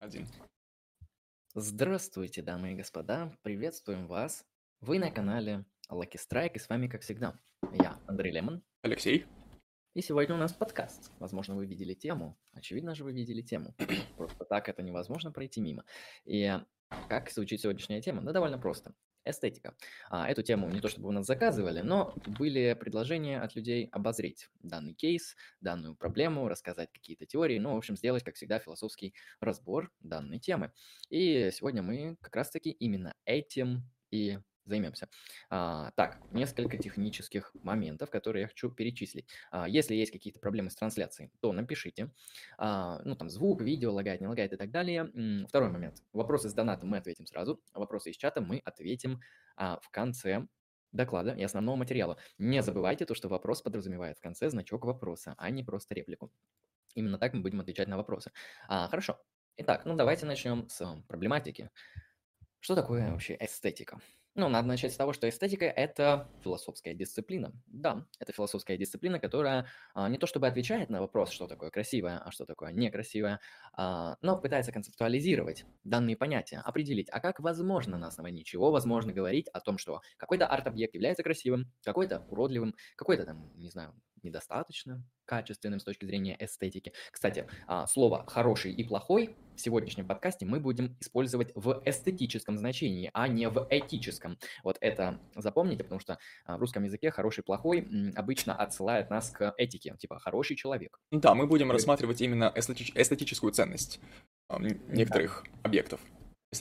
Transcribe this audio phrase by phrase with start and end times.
[0.00, 0.28] Один.
[1.56, 4.46] Здравствуйте, дамы и господа, приветствуем вас.
[4.80, 7.36] Вы на канале Lucky Strike, и с вами, как всегда,
[7.72, 8.62] я, Андрей Лемон.
[8.82, 9.26] Алексей.
[9.94, 11.10] И сегодня у нас подкаст.
[11.18, 12.38] Возможно, вы видели тему.
[12.52, 13.74] Очевидно же, вы видели тему.
[14.16, 15.84] Просто так это невозможно пройти мимо.
[16.24, 16.48] И
[17.08, 18.22] как звучит сегодняшняя тема?
[18.22, 18.94] Да довольно просто
[19.30, 19.74] эстетика.
[20.10, 24.48] А, эту тему не то чтобы у нас заказывали, но были предложения от людей обозреть
[24.60, 29.92] данный кейс, данную проблему, рассказать какие-то теории, ну, в общем, сделать, как всегда, философский разбор
[30.00, 30.72] данной темы.
[31.10, 35.08] И сегодня мы как раз-таки именно этим и займемся.
[35.50, 39.28] А, так, несколько технических моментов, которые я хочу перечислить.
[39.50, 42.12] А, если есть какие-то проблемы с трансляцией, то напишите.
[42.56, 45.10] А, ну, там, звук, видео, лагает, не лагает и так далее.
[45.48, 46.02] Второй момент.
[46.12, 47.60] Вопросы с донатом мы ответим сразу.
[47.74, 49.20] Вопросы из чата мы ответим
[49.56, 50.46] а, в конце
[50.92, 52.16] доклада и основного материала.
[52.38, 56.32] Не забывайте то, что вопрос подразумевает в конце значок вопроса, а не просто реплику.
[56.94, 58.32] Именно так мы будем отвечать на вопросы.
[58.68, 59.18] А, хорошо.
[59.56, 61.70] Итак, ну давайте начнем с проблематики.
[62.60, 64.00] Что такое вообще эстетика?
[64.34, 67.52] Ну, надо начать с того, что эстетика– это философская дисциплина.
[67.66, 72.18] Да, это философская дисциплина, которая а, не то чтобы отвечает на вопрос, что такое красивое,
[72.18, 73.40] а что такое некрасивое,
[73.72, 79.48] а, но пытается концептуализировать данные понятия, определить, а как возможно на основании чего возможно говорить
[79.48, 83.92] о том, что какой-то арт-объект является красивым, какой-то уродливым, какой-то там, не знаю,
[84.28, 86.92] недостаточно качественным с точки зрения эстетики.
[87.12, 93.10] Кстати, а, слово «хороший» и «плохой» в сегодняшнем подкасте мы будем использовать в эстетическом значении,
[93.12, 94.38] а не в этическом.
[94.64, 99.30] Вот это запомните, потому что а, в русском языке «хороший» и «плохой» обычно отсылает нас
[99.30, 100.98] к этике, типа «хороший человек».
[101.10, 104.00] Да, мы будем рассматривать именно эстетическую ценность
[104.88, 105.60] некоторых да.
[105.64, 106.00] объектов.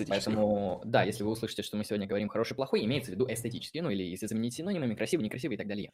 [0.10, 3.82] Поэтому, да, если вы услышите, что мы сегодня говорим хороший, плохой, имеется в виду эстетический,
[3.82, 5.92] ну или если заменить синонимами, красивый, некрасивый и так далее.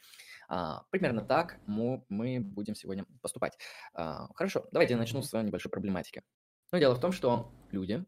[0.47, 3.58] А, примерно так мы, мы будем сегодня поступать.
[3.94, 6.23] А, хорошо, давайте я начну с небольшой проблематики.
[6.72, 8.03] Но дело в том, что люди,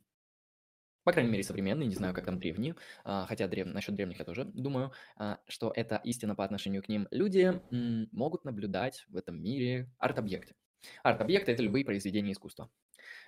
[1.03, 3.67] по крайней мере, современные, не знаю, как там древние, а, хотя древ...
[3.67, 8.09] насчет древних я тоже думаю, а, что это истина по отношению к ним, люди м,
[8.11, 10.55] могут наблюдать в этом мире арт-объекты.
[11.03, 12.69] Арт-объекты– это любые произведения искусства.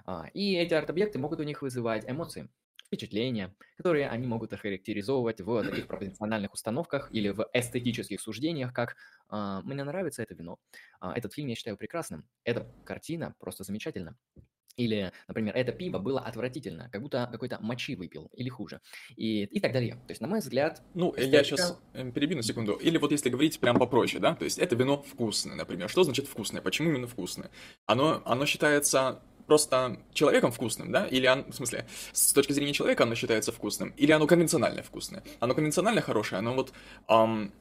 [0.05, 2.49] А, и эти арт-объекты могут у них вызывать эмоции,
[2.87, 8.95] впечатления, которые они могут охарактеризовывать в таких профессиональных установках или в эстетических суждениях, как
[9.29, 10.57] а, «мне нравится это вино»,
[10.99, 14.17] а, «этот фильм я считаю прекрасным», «эта картина просто замечательна»,
[14.77, 18.79] или, например, это пиво было отвратительно, как будто какой-то мочи выпил, или хуже,
[19.15, 19.95] и, и так далее.
[20.07, 20.81] То есть, на мой взгляд...
[20.93, 21.35] Ну, эстетика...
[21.35, 22.73] я сейчас эм, перебью на секунду.
[22.73, 25.89] Или вот если говорить прям попроще, да, то есть это вино вкусное, например.
[25.89, 26.61] Что значит вкусное?
[26.61, 27.49] Почему именно вкусное?
[27.85, 31.07] Оно, оно считается просто человеком вкусным, да?
[31.07, 33.89] Или он, в смысле, с точки зрения человека оно считается вкусным?
[33.97, 35.23] Или оно конвенционально вкусное?
[35.39, 36.73] Оно конвенционально хорошее, оно вот
[37.07, 37.51] эм,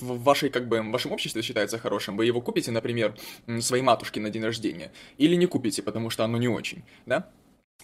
[0.00, 3.14] в вашей, как бы, в вашем обществе считается хорошим, вы его купите, например,
[3.60, 7.30] своей матушке на день рождения, или не купите, потому что оно не очень, да?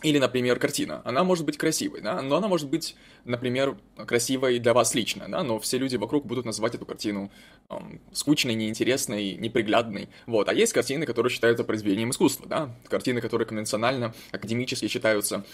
[0.02, 1.02] Или, например, картина.
[1.04, 3.76] Она может быть красивой, да, но она может быть, например,
[4.06, 7.32] красивой для вас лично, да, но все люди вокруг будут называть эту картину
[7.68, 10.08] эм, скучной, неинтересной, неприглядной.
[10.26, 10.48] Вот.
[10.48, 15.44] А есть картины, которые считаются произведением искусства, да, картины, которые конвенционально, академически считаются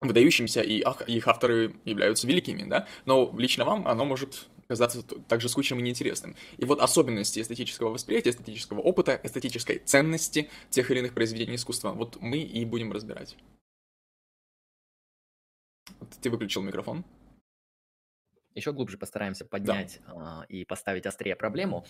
[0.00, 5.80] выдающимися, и их авторы являются великими, да, но лично вам оно может казаться также скучным
[5.80, 6.36] и неинтересным.
[6.58, 12.20] И вот особенности эстетического восприятия, эстетического опыта, эстетической ценности тех или иных произведений искусства, вот
[12.20, 13.36] мы и будем разбирать.
[15.98, 17.04] Вот ты выключил микрофон.
[18.54, 20.44] Еще глубже постараемся поднять да.
[20.48, 21.86] и поставить острее проблему.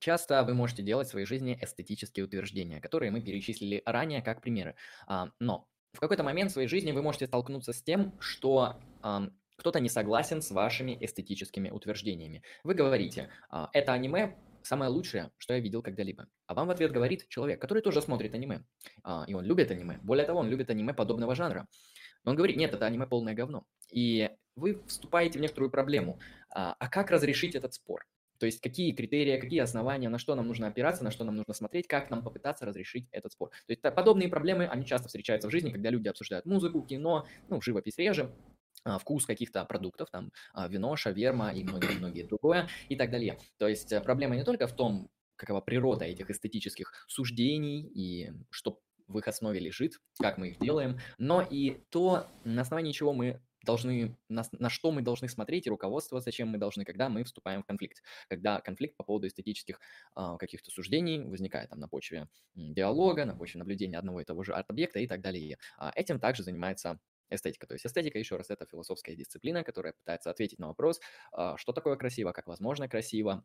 [0.00, 4.74] Часто вы можете делать в своей жизни эстетические утверждения, которые мы перечислили ранее как примеры.
[5.06, 8.80] А, но в какой-то момент в своей жизни вы можете столкнуться с тем, что
[9.60, 12.42] кто-то не согласен с вашими эстетическими утверждениями.
[12.64, 16.28] Вы говорите, «А, это аниме самое лучшее, что я видел когда-либо.
[16.46, 18.64] А вам в ответ говорит человек, который тоже смотрит аниме.
[19.02, 19.98] А, и он любит аниме.
[20.02, 21.68] Более того, он любит аниме подобного жанра.
[22.24, 23.64] Но он говорит, нет, это аниме полное говно.
[23.90, 26.18] И вы вступаете в некоторую проблему.
[26.48, 28.06] А, а как разрешить этот спор?
[28.38, 31.52] То есть какие критерии, какие основания, на что нам нужно опираться, на что нам нужно
[31.52, 33.50] смотреть, как нам попытаться разрешить этот спор.
[33.50, 37.60] То есть подобные проблемы, они часто встречаются в жизни, когда люди обсуждают музыку, кино, ну,
[37.60, 38.32] живопись реже,
[39.00, 43.38] вкус каких-то продуктов, там а, вино, шаверма и многие-многие другое и так далее.
[43.58, 48.80] То есть э, проблема не только в том, какова природа этих эстетических суждений и что
[49.08, 53.40] в их основе лежит, как мы их делаем, но и то, на основании чего мы
[53.64, 57.62] должны, на, на что мы должны смотреть и руководствоваться, чем мы должны, когда мы вступаем
[57.62, 58.02] в конфликт.
[58.28, 59.80] Когда конфликт по поводу эстетических
[60.16, 64.52] э, каких-то суждений возникает там на почве диалога, на почве наблюдения одного и того же
[64.52, 65.58] арт-объекта и так далее.
[65.76, 66.98] А этим также занимается
[67.30, 67.66] эстетика.
[67.66, 71.00] То есть эстетика, еще раз, это философская дисциплина, которая пытается ответить на вопрос,
[71.32, 73.44] а, что такое красиво, как возможно красиво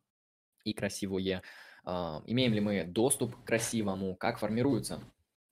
[0.64, 1.44] и красивое,
[1.84, 5.02] а, имеем ли мы доступ к красивому, как формируются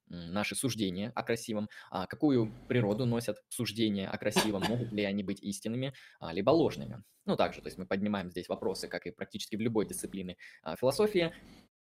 [0.07, 5.41] наши суждения о красивом, а, какую природу носят суждения о красивом, могут ли они быть
[5.41, 5.93] истинными,
[6.31, 7.03] либо ложными.
[7.25, 10.35] Ну, также, то есть мы поднимаем здесь вопросы, как и практически в любой дисциплине
[10.77, 11.33] философии,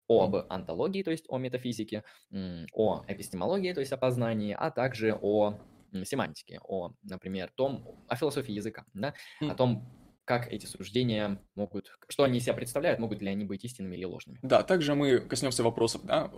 [0.08, 5.58] об антологии, то есть о метафизике, о эпистемологии, то есть о познании, а также о
[6.04, 9.88] семантике, о, например, том, о философии языка, да, о том,
[10.24, 14.04] как эти суждения могут, что они из себя представляют, могут ли они быть истинными или
[14.04, 14.38] ложными.
[14.42, 16.30] Да, также мы коснемся вопросов, да,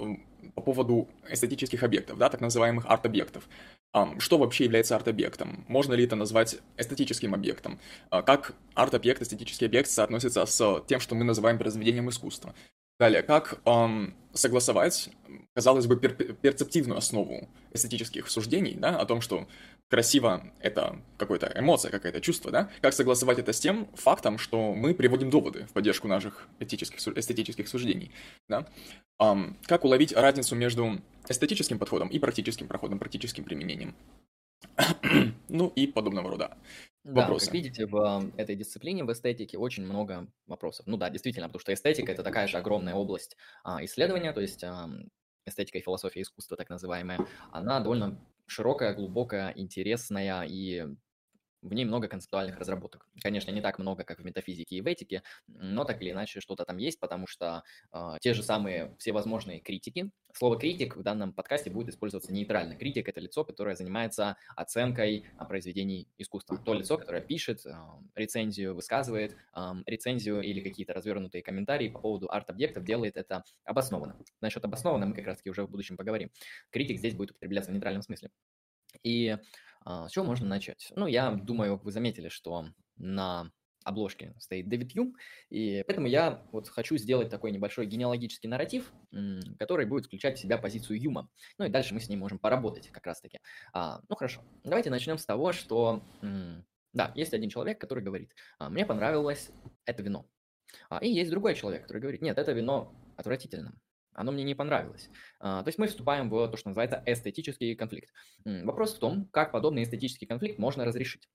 [0.55, 3.47] по поводу эстетических объектов, да, так называемых арт-объектов.
[4.19, 5.67] Что вообще является арт-объектом?
[5.69, 7.79] Можно ли это назвать эстетическим объектом?
[8.09, 12.55] А как арт-объект, эстетический объект соотносится с тем, что мы называем произведением искусства?
[13.05, 15.11] Далее, как эм, согласовать,
[15.53, 19.47] казалось бы, пер перцептивную основу эстетических суждений, да, о том, что
[19.91, 24.95] красиво— это какая-то эмоция, какое-то чувство, да, как согласовать это с тем фактом, что мы
[24.95, 28.11] приводим доводы в поддержку наших этических, эстетических суждений,
[28.49, 28.67] да,
[29.21, 30.99] эм, как уловить разницу между
[31.29, 33.95] эстетическим подходом и практическим проходом, практическим применением.
[35.49, 36.57] Ну и подобного рода
[37.05, 37.47] да, вопросы.
[37.47, 40.87] как видите, в этой дисциплине, в эстетике очень много вопросов.
[40.87, 44.65] Ну да, действительно, потому что эстетика– это такая же огромная область а, исследования, то есть
[44.65, 44.89] а,
[45.47, 47.19] эстетика и философия искусства, так называемая,
[47.53, 50.87] она довольно широкая, глубокая, интересная и
[51.65, 53.09] в ней много концептуальных разработок.
[53.23, 56.65] Конечно, не так много, как в метафизике и в этике, но так или иначе что-то
[56.65, 57.63] там есть, потому что
[57.93, 60.11] э, те же самые всевозможные критики.
[60.35, 62.77] Слово критик в данном подкасте будет использоваться нейтрально.
[62.77, 66.59] Критик это лицо, которое занимается оценкой а, произведений искусства.
[66.59, 67.73] То лицо, которое пишет э,
[68.15, 74.19] рецензию, высказывает э, рецензию или какие-то развернутые комментарии по поводу арт-объектов, делает это обоснованно.
[74.41, 76.31] Насчет обоснованно мы как раз-таки уже в будущем поговорим.
[76.71, 78.31] Критик здесь будет употребляться в нейтральном смысле.
[79.03, 79.37] И
[79.87, 80.93] с чего можно начать?
[80.97, 82.67] Ну, я думаю, вы заметили, что
[82.97, 83.51] на
[83.85, 85.15] обложке стоит Дэвид Юм,
[85.51, 88.93] и поэтому я вот хочу сделать такой небольшой генеалогический нарратив,
[89.59, 91.29] который будет включать в себя позицию Юма.
[91.59, 93.39] Ну и дальше мы с ним можем поработать как раз-таки.
[93.73, 96.03] А, ну хорошо, давайте начнем с того, что,
[96.93, 99.51] да, есть один человек, который говорит, «А, мне понравилось
[99.85, 100.27] это вино.
[100.89, 103.75] А, и есть другой человек, который говорит, нет, это вино отвратительно
[104.15, 105.11] оно мне не понравилось.
[105.41, 108.11] А, то есть мы вступаем в то, что называется эстетический конфликт.
[108.45, 111.29] Вопрос в том, как подобный эстетический конфликт можно разрешить.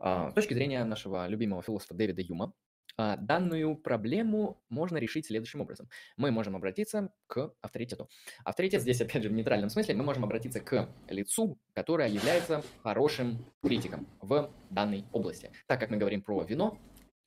[0.00, 2.52] А, с точки зрения нашего любимого философа Дэвида Юма,
[3.00, 5.88] а, данную проблему можно решить следующим образом.
[6.16, 8.08] Мы можем обратиться к авторитету.
[8.44, 13.46] Авторитет здесь, опять же, в нейтральном смысле, мы можем обратиться к лицу, которое является хорошим
[13.62, 15.52] критиком в данной области.
[15.66, 16.76] Так как мы говорим про вино,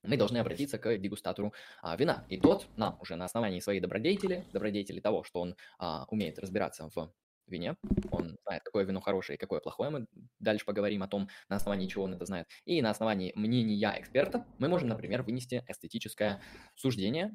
[0.03, 2.25] мы должны обратиться к дегустатору а, вина.
[2.29, 6.89] И тот нам уже на основании своей добродетели, добродетели того, что он а, умеет разбираться
[6.93, 7.13] в
[7.47, 7.75] вине,
[8.11, 10.07] он знает, какое вино хорошее и какое плохое, мы
[10.39, 12.47] дальше поговорим о том, на основании чего он это знает.
[12.65, 16.41] И на основании мнения эксперта мы можем, например, вынести эстетическое
[16.75, 17.31] суждение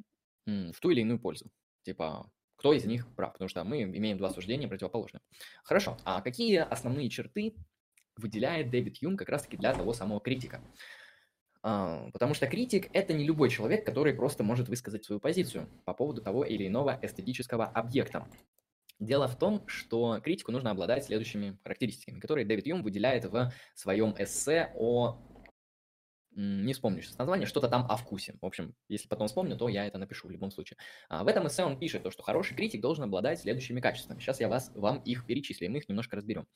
[0.46, 1.50] в ту или иную пользу.
[1.82, 5.20] Типа, кто из них прав, потому что мы имеем два суждения противоположные.
[5.62, 7.54] Хорошо, а какие основные черты
[8.16, 10.62] выделяет Дэвид Юм как раз-таки для того самого критика?
[11.68, 15.94] А, потому что критик– это не любой человек, который просто может высказать свою позицию по
[15.94, 18.28] поводу того или иного эстетического объекта.
[19.00, 24.14] Дело в том, что критику нужно обладать следующими характеристиками, которые Дэвид Юм выделяет в своем
[24.16, 25.18] эссе о...
[26.36, 28.36] Не вспомню сейчас название, что-то там о вкусе.
[28.40, 30.78] В общем, если потом вспомню, то я это напишу в любом случае.
[31.08, 34.20] А в этом эссе он пишет, то, что хороший критик должен обладать следующими качествами.
[34.20, 36.46] Сейчас я вас, вам их перечислю, мы их немножко разберем.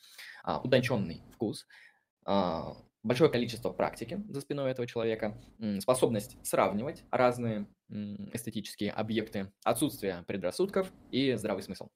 [0.44, 1.66] А, утонченный вкус,
[3.02, 5.36] большое количество практики за спиной этого человека,
[5.80, 11.88] способность сравнивать разные эстетические объекты, отсутствие предрассудков и здравый смысл.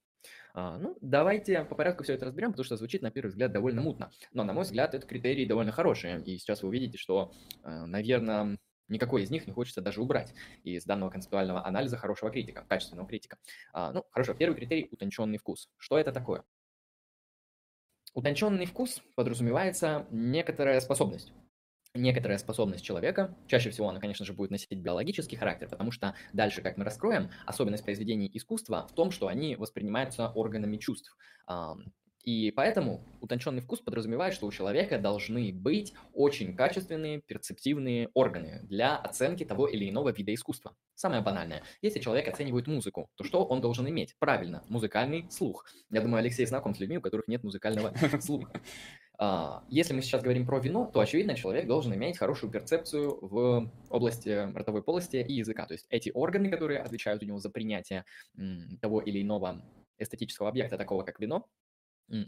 [0.55, 3.83] А, ну, давайте по порядку все это разберем, потому что звучит на первый взгляд довольно
[3.83, 4.11] мутно.
[4.33, 6.23] Но, на мой взгляд, это критерии довольно хорошие.
[6.25, 7.33] И сейчас вы увидите, что,
[7.65, 8.59] э, наверное,
[8.89, 10.33] никакой из них не хочется даже убрать
[10.63, 13.37] из данного концептуального анализа хорошего критика, качественного критика.
[13.73, 15.69] А, ну, хорошо, первый критерий– утонченный вкус.
[15.77, 16.45] Что это такое?
[18.15, 21.33] Утонченный вкус подразумевается некоторая способность.
[21.95, 26.63] Некоторая способность человека, чаще всего она, конечно же, будет носить биологический характер, потому что дальше,
[26.63, 31.17] как мы раскроем, особенность произведений искусства в том, что они воспринимаются органами чувств.
[32.25, 38.97] И поэтому утонченный вкус подразумевает, что у человека должны быть очень качественные перцептивные органы для
[38.97, 40.75] оценки того или иного вида искусства.
[40.95, 41.63] Самое банальное.
[41.83, 44.17] Если человек оценивает музыку, то что он должен иметь?
[44.19, 45.67] Правильно, музыкальный слух.
[45.91, 48.61] Я думаю, Алексей знаком с людьми, у которых нет музыкального слуха.
[49.19, 53.71] А, если мы сейчас говорим про вино, то, очевидно, человек должен иметь хорошую перцепцию в
[53.91, 55.67] области ротовой полости и языка.
[55.67, 58.05] То есть эти органы, которые отвечают у него за принятие
[58.81, 59.63] того или иного
[59.99, 61.47] эстетического объекта, такого как вино,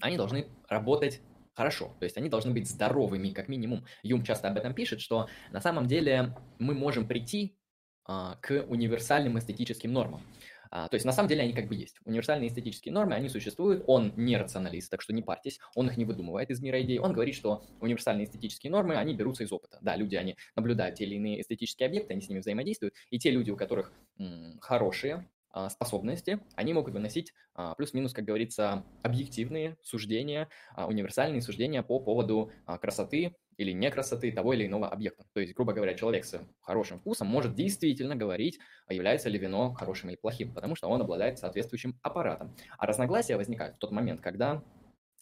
[0.01, 1.21] они должны работать
[1.55, 3.85] хорошо, то есть они должны быть здоровыми, как минимум.
[4.03, 7.59] Юм часто об этом пишет, что на самом деле мы можем прийти
[8.05, 10.23] а, к универсальным эстетическим нормам.
[10.71, 11.99] А, то есть на самом деле они как бы есть.
[12.05, 13.85] Универсальные эстетические нормы, они существуют.
[13.87, 15.59] Он не рационалист, так что не парьтесь.
[15.75, 16.99] Он их не выдумывает из мира идей.
[16.99, 19.79] Он говорит, что универсальные эстетические нормы, они берутся из опыта.
[19.81, 22.95] Да, люди, они наблюдают те или иные эстетические объекты, они с ними взаимодействуют.
[23.11, 25.29] И те люди, у которых м, хорошие
[25.71, 32.51] способности, они могут выносить а, плюс-минус, как говорится, объективные суждения, а, универсальные суждения по поводу
[32.81, 35.25] красоты или не красоты того или иного объекта.
[35.33, 38.59] То есть, грубо говоря, человек с хорошим вкусом может действительно говорить,
[38.91, 42.55] является ли вино хорошим или плохим, потому что он обладает соответствующим аппаратом.
[42.77, 44.63] А разногласия возникают в тот момент, когда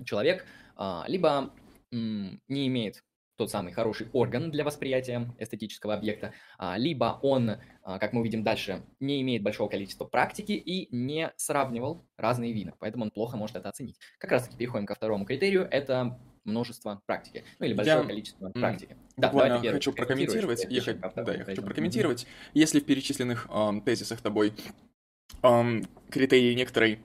[0.04, 0.46] человек
[1.06, 1.52] либо
[1.92, 3.04] не имеет
[3.36, 8.42] тот самый хороший орган для восприятия эстетического объекта, а, либо он, а, как мы увидим
[8.42, 13.56] дальше, не имеет большого количества практики и не сравнивал разные вина, поэтому он плохо может
[13.56, 13.98] это оценить.
[14.18, 18.04] Как раз таки переходим ко второму критерию, это множество практики, ну или большое я...
[18.04, 18.96] количество практики.
[19.16, 20.92] Да, буквально хочу прокомментировать, я, х...
[21.16, 24.52] да, я хочу прокомментировать, если в перечисленных эм, тезисах тобой
[25.42, 27.00] эм, критерии некоторой,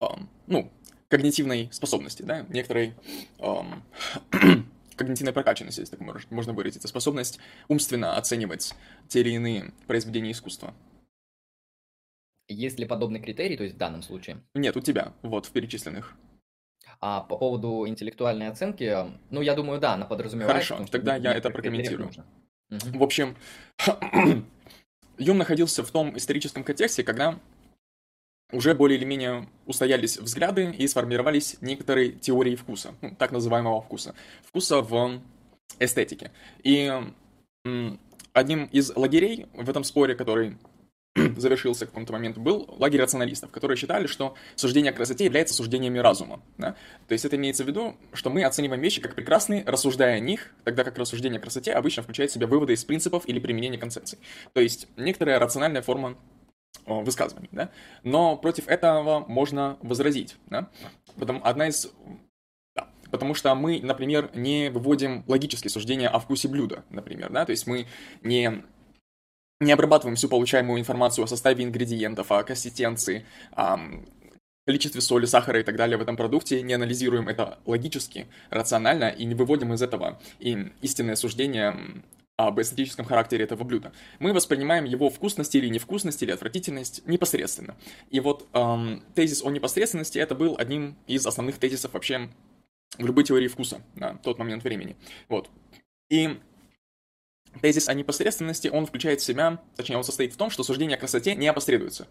[0.00, 0.72] эм, ну,
[1.08, 2.94] когнитивной способности, да, некоторой
[3.38, 3.84] эм,
[5.00, 7.38] когнитивная прокачанность, если так можно выразиться, способность
[7.68, 8.74] умственно оценивать
[9.08, 10.74] те или иные произведения искусства.
[12.48, 14.42] Есть ли подобный критерий, то есть в данном случае?
[14.54, 16.14] Нет, у тебя, вот, в перечисленных.
[17.00, 18.94] А по поводу интеллектуальной оценки,
[19.30, 20.52] ну, я думаю, да, она подразумевает.
[20.52, 22.10] Хорошо, тогда я это прокомментирую.
[22.70, 22.98] Угу.
[22.98, 23.36] В общем,
[25.18, 27.38] Юм находился в том историческом контексте, когда
[28.52, 34.14] уже более или менее устоялись взгляды и сформировались некоторые теории вкуса, ну, так называемого вкуса,
[34.42, 35.20] вкуса в
[35.78, 36.30] эстетике.
[36.62, 36.92] И
[38.32, 40.56] одним из лагерей в этом споре, который
[41.36, 45.98] завершился в каком-то момент, был лагерь рационалистов, которые считали, что суждение о красоте является суждениями
[45.98, 46.40] разума.
[46.56, 46.76] Да?
[47.08, 50.52] То есть это имеется в виду, что мы оцениваем вещи как прекрасные, рассуждая о них,
[50.64, 54.18] тогда как рассуждение о красоте обычно включает в себя выводы из принципов или применение концепций.
[54.52, 56.16] То есть некоторая рациональная форма
[56.86, 57.70] высказываний, да?
[58.02, 60.68] Но против этого можно возразить, да?
[61.16, 61.90] Потому одна из
[62.74, 67.50] да, потому что мы, например, не выводим логические суждения о вкусе блюда, например, да, то
[67.50, 67.86] есть мы
[68.22, 68.62] не
[69.62, 73.78] не обрабатываем всю получаемую информацию о составе ингредиентов, о консистенции, о
[74.66, 79.24] количестве соли, сахара и так далее в этом продукте, не анализируем это логически, рационально и
[79.24, 81.76] не выводим из этого и истинное суждение
[82.46, 83.92] об эстетическом характере этого блюда.
[84.18, 87.76] Мы воспринимаем его вкусность или невкусность или отвратительность непосредственно.
[88.10, 92.28] И вот эм, тезис о непосредственности это был одним из основных тезисов вообще
[92.98, 94.96] в любой теории вкуса на тот момент времени.
[95.28, 95.50] Вот.
[96.08, 96.40] И
[97.60, 101.00] тезис о непосредственности, он включает в себя, точнее, он состоит в том, что суждение о
[101.00, 102.06] красоте не опосредуется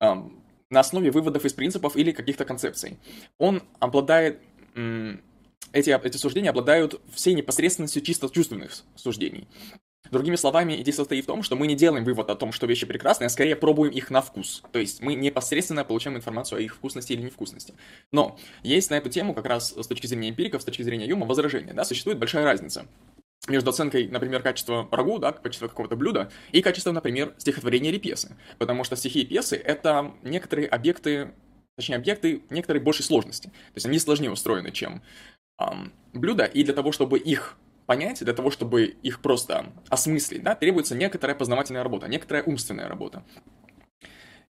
[0.00, 2.98] эм, на основе выводов из принципов или каких-то концепций.
[3.38, 4.40] Он обладает
[5.72, 9.46] эти, эти суждения обладают всей непосредственностью чисто чувственных суждений.
[10.10, 12.84] Другими словами, идея состоит в том, что мы не делаем вывод о том, что вещи
[12.84, 14.62] прекрасны, а скорее пробуем их на вкус.
[14.72, 17.74] То есть мы непосредственно получаем информацию о их вкусности или невкусности.
[18.10, 21.26] Но есть на эту тему, как раз с точки зрения эмпириков, с точки зрения Юма,
[21.26, 21.74] возражение.
[21.74, 21.84] Да?
[21.84, 22.86] Существует большая разница
[23.48, 28.36] между оценкой, например, качества рагу, да, качества какого-то блюда, и качеством, например, стихотворения или пьесы.
[28.58, 31.32] Потому что стихи и пьесы— это некоторые объекты,
[31.76, 33.46] точнее, объекты некоторой большей сложности.
[33.48, 35.02] То есть они сложнее устроены, чем
[36.12, 40.94] блюда, и для того, чтобы их понять, для того, чтобы их просто осмыслить, да, требуется
[40.94, 43.24] некоторая познавательная работа, некоторая умственная работа.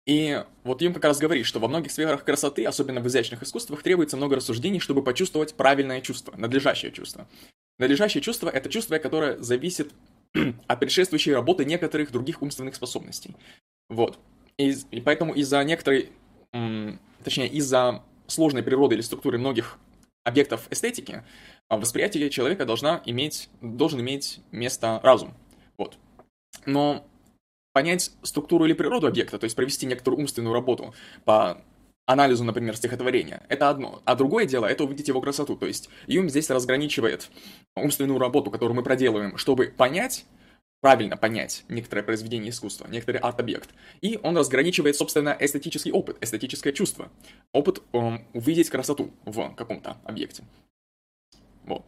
[0.05, 3.83] И вот им как раз говорит, что во многих сферах красоты, особенно в изящных искусствах,
[3.83, 7.27] требуется много рассуждений, чтобы почувствовать правильное чувство, надлежащее чувство.
[7.77, 9.93] Надлежащее чувство— это чувство, которое зависит
[10.67, 13.35] от предшествующей работы некоторых других умственных способностей.
[13.87, 14.19] Вот.
[14.57, 16.09] И, и поэтому из-за некоторой,
[17.23, 19.77] точнее, из-за сложной природы или структуры многих
[20.29, 21.23] объектов эстетики,
[21.67, 25.33] а в восприятии человека должна иметь, должен иметь место разум.
[25.77, 25.97] Вот.
[26.65, 27.05] Но
[27.73, 30.93] понять структуру или природу объекта, то есть провести некоторую умственную работу
[31.25, 31.61] по
[32.05, 34.01] анализу, например, стихотворения, это одно.
[34.05, 35.55] А другое дело— это увидеть его красоту.
[35.55, 37.29] То есть Юм здесь разграничивает
[37.75, 40.25] умственную работу, которую мы проделываем, чтобы понять,
[40.81, 43.69] правильно понять некоторое произведение искусства, некоторый арт-объект.
[44.01, 47.11] И он разграничивает, собственно, эстетический опыт, эстетическое чувство.
[47.51, 50.43] Опыт um, увидеть красоту в каком-то объекте.
[51.63, 51.85] Вот.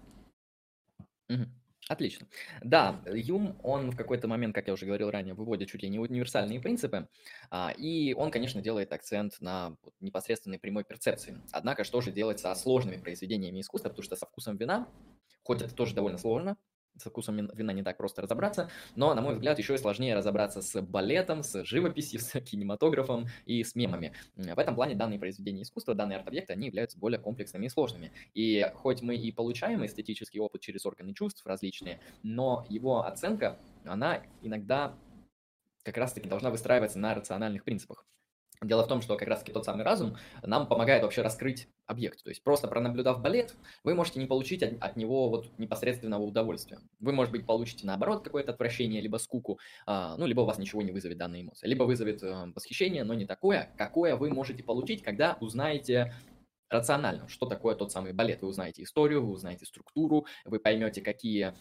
[1.88, 2.28] Отлично.
[2.64, 6.00] Да, Юм, он в какой-то момент, как я уже говорил ранее, выводит чуть ли не
[6.00, 7.10] универсальные принципы,
[7.50, 11.42] а, и он, конечно, делает акцент на непосредственной прямой перцепции.
[11.52, 14.88] Однако, что же делать со сложными произведениями искусства, потому что со вкусом вина,
[15.44, 16.56] хоть это тоже довольно сложно,
[16.98, 20.62] со вкусом вина не так просто разобраться, но, на мой взгляд, еще и сложнее разобраться
[20.62, 24.14] с балетом, с живописью, с кинематографом и с мемами.
[24.36, 28.12] В этом плане данные произведения искусства, данные арт-объекты, они являются более комплексными и сложными.
[28.34, 34.22] И хоть мы и получаем эстетический опыт через органы чувств различные, но его оценка, она
[34.42, 34.96] иногда
[35.84, 38.06] как раз-таки должна выстраиваться на рациональных принципах.
[38.64, 42.24] Дело в том, что как раз-таки тот самый разум нам помогает вообще раскрыть объект.
[42.24, 46.78] То есть просто пронаблюдав балет, вы можете не получить от, от него вот непосредственного удовольствия.
[47.00, 50.84] Вы, может быть, получите наоборот какое-то отвращение, либо скуку, а, ну, либо у вас ничего
[50.84, 51.68] не вызовет данная эмоция.
[51.68, 56.14] Либо вызовет э, восхищение, но не такое, какое вы можете получить, когда узнаете
[56.72, 58.42] рационально, что такое тот самый балет.
[58.42, 61.54] Вы узнаете историю, вы узнаете структуру, вы поймете, какие,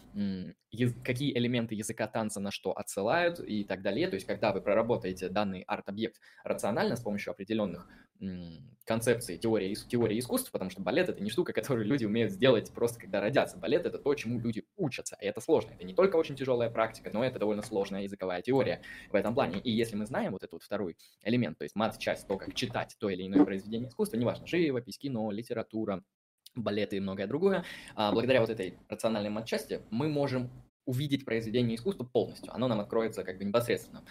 [1.04, 4.08] какие элементы языка танца на что отсылают и так далее.
[4.08, 7.88] То есть, когда вы проработаете данный арт-объект рационально с помощью определенных
[8.84, 12.98] концепции теории, теории искусства, потому что балет– это не штука, которую люди умеют сделать просто
[12.98, 13.56] когда родятся.
[13.56, 15.70] Балет– это то, чему люди учатся, и это сложно.
[15.72, 19.60] Это не только очень тяжелая практика, но это довольно сложная языковая теория в этом плане.
[19.60, 22.96] И если мы знаем вот этот вот второй элемент, то есть мат-часть, то, как читать
[22.98, 26.02] то или иное произведение искусства, неважно, живопись, кино, литература,
[26.56, 30.50] балеты и многое другое, а благодаря вот этой рациональной матчасти мы можем
[30.84, 32.52] увидеть произведение искусства полностью.
[32.52, 34.02] Оно нам откроется как бы непосредственно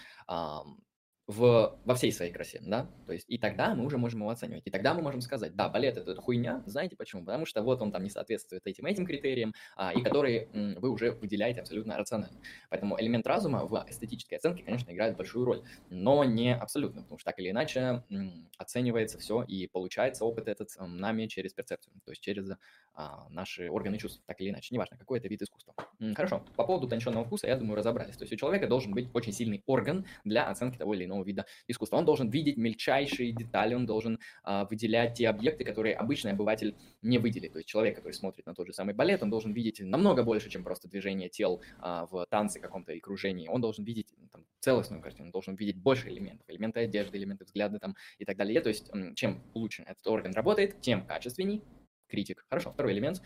[1.29, 4.63] в, во всей своей красе, да, то есть и тогда мы уже можем его оценивать,
[4.65, 7.23] и тогда мы можем сказать, да, балет это, это хуйня, знаете почему?
[7.23, 10.89] Потому что вот он там не соответствует этим этим критериям, а, и которые м, вы
[10.89, 12.39] уже выделяете абсолютно рационально.
[12.71, 17.29] Поэтому элемент разума в эстетической оценке, конечно, играет большую роль, но не абсолютно, потому что
[17.29, 22.23] так или иначе м, оценивается все и получается опыт этот нами через перцепцию, то есть
[22.23, 22.49] через
[22.93, 25.75] а, наши органы чувств, так или иначе, неважно, какой это вид искусства.
[25.99, 28.17] М, хорошо, по поводу утонченного вкуса, я думаю, разобрались.
[28.17, 31.25] То есть у человека должен быть очень сильный орган для оценки того или иного иного
[31.25, 31.97] вида искусства.
[31.97, 37.17] Он должен видеть мельчайшие детали, он должен а, выделять те объекты, которые обычный обыватель не
[37.17, 37.53] выделит.
[37.53, 40.49] То есть человек, который смотрит на тот же самый балет, он должен видеть намного больше,
[40.49, 43.47] чем просто движение тел а, в танце каком-то и кружении.
[43.47, 47.79] Он должен видеть там, целостную картину, он должен видеть больше элементов, элементы одежды, элементы взгляда
[47.79, 48.61] там, и так далее.
[48.61, 51.61] То есть чем лучше этот орган работает, тем качественней
[52.07, 52.45] критик.
[52.49, 53.21] Хорошо, второй элемент.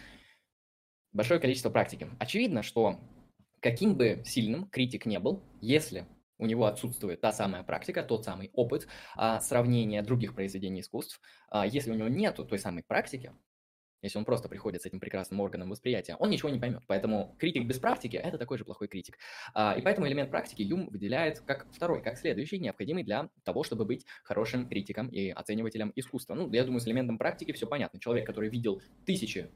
[1.13, 2.09] Большое количество практики.
[2.19, 2.99] Очевидно, что
[3.59, 6.05] каким бы сильным критик не был, если
[6.37, 11.21] у него отсутствует та самая практика, тот самый опыт а, сравнения других произведений искусств.
[11.49, 13.31] А, если у него нет той самой практики,
[14.03, 16.83] если он просто приходит с этим прекрасным органом восприятия, он ничего не поймет.
[16.87, 19.17] Поэтому критик без практики– это такой же плохой критик.
[19.53, 23.85] А, и поэтому элемент практики Юм выделяет как второй, как следующий, необходимый для того, чтобы
[23.85, 26.35] быть хорошим критиком и оценивателем искусства.
[26.35, 27.99] Ну, я думаю, с элементом практики все понятно.
[27.99, 29.49] Человек, который видел тысячи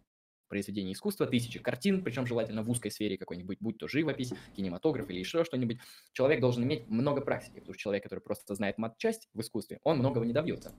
[0.48, 5.20] произведений искусства, тысячи картин, причем желательно в узкой сфере какой-нибудь, будь то живопись, кинематограф или
[5.20, 5.80] еще что-нибудь.
[6.14, 10.00] Человек должен иметь много практики, потому что человек, который просто знает мат-часть в искусстве, он
[10.00, 10.74] многого не добьется.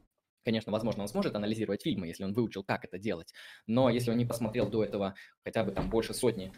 [0.45, 3.35] Конечно, возможно, он сможет анализировать фильмы, если он выучил, как это делать.
[3.67, 6.53] Но если он не посмотрел до этого хотя бы там больше сотни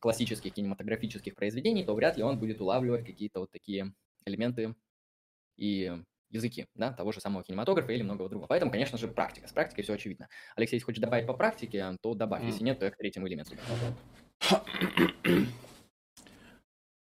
[0.00, 3.92] классических кинематографических произведений, то вряд ли он будет улавливать какие-то вот такие
[4.24, 4.74] элементы
[5.56, 5.92] и
[6.30, 8.48] языки, да, того же самого кинематографа или многого другого.
[8.48, 9.48] Поэтому, конечно же, практика.
[9.48, 10.28] С практикой все очевидно.
[10.56, 12.42] Алексей, если хочешь добавить по практике, то добавь.
[12.44, 13.54] Если нет, то я к третьему элементу.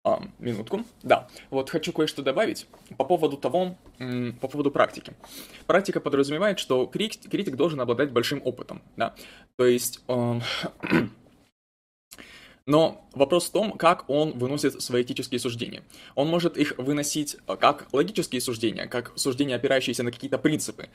[0.06, 0.84] А, минутку.
[1.02, 5.14] Да, вот хочу кое-что добавить по поводу того, по поводу практики.
[5.66, 9.16] Практика подразумевает, что критик, критик должен обладать большим опытом, да.
[9.56, 10.44] То есть он
[12.66, 15.84] Но вопрос в том, как он выносит свои этические суждения.
[16.16, 20.90] Он может их выносить э, как логические суждения, как суждения, опирающиеся на какие-то принципы,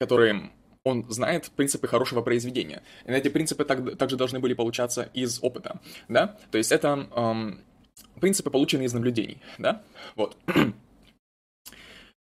[0.00, 0.50] которые
[0.86, 2.82] он знает принципы хорошего произведения.
[3.04, 6.38] И эти принципы так, также должны были получаться из опыта, да?
[6.50, 7.60] То есть это эм,
[8.20, 9.82] принципы, полученные из наблюдений, да?
[10.14, 10.36] Вот.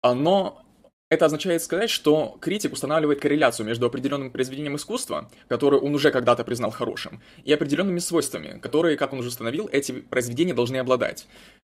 [0.02, 0.64] А, но
[1.10, 6.44] это означает сказать, что критик устанавливает корреляцию между определенным произведением искусства, которое он уже когда-то
[6.44, 11.28] признал хорошим, и определенными свойствами, которые, как он уже установил, эти произведения должны обладать.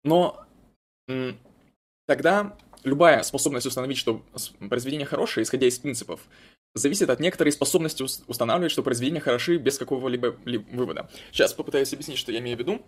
[0.04, 0.44] Но
[2.06, 4.22] тогда любая способность установить, что
[4.68, 6.20] произведение хорошее, исходя из принципов,
[6.74, 10.36] зависит от некоторой способности устанавливать, что произведения хороши без какого-либо
[10.72, 11.08] вывода.
[11.32, 12.82] Сейчас попытаюсь объяснить, что я имею в виду.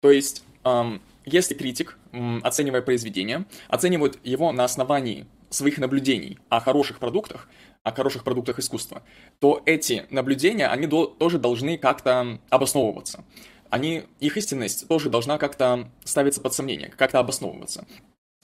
[0.00, 1.98] То есть, эм, если критик,
[2.42, 7.48] оценивая произведение, оценивает его на основании своих наблюдений о хороших продуктах,
[7.82, 9.02] о хороших продуктах искусства,
[9.38, 13.24] то эти наблюдения, они до, тоже должны как-то обосновываться.
[13.70, 17.86] Они, их истинность тоже должна как-то ставиться под сомнение, как-то обосновываться.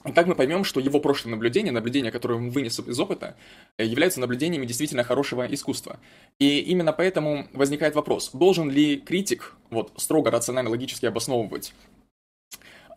[0.05, 3.35] И так мы поймем, что его прошлые наблюдения, наблюдения, которые он вынес из опыта,
[3.77, 5.99] э, являются наблюдениями действительно хорошего искусства.
[6.37, 11.73] И именно поэтому возникает вопрос, должен ли критик вот, строго рационально логически обосновывать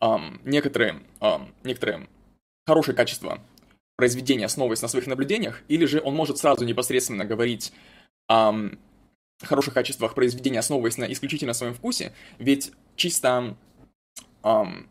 [0.00, 2.08] эм, некоторые, эм, некоторые
[2.66, 3.40] хорошие качества
[3.96, 7.72] произведения, основываясь на своих наблюдениях, или же он может сразу непосредственно говорить
[8.28, 8.54] о
[9.42, 13.56] хороших качествах произведения, основываясь на исключительно своем вкусе, ведь чисто
[14.42, 14.88] эм,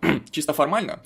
[0.30, 1.02] чисто формально,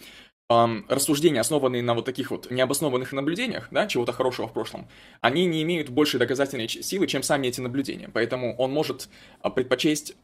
[0.50, 4.88] эм, рассуждения, основанные на вот таких вот необоснованных наблюдениях, да, чего-то хорошего в прошлом,
[5.20, 8.10] они не имеют большей доказательной силы, чем сами эти наблюдения.
[8.12, 9.08] Поэтому он может
[9.40, 10.14] а, предпочесть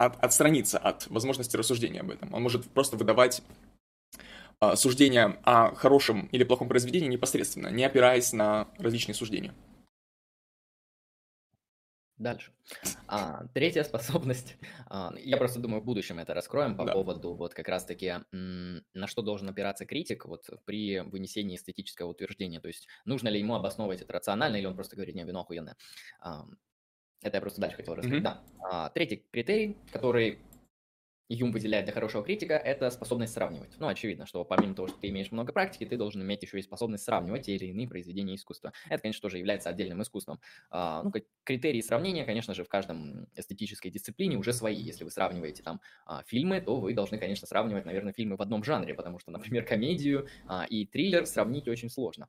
[0.00, 2.32] от, отстраниться от возможности рассуждения об этом.
[2.32, 3.42] Он может просто выдавать
[4.58, 9.54] а, суждение о хорошем или плохом произведении непосредственно, не опираясь на различные суждения.
[12.16, 12.52] Дальше.
[13.06, 14.56] А, третья способность.
[14.86, 16.92] А, я просто думаю, в будущем это раскроем по Да.
[16.92, 22.60] поводу вот как раз-таки, на что должен опираться критик вот при вынесении эстетического утверждения.
[22.60, 25.76] То есть нужно ли ему обосновывать это рационально, или он просто говорит, не, вино охуенное.
[26.20, 26.46] А,
[27.22, 28.22] это я просто дальше хотел рассказать.
[28.22, 28.24] Мгм.
[28.24, 28.40] Да.
[28.62, 30.38] А, третий критерий, который
[31.32, 33.76] Юм выделяет для хорошего критика, это способность сравнивать.
[33.78, 36.62] Ну, очевидно, что помимо того, что ты имеешь много практики, ты должен иметь еще и
[36.62, 38.72] способность сравнивать те или иные произведения искусства.
[38.88, 40.40] Это, конечно, тоже является отдельным искусством.
[40.70, 41.12] А, ну,
[41.44, 44.74] критерии сравнения, конечно же, в каждом эстетической дисциплине уже свои.
[44.74, 48.64] Если вы сравниваете там а, фильмы, то вы должны, конечно, сравнивать, наверное, фильмы в одном
[48.64, 52.26] жанре, потому что, например, комедию а, и триллер сравнить очень сложно.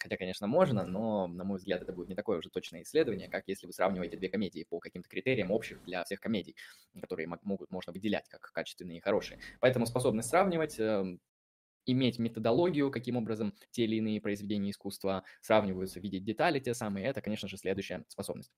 [0.00, 3.44] Хотя, конечно, можно, но, на мой взгляд, это будет не такое уже точное исследование, как
[3.46, 6.56] если вы сравниваете две комедии по каким-то критериям общих для всех комедий,
[7.00, 9.40] которые мо- могут, можно выделять как качественные и хорошие.
[9.60, 11.20] Поэтому способность сравнивать, эм,
[11.86, 17.22] иметь методологию, каким образом те или иные произведения искусства сравниваются, видеть детали те самые, это,
[17.22, 18.52] конечно же, следующая способность.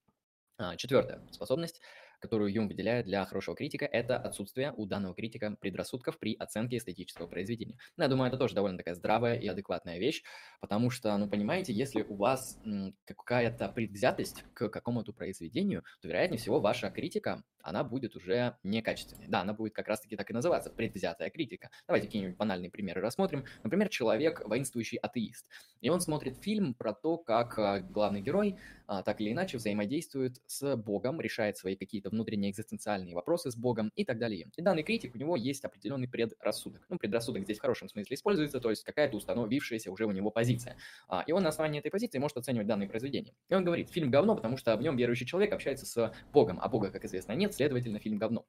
[0.57, 1.81] А, Четвертая способность,
[2.19, 7.27] которую Юм выделяет для хорошего критика, это отсутствие у данного критика предрассудков при оценке эстетического
[7.27, 7.77] произведения.
[7.97, 10.23] Ну, я думаю, это тоже довольно такая здравая и адекватная вещь,
[10.61, 12.59] потому что, ну, понимаете, если у вас
[13.05, 19.27] какая-то предвзятость к какому-то произведению, то, вероятнее всего, ваша критика, она будет уже некачественной.
[19.27, 21.69] Да, она будет как раз-таки так и называться, предвзятая критика.
[21.87, 23.45] Давайте какие-нибудь банальные примеры рассмотрим.
[23.63, 25.47] Например, человек, воинствующий атеист,
[25.81, 30.41] и он смотрит фильм про то, как а, главный герой а, так или иначе взаимодействует
[30.45, 34.49] с Богом, решает свои какие-то внутренние экзистенциальные вопросы с Богом и так далее.
[34.55, 36.85] И данный критик, у него есть определенный предрассудок.
[36.89, 40.75] Ну, предрассудок здесь в хорошем смысле используется, то есть какая-то установившаяся уже у него позиция.
[41.07, 43.33] А, И он на основании этой позиции может оценивать данные произведения.
[43.49, 46.67] И он говорит, фильм говно, потому что в нем верующий человек общается с Богом, а
[46.67, 48.45] Бога, как известно, нет, следовательно, фильм говно.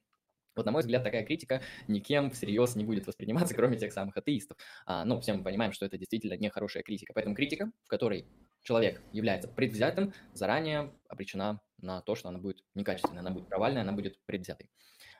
[0.55, 4.57] Вот, на мой взгляд, такая критика никем всерьез не будет восприниматься, кроме тех самых атеистов.
[4.85, 7.13] А, ну, все мы понимаем, что это действительно нехорошая критика.
[7.13, 8.25] Поэтому критика, в которой
[8.63, 13.91] человек является предвзятым, заранее обречена на то, что она будет некачественной, она будет провальной, она
[13.91, 14.69] будет предвзятой.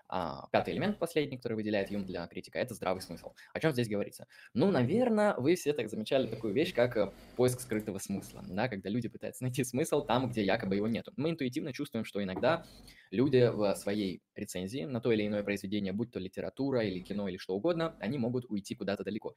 [0.07, 3.33] А, пятый элемент, последний, который выделяет Юм для критика, это здравый смысл.
[3.53, 4.27] О чем здесь говорится?
[4.53, 8.89] Ну, наверное, вы все так замечали такую вещь, как э, поиск скрытого смысла, да, когда
[8.89, 11.11] люди пытаются найти смысл там, где якобы его нету.
[11.17, 12.65] Мы интуитивно чувствуем, что иногда
[13.09, 17.37] люди в своей рецензии на то или иное произведение, будь то литература или кино или
[17.37, 19.33] что угодно, они могут уйти куда-то далеко.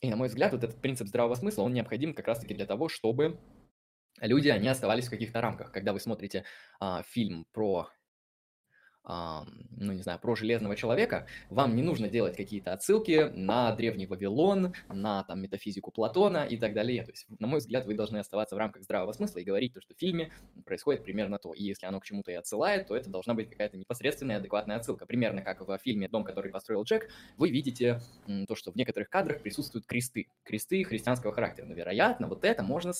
[0.00, 2.88] И, на мой взгляд, вот этот принцип здравого смысла, он необходим как раз-таки для того,
[2.88, 3.40] чтобы
[4.20, 5.72] люди, они оставались в каких-то рамках.
[5.72, 6.44] Когда вы смотрите
[6.78, 7.88] а, фильм про
[9.04, 14.74] ну, не знаю, про Железного Человека, вам не нужно делать какие-то отсылки на Древний Вавилон,
[14.88, 17.04] на там метафизику Платона и так далее.
[17.04, 19.80] То есть, на мой взгляд, вы должны оставаться в рамках здравого смысла и говорить то,
[19.80, 20.30] что в фильме
[20.66, 21.54] происходит примерно то.
[21.54, 25.06] И если оно к чему-то и отсылает, то это должна быть какая-то непосредственная адекватная отсылка.
[25.06, 27.08] Примерно как в фильме «Дом, который построил Джек»,
[27.38, 28.00] вы видите
[28.46, 30.28] то, что в некоторых кадрах присутствуют кресты.
[30.44, 31.64] Кресты христианского характера.
[31.66, 32.92] Но, вероятно, вот это можно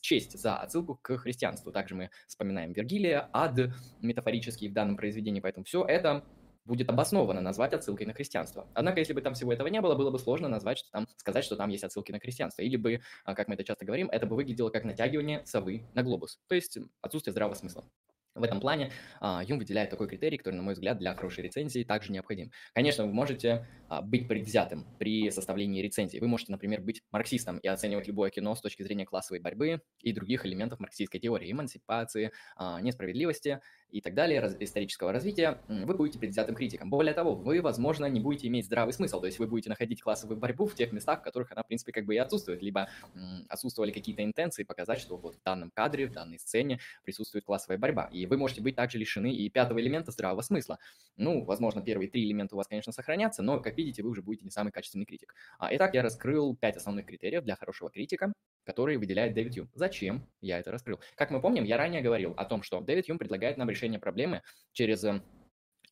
[0.00, 1.72] счесть за отсылку к христианству.
[1.72, 3.58] Также мы вспоминаем Вергилия, ад
[4.00, 6.24] метафорический в данном произведении, поэтому все это
[6.64, 8.66] будет обоснованно назвать отсылкой на христианство.
[8.74, 11.44] Однако, если бы там всего этого не было, было бы сложно назвать, что там, сказать,
[11.44, 12.62] что там есть отсылки на христианство.
[12.62, 16.02] Или бы, а, как мы это часто говорим, это бы выглядело как натягивание совы на
[16.02, 16.40] глобус.
[16.48, 17.84] То есть отсутствие здравого смысла.
[18.36, 21.84] В этом плане а, Юм выделяет такой критерий, который, на мой взгляд, для хорошей рецензии
[21.84, 22.50] также необходим.
[22.74, 26.18] Конечно, вы можете а, быть предвзятым при составлении рецензии.
[26.18, 30.12] Вы можете, например, быть марксистом и оценивать любое кино с точки зрения классовой борьбы и
[30.12, 35.60] других элементов марксистской теории, эмансипации, а, несправедливости и так далее, раз- исторического развития.
[35.68, 36.90] Вы будете предвзятым критиком.
[36.90, 40.38] Более того, вы, возможно, не будете иметь здравый смысл, то есть вы будете находить классовую
[40.38, 42.88] борьбу в тех местах, в которых она, в принципе, как бы и отсутствует, либо
[43.48, 48.08] отсутствовали какие-то интенции показать, что вот в данном кадре, в данной сцене присутствует классовая борьба.
[48.12, 50.78] И вы можете быть также лишены и пятого элемента здравого смысла.
[51.16, 54.44] Ну, возможно, первые три элемента у вас, конечно, сохранятся, но, как видите, вы уже будете
[54.44, 55.34] не самый качественный критик.
[55.58, 58.32] А, итак, я раскрыл пять основных критериев для хорошего критика,
[58.66, 59.70] которые выделяет Дэвид Юм.
[59.74, 61.00] Зачем я это раскрыл?
[61.14, 64.42] Как мы помним, я ранее говорил о том, что Дэвид Юм предлагает нам решение проблемы
[64.72, 65.22] через э,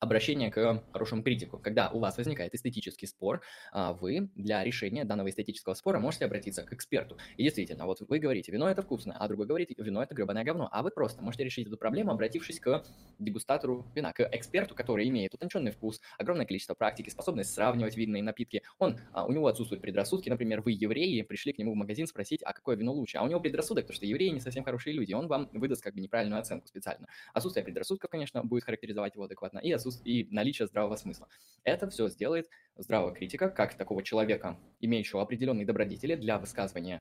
[0.00, 1.58] обращение к хорошему критику.
[1.58, 6.62] Когда у вас возникает эстетический спор, а, вы для решения данного эстетического спора можете обратиться
[6.62, 7.16] к эксперту.
[7.36, 10.68] И действительно, вот вы говорите, вино это вкусно, а другой говорит, вино это гребаное говно.
[10.72, 12.84] А вы просто можете решить эту проблему, обратившись к
[13.18, 18.62] дегустатору вина, к эксперту, который имеет утонченный вкус, огромное количество практики, способность сравнивать винные напитки.
[18.78, 22.42] Он, а, у него отсутствуют предрассудки, например, вы евреи, пришли к нему в магазин спросить,
[22.42, 25.12] а какое вино лучше, а у него предрассудок, потому что евреи не совсем хорошие люди,
[25.12, 27.06] он вам выдаст как бы неправильную оценку специально.
[27.32, 31.28] Отсутствие предрассудков, конечно, будет характеризовать его адекватно, и, отсутствие, и наличие здравого смысла.
[31.64, 37.00] Это все сделает здравого критика, как такого человека, имеющего определенные добродетели для высказывания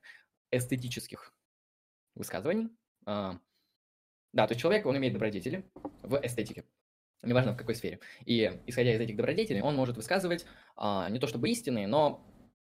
[0.50, 1.34] эстетических
[2.14, 2.70] высказываний.
[3.06, 3.38] А,
[4.32, 5.64] Да, то есть человек, он имеет добродетели
[6.02, 6.64] в эстетике,
[7.22, 8.00] неважно в какой сфере.
[8.24, 12.26] И исходя из этих добродетелей, он может высказывать а, не то чтобы истины, но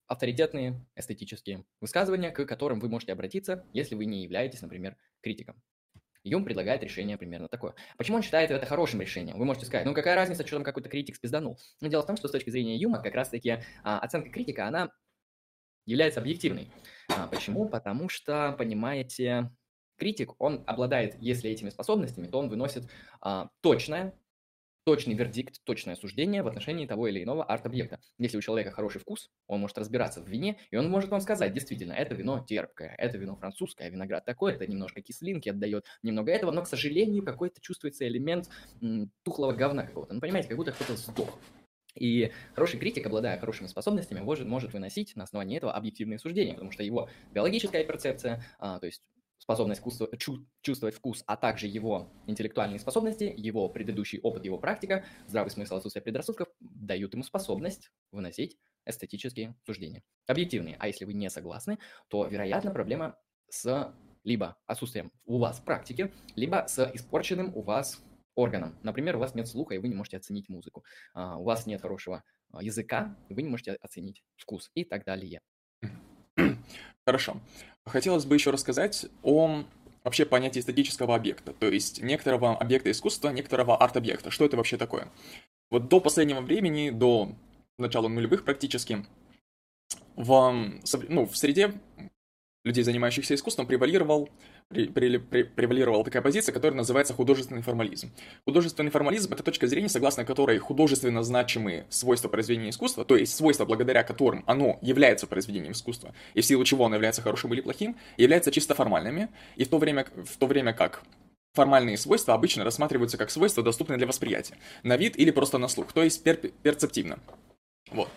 [0.08, 5.62] авторитетные эстетические высказывания, к которым вы можете обратиться, если вы не являетесь, например, критиком.
[6.24, 7.74] Юм предлагает решение примерно такое.
[7.98, 9.38] Почему он считает это хорошим решением?
[9.38, 11.60] Вы можете сказать, ну какая разница, что там какой-то критик спизданул.
[11.82, 14.92] Но дело в том, что с точки зрения Юма как раз-таки а, оценка критика, она
[15.86, 16.72] является объективной.
[17.10, 17.68] А, почему?
[17.68, 19.52] Потому что, понимаете,
[19.98, 22.90] критик, он обладает, если этими способностями, то он выносит
[23.22, 24.14] а, точное,
[24.88, 28.00] точный вердикт, точное суждение в отношении того или иного арт-объекта.
[28.20, 31.54] Если у человека хороший вкус, он может разбираться в вине, и он может вам сказать,
[31.54, 36.52] действительно, это вино терпкое, это вино французское, виноград такой, это немножко кислинки отдает, немного этого,
[36.52, 38.50] но, к сожалению, какой-то чувствуется элемент
[38.82, 40.14] м, тухлого говна какого-то.
[40.14, 41.38] Ну, понимаете, как будто кто-то сдох.
[41.94, 46.72] И хороший критик, обладая хорошими способностями, может, может выносить на основании этого объективные суждения, потому
[46.72, 49.02] что его биологическая перцепция, а, то есть
[49.38, 55.06] способность вкусу, чу, чувствовать вкус, а также его интеллектуальные способности, его предыдущий опыт, его практика,
[55.28, 60.04] здравый смысл, отсутствие предрассудков дают ему способность выносить эстетические суждения.
[60.28, 60.76] Объективные.
[60.80, 63.18] А если вы не согласны, то, вероятно, проблема
[63.50, 68.04] с либо отсутствием у вас практики, либо с испорченным у вас
[68.36, 68.78] органом.
[68.84, 70.84] Например, у вас нет слуха, и вы не можете оценить музыку.
[71.14, 75.06] А, у вас нет хорошего а, языка, и вы не можете оценить вкус и так
[75.06, 75.42] далее.
[77.06, 77.38] Хорошо.
[77.86, 79.64] Хотелось бы еще рассказать о
[80.04, 84.32] вообще понятии эстетического объекта, то есть некоторого объекта искусства, некоторого арт-объекта.
[84.32, 85.10] Что это вообще такое?
[85.70, 87.34] Вот до последнего времени, до
[87.78, 89.06] начала нулевых практически,
[90.16, 91.74] в, ну, в среде
[92.68, 94.30] людей, занимающихся искусством, превалировал
[94.70, 98.12] превалировала такая позиция, которая называется художественный формализм.
[98.46, 103.64] Художественный формализм— это точка зрения, согласно которой художественно значимые свойства произведения искусства, то есть свойства,
[103.66, 107.96] благодаря которым оно является произведением искусства, и в силу чего оно является хорошим или плохим,
[108.18, 111.02] являются чисто формальными, и в то время, в то время как
[111.54, 115.94] формальные свойства обычно рассматриваются как свойства, доступные для восприятия, на вид или просто на слух,
[115.94, 117.20] то есть пер перцептивно.
[117.92, 118.10] Вот.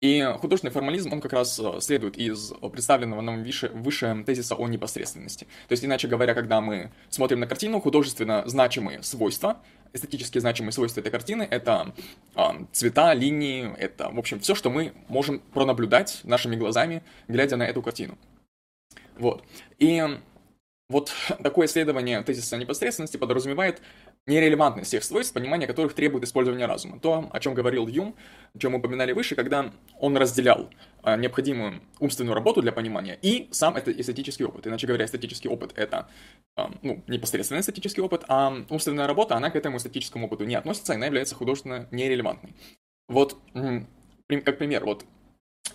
[0.00, 4.68] И художественный формализм, он как раз э, следует из представленного нам выше, выше тезиса о
[4.68, 5.46] непосредственности.
[5.66, 9.60] То есть, иначе говоря, когда мы смотрим на картину, художественно значимые свойства,
[9.92, 11.92] эстетически значимые свойства этой картины— это
[12.36, 17.64] э, цвета, линии, это, в общем, все, что мы можем пронаблюдать нашими глазами, глядя на
[17.64, 18.16] эту картину.
[19.16, 19.42] Вот.
[19.80, 20.00] И
[20.88, 23.82] вот такое исследование тезиса непосредственности подразумевает
[24.28, 27.00] нерелевантность всех свойств, понимание которых требует использования разума.
[27.00, 28.14] То, о чем говорил Юм,
[28.54, 30.70] о чем мы упоминали выше, когда он разделял
[31.02, 34.66] а, необходимую умственную работу для понимания и сам это эстетический опыт.
[34.66, 36.08] Иначе говоря, эстетический опыт— это
[36.56, 40.94] а, ну, непосредственно эстетический опыт, а умственная работа, она к этому эстетическому опыту не относится,
[40.94, 42.54] она является художественно нерелевантной.
[43.08, 45.04] Вот, как пример, вот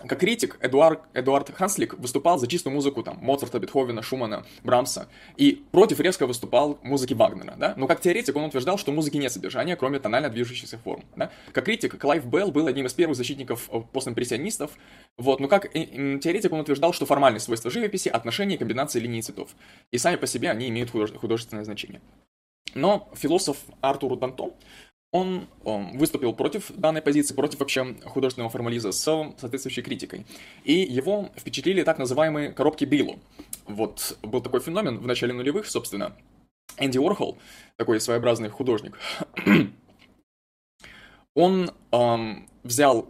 [0.06, 5.64] как критик Эдуард, Эдуард Ханслик выступал за чистую музыку там, Моцарта, Бетховена, Шумана, Брамса, и
[5.72, 7.74] против резко выступал музыки Вагнера, да?
[7.76, 11.30] Но как теоретик он утверждал, что музыки нет содержания, кроме тонально движущихся форм, да?
[11.52, 14.72] Как критик Клайв Белл был одним из первых защитников э, постимпрессионистов,
[15.16, 19.50] вот, но как теоретик он утверждал, что формальные свойства живописи— отношения и комбинации линий цветов,
[19.90, 22.00] и сами по себе они имеют художественное значение.
[22.74, 24.52] Но философ Артур Данто
[25.14, 30.26] он, он выступил против данной позиции, против вообще художественного формализма с соответствующей критикой.
[30.64, 33.20] И его впечатлили так называемые коробки Биллу.
[33.68, 36.16] Вот был такой феномен в начале нулевых, собственно.
[36.78, 37.38] Энди Уорхол,
[37.76, 38.98] такой своеобразный художник,
[41.36, 43.08] он эм, взял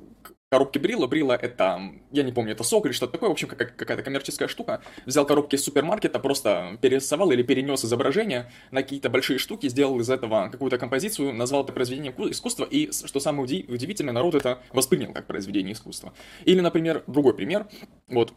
[0.54, 1.08] коробки Брила.
[1.08, 1.80] Брила это,
[2.12, 4.82] я не помню, это сок или что-то такое, в общем, какая-то коммерческая штука.
[5.04, 10.08] Взял коробки из супермаркета, просто перерисовал или перенес изображение на какие-то большие штуки, сделал из
[10.08, 15.26] этого какую-то композицию, назвал это произведением искусства, и, что самое удивительное, народ это воспринял как
[15.26, 16.12] произведение искусства.
[16.44, 17.66] Или, например, другой пример,
[18.06, 18.32] вот,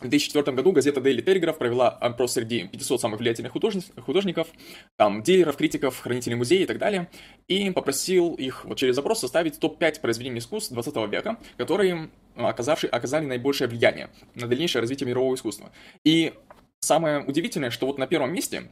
[0.00, 4.48] в 2004 году газета Daily Telegraph провела опрос среди 500 самых влиятельных художников,
[4.96, 7.10] там, дилеров, критиков, хранителей музея и так далее,
[7.48, 13.26] и попросил их вот через запрос составить топ-5 произведений искусств 20 века, которые оказавшие, оказали
[13.26, 15.70] наибольшее влияние на дальнейшее развитие мирового искусства.
[16.04, 16.32] И
[16.80, 18.70] самое удивительное, что вот на первом месте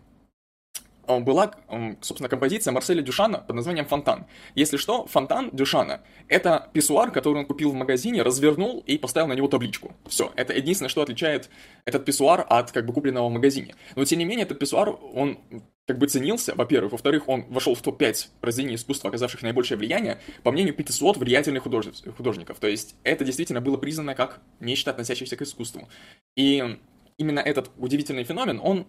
[1.21, 1.53] была,
[2.01, 4.27] собственно, композиция Марселя Дюшана под названием «Фонтан».
[4.55, 9.33] Если что, фонтан Дюшана— это писсуар, который он купил в магазине, развернул и поставил на
[9.33, 9.94] него табличку.
[10.07, 11.51] Все, это единственное, что отличает
[11.85, 13.75] этот писсуар от как бы купленного в магазине.
[13.97, 15.38] Но, тем не менее, этот писсуар, он
[15.87, 16.92] как бы ценился, во-первых.
[16.92, 22.59] Во-вторых, он вошел в топ-5 произведений искусства, оказавших наибольшее влияние, по мнению 500 влиятельных художников.
[22.59, 25.88] То есть это действительно было признано как нечто, относящееся к искусству.
[26.37, 26.79] И
[27.16, 28.87] именно этот удивительный феномен, он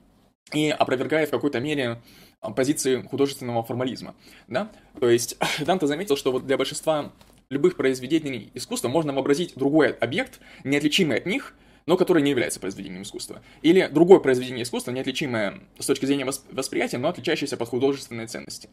[0.54, 2.02] и опровергает в какой-то мере
[2.42, 4.16] а, позиции художественного формализма,
[4.48, 4.72] да?
[5.00, 7.12] То есть Данте заметил, что вот для большинства
[7.50, 13.02] любых произведений искусства можно вообразить другой объект, неотличимый от них, но который не является произведением
[13.02, 13.42] искусства.
[13.64, 18.70] Или другое произведение искусства, неотличимое с точки зрения восприятия, но отличающееся под художественные ценности.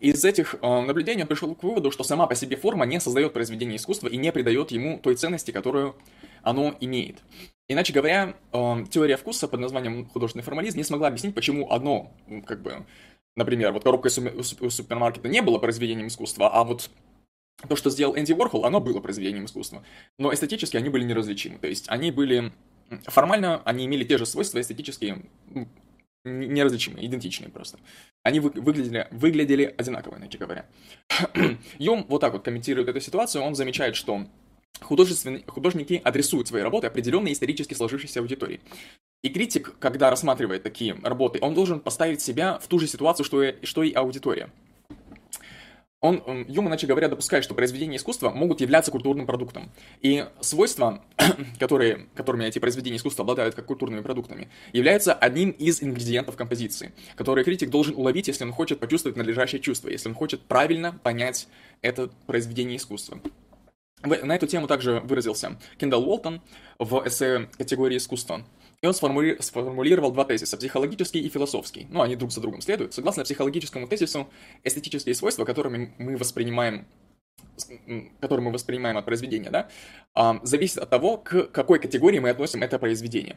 [0.00, 3.32] Из этих э, наблюдений он пришел к выводу, что сама по себе форма не создает
[3.32, 5.96] произведение искусства и не придает ему той ценности, которую
[6.48, 7.22] оно имеет.
[7.68, 12.10] Иначе говоря, э, теория вкуса под названием художественный формализм не смогла объяснить, почему одно,
[12.46, 12.86] как бы,
[13.36, 16.90] например, вот коробка из супермаркета не было произведением искусства, а вот
[17.68, 19.84] то, что сделал Энди Уорхол, оно было произведением искусства.
[20.16, 21.58] Но эстетически они были неразличимы.
[21.58, 22.52] То есть они были...
[23.04, 25.24] Формально они имели те же свойства эстетические,
[26.24, 27.78] неразличимые, идентичные просто.
[28.22, 30.66] Они вы, выглядели, выглядели одинаково, иначе говоря.
[31.78, 34.26] Юм вот так вот комментирует эту ситуацию, он замечает, что
[34.80, 38.60] художественные, художники адресуют свои работы определенной исторически сложившейся аудитории.
[39.22, 43.42] И критик, когда рассматривает такие работы, он должен поставить себя в ту же ситуацию, что
[43.42, 44.50] и, что и аудитория
[46.00, 49.72] он, Юм, иначе говоря, допускает, что произведения искусства могут являться культурным продуктом.
[50.00, 51.02] И свойства,
[51.58, 57.44] которые, которыми эти произведения искусства обладают как культурными продуктами, являются одним из ингредиентов композиции, которые
[57.44, 61.48] критик должен уловить, если он хочет почувствовать надлежащее чувство, если он хочет правильно понять
[61.82, 63.20] это произведение искусства.
[64.02, 66.40] На эту тему также выразился Кендалл Уолтон
[66.78, 68.44] в эссе категории искусства.
[68.80, 69.36] И он сформули...
[69.40, 71.88] сформулировал два тезиса, психологический и философский.
[71.90, 72.94] Ну, они друг за другом следуют.
[72.94, 74.28] Согласно психологическому тезису,
[74.62, 76.86] эстетические свойства, которыми мы воспринимаем
[78.20, 79.68] которые мы воспринимаем от произведения, да,
[80.44, 83.36] зависит от того, к какой категории мы относим это произведение.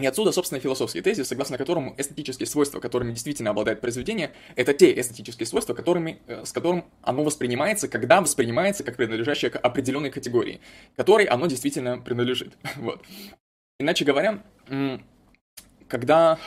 [0.00, 4.98] И отсюда, собственно, философский тезис, согласно которому эстетические свойства, которыми действительно обладает произведение, это те
[4.98, 10.60] эстетические свойства, которыми, э, с которым оно воспринимается, когда воспринимается как принадлежащее к определенной категории,
[10.96, 12.54] которой оно действительно принадлежит.
[12.76, 13.02] Вот.
[13.78, 14.42] Иначе говоря,
[15.88, 16.38] когда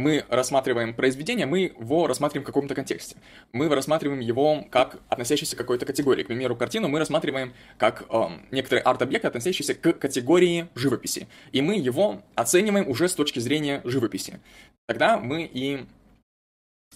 [0.00, 3.16] мы рассматриваем произведение, мы его рассматриваем в каком-то контексте.
[3.52, 6.22] Мы рассматриваем его как относящийся к какой-то категории.
[6.24, 11.28] К примеру, картину мы рассматриваем как э, некоторые арт-объекты, относящиеся к категории живописи.
[11.52, 14.40] И мы его оцениваем уже с точки зрения живописи.
[14.86, 15.86] Тогда мы и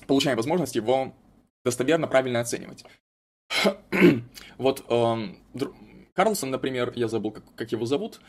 [0.07, 1.15] получаем возможность его
[1.65, 2.85] достоверно, правильно оценивать.
[4.59, 5.17] вот э,
[6.15, 8.21] Карлсон, например, я забыл, как, как его зовут,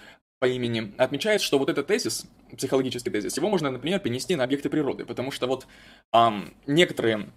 [0.45, 4.69] по имени, отмечает, что вот этот тезис, психологический тезис, его можно, например, перенести на объекты
[4.69, 5.65] природы, потому что вот
[6.13, 7.31] эм, некоторые,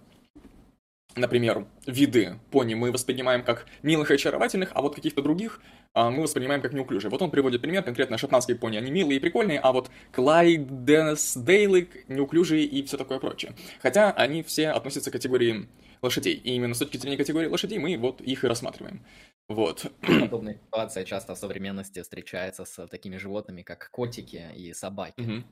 [1.15, 5.59] например, виды пони мы воспринимаем как милых и очаровательных, а вот каких-то других
[5.95, 7.09] э, мы воспринимаем как неуклюжие.
[7.09, 12.63] Вот он приводит пример, конкретно шотландские пони, они милые и прикольные, а вот Клайденсдейлы неуклюжие
[12.63, 13.55] и все такое прочее.
[13.81, 15.67] Хотя они все относятся к категории
[16.03, 19.01] лошадей, и именно с точки зрения категории лошадей мы вот их и рассматриваем.
[19.49, 19.91] Вот.
[20.01, 25.19] Подобная ситуация часто в современности встречается с такими животными, как котики и собаки.
[25.19, 25.43] Угу.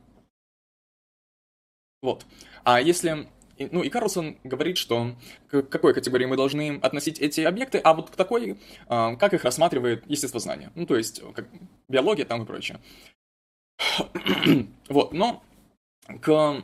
[2.03, 2.25] Вот.
[2.63, 3.27] А если...
[3.59, 5.15] Ну и Карлсон говорит, что
[5.49, 9.43] к какой категории мы должны относить эти объекты, а вот к такой, а, как их
[9.43, 10.71] рассматривает естествознание.
[10.75, 11.47] Ну то есть как
[11.87, 12.79] биология там и прочее.
[14.89, 15.43] вот, но
[16.21, 16.63] к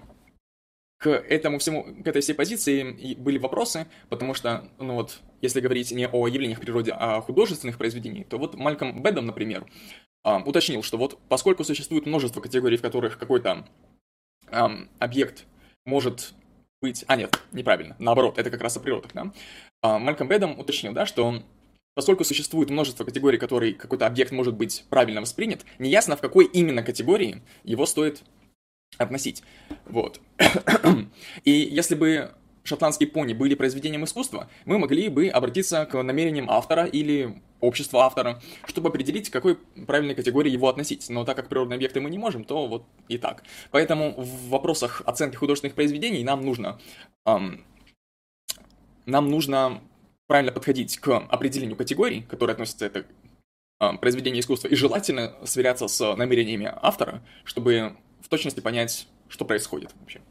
[1.04, 5.92] к этому всему, к этой всей позиции были вопросы, потому что, ну вот, если говорить
[5.92, 9.66] не о явлениях природе, а о художественных произведениях, то вот Мальком Бэдом, например,
[10.24, 13.68] а, уточнил, что вот поскольку существует множество категорий, в которых какой-то
[14.48, 15.44] um, объект
[15.86, 16.34] может
[16.82, 17.04] быть...
[17.08, 19.34] А, нет, неправильно, наоборот, это как раз о природах, да?
[19.82, 21.44] А, Мальком Бэдом уточнил, да, что
[21.96, 26.82] поскольку существует множество категорий, которые какой-то объект может быть правильно воспринят, неясно, в какой именно
[26.82, 28.24] категории его стоит
[28.97, 29.43] относить.
[29.86, 30.19] Вот.
[31.43, 32.32] И если бы
[32.63, 38.41] шотландские пони были произведением искусства, мы могли бы обратиться к намерениям автора или общества автора,
[38.65, 41.10] чтобы определить, к какой правильной категории его относить.
[41.10, 43.43] Но так как природные объекты мы не можем, то вот и так.
[43.71, 46.79] Поэтому в вопросах оценки художественных произведений нам нужно,
[47.25, 47.65] эм,
[49.06, 49.82] нам нужно
[50.27, 53.06] правильно подходить к определению категорий, которые относятся это
[53.79, 59.93] э, произведение искусства, и желательно сверяться с намерениями автора, чтобы в точности понять, что происходит
[59.99, 60.21] вообще.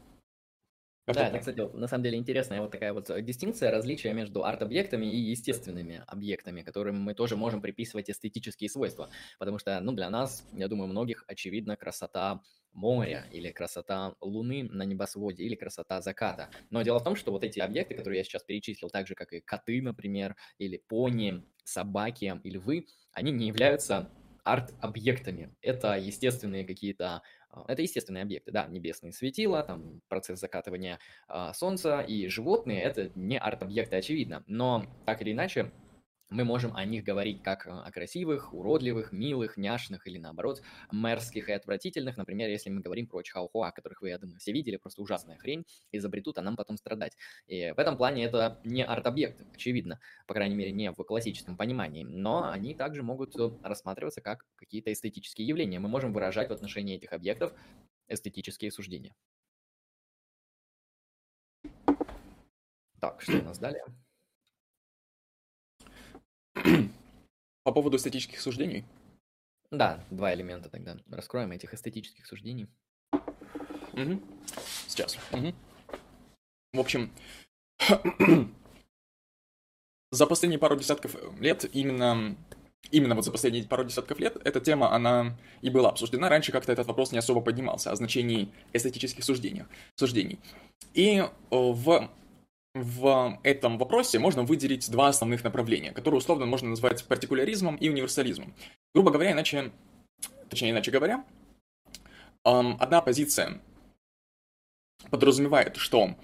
[1.05, 5.17] Да, это, кстати, на самом деле интересная вот такая вот дистинкция, различия между арт-объектами и
[5.17, 9.09] естественными объектами, которым мы тоже можем приписывать эстетические свойства.
[9.37, 14.83] Потому что, ну, для нас, я думаю, многих очевидна красота моря или красота луны на
[14.83, 16.49] небосводе или красота заката.
[16.69, 19.33] Но дело в том, что вот эти объекты, которые я сейчас перечислил, так же как
[19.33, 24.09] и коты, например, или пони, собаки и львы, они не являются
[24.45, 25.55] арт-объектами.
[25.61, 27.21] Это естественные какие-то
[27.67, 33.37] это естественные объекты, да, небесные светила, там процесс закатывания а, солнца и животные, это не
[33.37, 34.43] арт-объекты, очевидно.
[34.47, 35.71] Но так или иначе,
[36.33, 40.61] мы можем о них говорить как о красивых, уродливых, милых, няшных или наоборот
[40.91, 42.17] мерзких и отвратительных.
[42.17, 45.65] Например, если мы говорим про Чхаохуа, которых вы, я думаю, все видели, просто ужасная хрень,
[45.91, 47.15] изобретут, а нам потом страдать.
[47.47, 52.03] И в этом плане это не арт-объекты, очевидно, по крайней мере, не в классическом понимании,
[52.03, 55.79] но они также могут рассматриваться как какие-то эстетические явления.
[55.79, 57.53] Мы можем выражать в отношении этих объектов
[58.07, 59.15] эстетические суждения.
[62.99, 63.83] Так, что у нас далее?
[67.63, 68.85] По поводу эстетических суждений.
[69.71, 70.97] Да, два элемента тогда.
[71.09, 72.67] Раскроем этих эстетических суждений.
[73.93, 74.21] Угу.
[74.87, 75.17] Сейчас.
[75.31, 75.53] Угу.
[76.73, 77.11] В общем,
[80.11, 82.35] за последние пару десятков лет именно
[82.91, 86.29] именно вот за последние пару десятков лет эта тема, она и была обсуждена.
[86.29, 89.63] Раньше как-то этот вопрос не особо поднимался о значении эстетических суждений.
[89.95, 90.39] суждений.
[90.93, 92.09] И в,
[92.73, 98.55] в этом вопросе можно выделить два основных направления, которые условно можно назвать партикуляризмом и универсализмом.
[98.95, 99.71] Грубо говоря, иначе,
[100.49, 101.23] точнее, иначе говоря,
[102.43, 103.61] одна позиция
[105.11, 106.15] подразумевает, что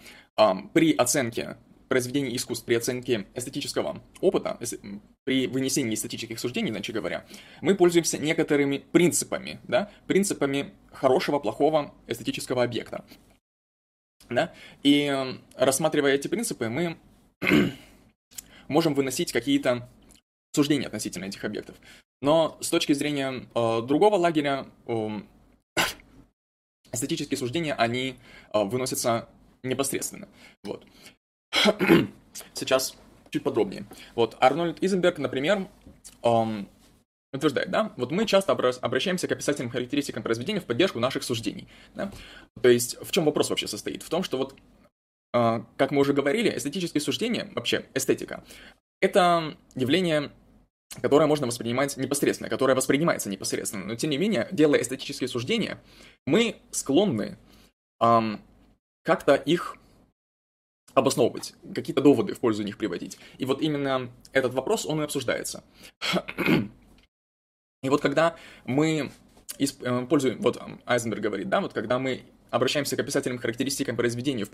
[0.74, 4.60] при оценке произведений искусств, при оценке эстетического опыта,
[5.26, 7.26] при вынесении эстетических суждений, иначе говоря,
[7.62, 13.06] мы пользуемся некоторыми принципами, да, принципами хорошего, плохого эстетического объекта.
[14.30, 14.54] Да?
[14.84, 16.98] И рассматривая эти принципы, мы
[18.68, 19.90] можем выносить какие-то
[20.54, 21.76] суждения относительно этих объектов.
[22.22, 25.22] Но с точки зрения э, другого лагеря, э,
[26.92, 28.16] эстетические суждения, они
[28.54, 29.30] э, выносятся
[29.64, 30.28] непосредственно.
[30.64, 30.86] Вот.
[32.54, 32.98] Сейчас
[33.30, 33.86] чуть подробнее.
[34.16, 35.68] Вот Арнольд Изенберг, например,
[36.24, 36.68] эм,
[37.34, 41.68] утверждает, да, вот мы часто обращаемся к описательным характеристикам произведения в поддержку наших суждений.
[41.96, 42.12] Да?
[42.62, 44.04] То есть в чем вопрос вообще состоит?
[44.04, 44.56] В том, что вот,
[45.34, 48.44] э, как мы уже говорили, эстетические суждения, вообще эстетика,
[49.02, 50.32] это явление
[51.02, 53.86] которое можно воспринимать непосредственно, которое воспринимается непосредственно.
[53.86, 55.80] Но тем не менее, делая эстетические суждения,
[56.26, 57.38] мы склонны
[58.02, 58.42] эм,
[59.04, 59.78] как-то их
[60.96, 63.20] обосновывать, какие-то доводы в пользу них приводить.
[63.38, 65.64] И вот именно этот вопрос, он и обсуждается.
[67.82, 69.12] И вот когда мы
[69.58, 74.52] э, пользуем, вот Айзенберг говорит, да, вот когда мы обращаемся к описательным характеристикам произведения в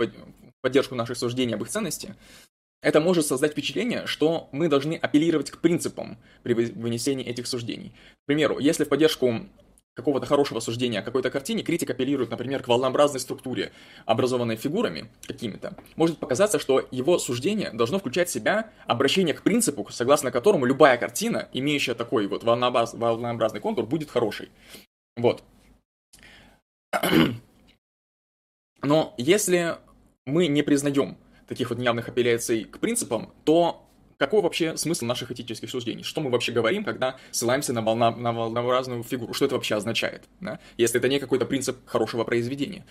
[0.61, 2.15] поддержку наших суждений об их ценности,
[2.81, 7.93] это может создать впечатление, что мы должны апеллировать к принципам при вынесении этих суждений.
[8.23, 9.47] К примеру, если в поддержку
[9.95, 13.71] какого-то хорошего суждения о какой-то картине, критик апеллирует, например, к волнообразной структуре,
[14.05, 19.87] образованной фигурами какими-то, может показаться, что его суждение должно включать в себя обращение к принципу,
[19.89, 22.93] согласно которому любая картина, имеющая такой вот волнообраз...
[22.93, 24.49] волнообразный контур, будет хорошей.
[25.15, 25.43] Вот.
[28.81, 29.77] Но если
[30.25, 31.17] мы не признаем
[31.47, 33.84] таких вот явных апелляций к принципам, то
[34.17, 36.03] какой вообще смысл наших этических суждений?
[36.03, 39.33] Что мы вообще говорим, когда ссылаемся на, волна, на волнообразную фигуру?
[39.33, 40.23] Что это вообще означает?
[40.39, 40.59] Да?
[40.77, 42.85] Если это не какой-то принцип хорошего произведения.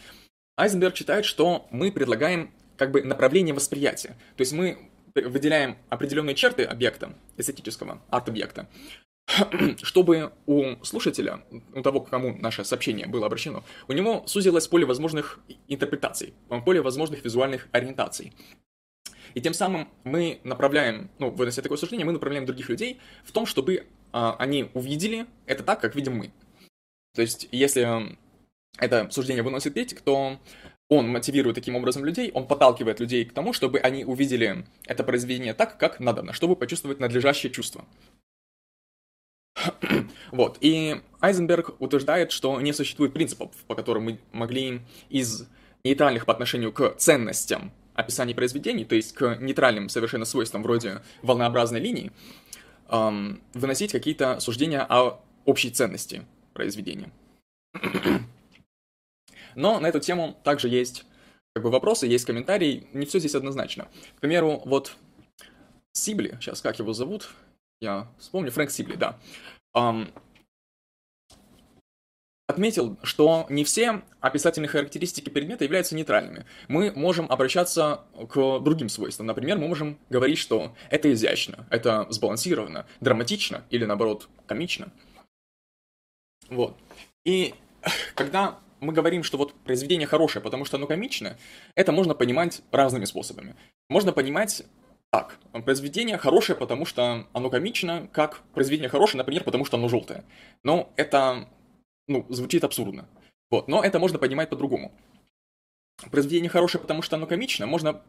[0.57, 4.17] Айзенберг считает, что мы предлагаем как бы направление восприятия.
[4.37, 8.69] То есть мы выделяем определенные черты объекта, эстетического арт-объекта,
[9.83, 14.85] чтобы у слушателя, у того, к кому наше сообщение было обращено, у него сузилось поле
[14.85, 18.33] возможных интерпретаций, поле возможных визуальных ориентаций.
[19.35, 23.47] И тем самым мы направляем, ну, вынося такое суждение, мы направляем других людей в том,
[23.47, 26.33] чтобы а, они увидели это так, как видим мы.
[27.15, 28.17] То есть, если
[28.79, 30.39] это суждение выносит критик, то
[30.89, 35.55] он мотивирует таким образом людей, он подталкивает людей к тому, чтобы они увидели это произведение
[35.55, 37.85] так, как надо, чтобы почувствовать надлежащее чувство.
[40.31, 45.49] Вот, и Айзенберг утверждает, что не существует принципов, по которым мы могли из
[45.85, 51.81] нейтральных по отношению к ценностям описании произведений, то есть к нейтральным совершенно свойствам вроде волнообразной
[51.81, 52.13] линии,
[52.89, 57.11] эм, выносить какие-то суждения о общей ценности произведения.
[59.55, 61.05] Но на эту тему также есть
[61.55, 63.89] как бы вопросы, есть комментарии, не все здесь однозначно.
[64.17, 64.97] К примеру, вот
[65.93, 67.31] Сибли, сейчас как его зовут,
[67.81, 69.19] я вспомню, Фрэнк Сибли, да.
[69.77, 70.13] Um,
[72.47, 76.45] отметил, что не все описательные характеристики предмета являются нейтральными.
[76.69, 79.27] Мы можем обращаться к другим свойствам.
[79.27, 84.93] Например, мы можем говорить, что это изящно, это сбалансировано, драматично или, наоборот, комично.
[86.49, 86.77] Вот.
[87.25, 87.55] И
[88.15, 91.39] когда мы говорим, что вот произведение хорошее, потому что оно комичное,
[91.75, 93.57] это можно понимать разными способами.
[93.89, 94.63] Можно понимать
[95.11, 100.25] так, произведение хорошее, потому что оно комично, как произведение хорошее, например, потому что оно желтое.
[100.63, 101.49] Но это
[102.09, 103.09] ну, звучит абсурдно.
[103.51, 104.93] Вот, но это можно понимать по-другому.
[106.11, 108.03] Произведение хорошее, потому что оно комично, можно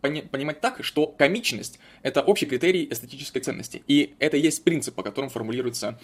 [0.00, 3.82] пони- понимать так, что комичность— это общий критерий эстетической ценности.
[3.86, 5.98] И это есть принцип, по которому формулируется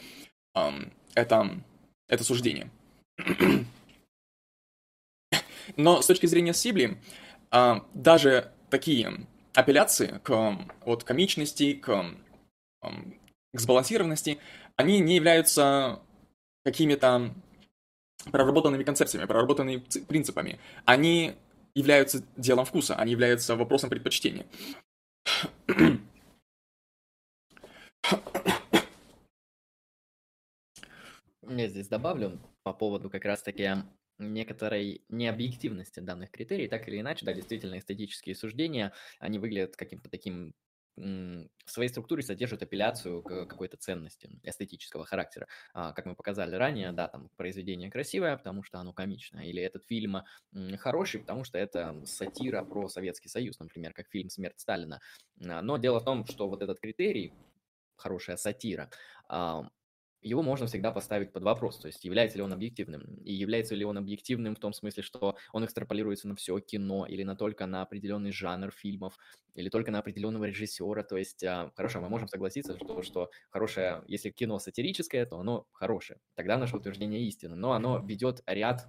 [0.55, 1.63] эм, это,
[2.09, 2.71] это суждение.
[5.77, 6.99] Но с точки зрения Сибли,
[7.51, 12.15] э, даже такие апелляции к вот, комичности, к,
[12.83, 12.89] э,
[13.53, 14.39] к сбалансированности,
[14.77, 16.01] они не являются
[16.67, 17.33] какими-то
[18.33, 20.59] проработанными концепциями, проработанными принципами.
[20.85, 21.37] Они
[21.77, 24.47] являются делом вкуса, они являются вопросом предпочтения.
[31.49, 33.85] Я здесь добавлю по поводу как раз-таки
[34.19, 40.53] некоторой необъективности данных критерий, так или иначе, да, действительно, эстетические суждения, они выглядят каким-то таким
[40.97, 45.47] в своей структуре содержат апелляцию к какой-то ценности эстетического характера.
[45.75, 49.85] А, как мы показали ранее, да, там произведение красивое, потому что оно комичное, или этот
[49.85, 50.23] фильм
[50.79, 55.01] хороший, потому что это сатира про Советский Союз, например, как фильм «Смерть Сталина».
[55.45, 57.35] А, но дело в том, что вот этот критерий,
[57.97, 58.91] хорошая сатира,
[60.29, 63.85] его можно всегда поставить под вопрос, то есть является ли он объективным, и является ли
[63.85, 67.83] он объективным в том смысле, что он экстраполируется на все кино или на только на
[67.83, 69.19] определенный жанр фильмов,
[69.55, 74.03] или только на определенного режиссера, то есть, а, хорошо, мы можем согласиться, что, что хорошее,
[74.07, 78.89] если кино сатирическое, то оно хорошее, тогда наше утверждение истинно, но оно ведет ряд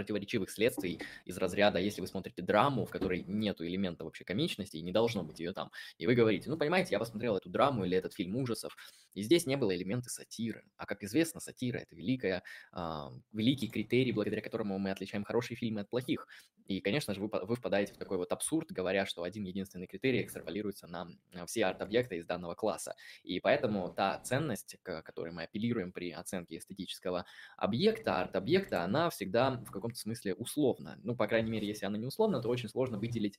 [0.00, 4.82] противоречивых следствий из разряда, если вы смотрите драму, в которой нету элемента вообще комичности, и
[4.82, 7.96] не должно быть ее там, и вы говорите, ну, понимаете, я посмотрел эту драму или
[7.96, 8.76] этот фильм ужасов,
[9.14, 10.64] и здесь не было элемента сатиры.
[10.76, 12.42] А как известно, сатира– это великая,
[12.72, 16.26] э, великий критерий, благодаря которому мы отличаем хорошие фильмы от плохих.
[16.66, 20.22] И, конечно же, вы, вы впадаете в такой вот абсурд, говоря, что один единственный критерий
[20.22, 21.08] экстраполируется на
[21.46, 22.94] все арт-объекты из данного класса.
[23.24, 27.26] И поэтому та ценность, к которой мы апеллируем при оценке эстетического
[27.56, 30.98] объекта, арт-объекта, она всегда в каком-то смысле условна.
[31.02, 33.38] Ну, по крайней мере, если она не условна, то очень сложно выделить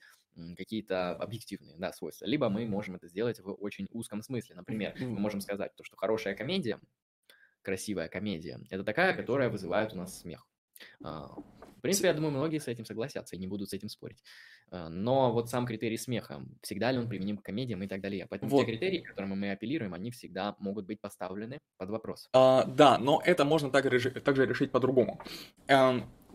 [0.57, 2.25] какие-то объективные да, свойства.
[2.25, 4.55] Либо мы можем это сделать в очень узком смысле.
[4.55, 6.79] Например, мы можем сказать то, что хорошая комедия,
[7.61, 10.47] красивая комедия, это такая, которая вызывает у нас смех.
[11.03, 14.23] А, в принципе, я думаю, многие с этим согласятся и не будут с этим спорить.
[14.69, 18.27] А, но вот сам критерий смеха, всегда ли он применим к комедиям и так далее.
[18.29, 18.65] Поэтому вот.
[18.65, 22.29] те критерии, к которым мы апеллируем, они всегда могут быть поставлены под вопрос.
[22.33, 25.19] А, да, но это можно также, также решить по-другому.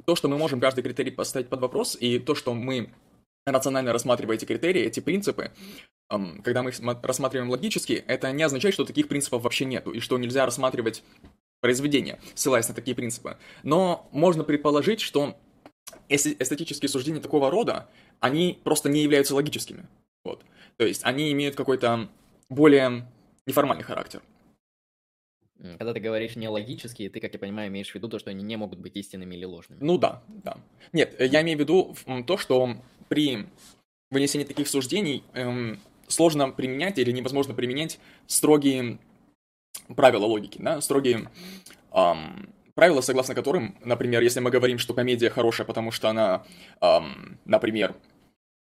[0.05, 2.91] То, что мы можем каждый критерий поставить под вопрос, и то, что мы
[3.47, 5.53] рационально рассматривая эти критерии, эти принципы,
[6.09, 10.19] когда мы их рассматриваем логически, это не означает, что таких принципов вообще нету, и что
[10.19, 11.03] нельзя рассматривать
[11.61, 13.39] произведения, ссылаясь на такие принципы.
[13.63, 15.37] Но можно предположить, что
[16.09, 17.89] эстетические суждения такого рода,
[18.21, 19.87] они просто не являются логическими.
[20.25, 20.45] Вот.
[20.77, 22.09] То есть они имеют какой-то
[22.49, 23.09] более
[23.47, 24.23] неформальный характер.
[25.79, 28.57] Когда ты говоришь нелогические, ты, как я понимаю, имеешь в виду то, что они не
[28.57, 29.79] могут быть истинными или ложными.
[29.83, 30.59] Ну да, да.
[30.93, 31.97] Нет, я имею в виду
[32.27, 32.77] то, что
[33.09, 33.47] при
[34.11, 38.99] вынесении таких суждений эм, сложно применять или невозможно применять строгие
[39.95, 41.31] правила логики, да, строгие
[41.93, 46.45] эм, правила, согласно которым, например, если мы говорим, что комедия хорошая, потому что она,
[46.81, 47.95] эм, например,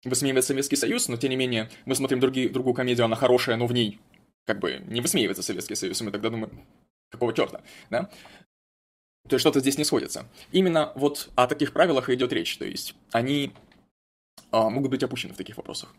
[0.04, 3.68] высмеивает Советский Союз, но тем не менее мы смотрим другие, другую комедию, она хорошая, но
[3.68, 4.00] в ней
[4.48, 6.66] как бы не высмеивается Советский Союз, и мы тогда думаем,
[7.10, 8.10] какого черта, да?
[9.28, 10.26] То есть что-то здесь не сходится.
[10.54, 13.54] Именно вот о таких правилах и идет речь, то есть они
[14.52, 15.93] а, могут быть опущены в таких вопросах.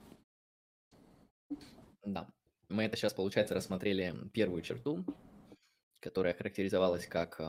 [2.03, 2.27] Да.
[2.71, 5.05] Мы это сейчас, получается, рассмотрели первую черту,
[6.01, 7.41] которая характеризовалась как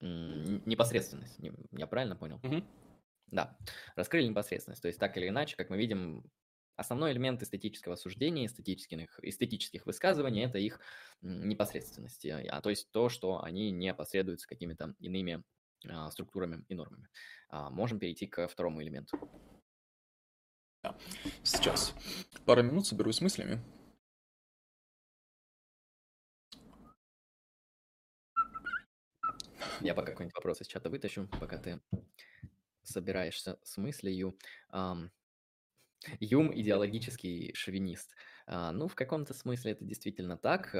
[0.00, 1.36] непосредственность.
[1.72, 2.40] Я правильно понял?
[2.42, 2.64] Угу.
[3.28, 3.56] Да,
[3.94, 4.82] раскрыли непосредственность.
[4.82, 6.24] То есть так или иначе, как мы видим,
[6.80, 10.80] основной элемент эстетического суждения, эстетических, эстетических высказываний– это их
[11.20, 15.44] непосредственность, а то есть то, что они не посредуются какими-то иными
[15.88, 17.08] а, структурами и нормами.
[17.50, 19.18] А, можем перейти к второму элементу.
[21.42, 21.94] Сейчас
[22.46, 23.62] пару минут соберусь с мыслями.
[29.82, 31.80] Я пока какой-нибудь вопрос из чата вытащу, пока ты
[32.82, 34.38] собираешься с мыслью.
[36.18, 38.14] Юм идеологический шовинист.
[38.46, 40.74] А, ну, в каком-то смысле это действительно так.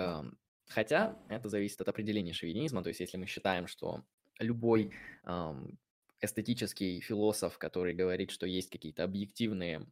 [0.68, 2.82] Хотя это зависит от определения шовинизма.
[2.82, 4.04] То есть, если мы считаем, что
[4.38, 4.92] любой
[6.20, 9.86] эстетический философ, который говорит, что есть какие-то объективные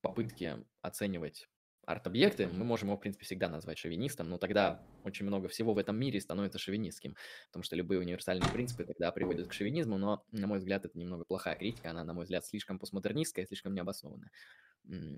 [0.00, 1.48] попытки оценивать
[1.84, 5.78] арт-объекты, мы можем его, в принципе, всегда назвать шовинистом, но тогда очень много всего в
[5.78, 7.16] этом мире становится шовинистским,
[7.48, 11.24] потому что любые универсальные принципы тогда приводят к шовинизму, но, на мой взгляд, это немного
[11.24, 14.30] плохая критика, она, на мой взгляд, слишком постмодернистская, слишком необоснованная.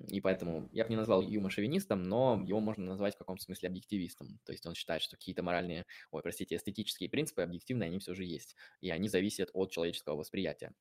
[0.08, 3.68] И поэтому я бы не назвал Юма шовинистом, но его можно назвать в каком-то смысле
[3.68, 4.40] объективистом.
[4.44, 8.24] То есть он считает, что какие-то моральные, ой, простите, эстетические принципы объективные, они все же
[8.24, 10.72] есть, и они зависят от человеческого восприятия.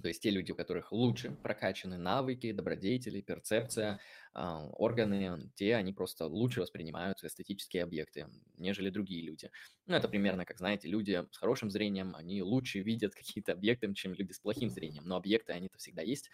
[0.00, 4.00] То есть те люди, у которых лучше прокачаны навыки, добродетели, перцепция,
[4.34, 4.40] э,
[4.72, 8.26] органы, те они просто лучше воспринимают эстетические объекты,
[8.58, 9.50] нежели другие люди.
[9.86, 14.14] Ну, это примерно, как знаете, люди с хорошим зрением, они лучше видят какие-то объекты, чем
[14.14, 16.28] люди с плохим зрением, но объекты, они-то всегда есть,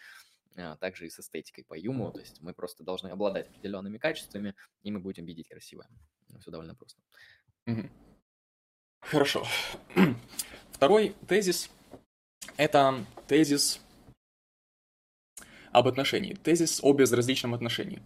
[0.55, 4.55] а также и с эстетикой по юму, то есть мы просто должны обладать определенными качествами,
[4.81, 5.87] и мы будем видеть красивое.
[6.39, 6.99] Все довольно просто.
[9.01, 9.45] Хорошо.
[10.71, 11.69] Второй тезис–
[12.57, 13.81] это тезис
[15.71, 18.01] об отношении, тезис о безразличном отношении.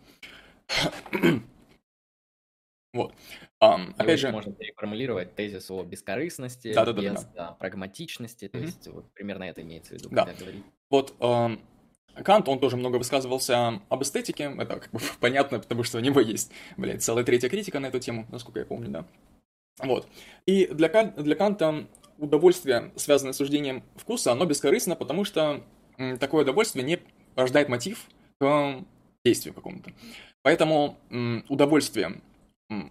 [2.94, 3.14] вот.
[3.62, 4.32] Um, опять же...
[4.32, 7.52] Можно переформулировать тезис о бескорыстности, да, да, да, без да, да.
[7.54, 8.62] прагматичности, то mm-hmm.
[8.62, 10.30] есть вот примерно это имеется в виду, да.
[10.90, 11.60] Вот um,
[12.24, 16.20] Кант, он тоже много высказывался об эстетике, это как бы понятно, потому что у него
[16.20, 19.06] есть, блядь, целая третья критика на эту тему, насколько я помню, да.
[19.80, 20.08] Вот.
[20.46, 21.88] И для, для Канта
[22.18, 25.64] удовольствие, связанное с суждением вкуса, оно бескорыстно, потому что
[26.20, 27.00] такое удовольствие не
[27.36, 28.06] рождает мотив
[28.40, 28.84] к
[29.24, 29.92] действию какому-то.
[30.42, 30.98] Поэтому
[31.50, 32.22] удовольствие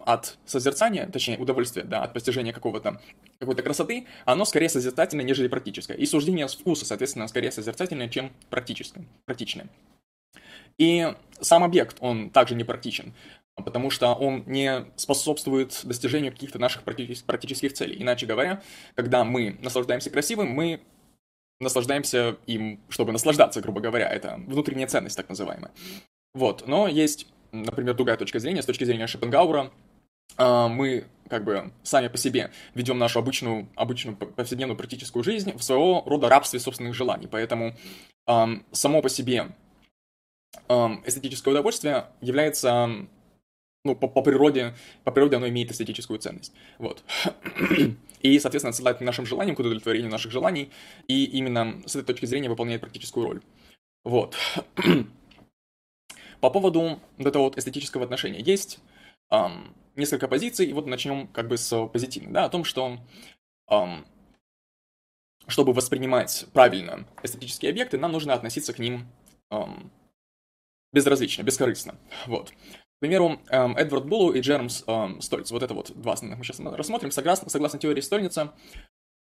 [0.07, 3.01] от созерцания, точнее, удовольствие, да, от постижения какого-то,
[3.41, 5.97] какой-то красоты, оно скорее созерцательное, нежели практическое.
[5.97, 9.69] И суждение вкуса, соответственно, скорее созерцательное, чем практическое, практичное.
[10.79, 13.15] И сам объект, он также не практичен,
[13.57, 18.03] потому что он не способствует достижению каких-то наших практических целей.
[18.03, 18.63] Иначе говоря,
[18.95, 20.81] когда мы наслаждаемся красивым, мы
[21.61, 24.09] наслаждаемся им, чтобы наслаждаться, грубо говоря.
[24.09, 25.71] Это внутренняя ценность, так называемая.
[26.35, 29.71] Вот, но есть например, другая точка зрения, с точки зрения Шопенгауэра,
[30.37, 35.63] а, мы как бы сами по себе ведем нашу обычную, обычную повседневную практическую жизнь в
[35.63, 37.29] своего рода рабстве собственных желаний.
[37.31, 37.75] Поэтому
[38.27, 39.53] само по себе
[40.69, 43.07] эстетическое удовольствие является,
[43.85, 44.75] ну, по, по природе,
[45.05, 46.53] по природе оно имеет эстетическую ценность.
[46.79, 47.05] Вот.
[48.21, 50.71] И, соответственно, отсылает к нашим желаниям, к удовлетворению наших желаний,
[51.07, 53.43] и именно с этой точки зрения выполняет практическую роль.
[54.03, 54.37] Вот.
[56.41, 58.79] По поводу вот этого вот эстетического отношения есть
[59.31, 62.99] эм, несколько позиций, и вот начнем как бы с позитивной, да, о том, что
[63.71, 64.07] эм,
[65.47, 69.07] чтобы воспринимать правильно эстетические объекты, нам нужно относиться к ним
[69.51, 69.91] эм,
[70.93, 72.53] безразлично, бескорыстно, вот.
[73.05, 76.45] К примеру, эм, Эдвард Буллу и Джермс эм, Стольц, вот это вот два основных мы
[76.45, 78.55] сейчас рассмотрим, согласно, согласно теории Стольница,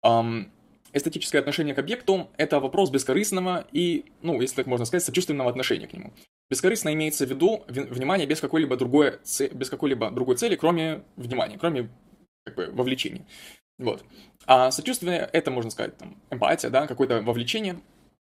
[0.03, 0.51] эм,
[0.93, 5.85] эстетическое отношение к объекту– это вопрос бескорыстного и, ну, если так можно сказать, сочувственного отношения
[5.85, 6.11] к нему.
[6.49, 9.19] Бескорыстно имеется в виду внимание без какой-либо другой,
[9.51, 11.91] без какой-либо другой цели, кроме внимания, кроме
[12.45, 13.27] как бы вовлечения.
[13.77, 14.03] Вот.
[14.47, 17.79] А сочувствие– это, можно сказать, там, эмпатия, да, какое-то вовлечение.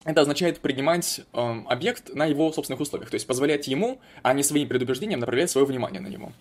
[0.03, 4.43] Это означает принимать э, объект на его собственных условиях, то есть позволять ему, а не
[4.43, 6.31] своим предубеждением направлять свое внимание на него.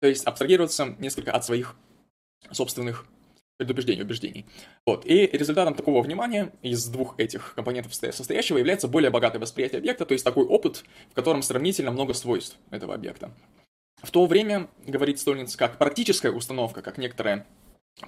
[0.00, 1.76] То есть абстрагироваться несколько от своих
[2.50, 3.06] собственных
[3.58, 4.46] предубеждений, убеждений.
[4.86, 5.04] Вот.
[5.04, 10.12] И результатом такого внимания из двух этих компонентов состоящего является более богатое восприятие объекта, то
[10.14, 13.30] есть такой опыт, в котором сравнительно много свойств этого объекта.
[14.02, 17.46] В то время, говорит Стольниц, как практическая установка, как некоторая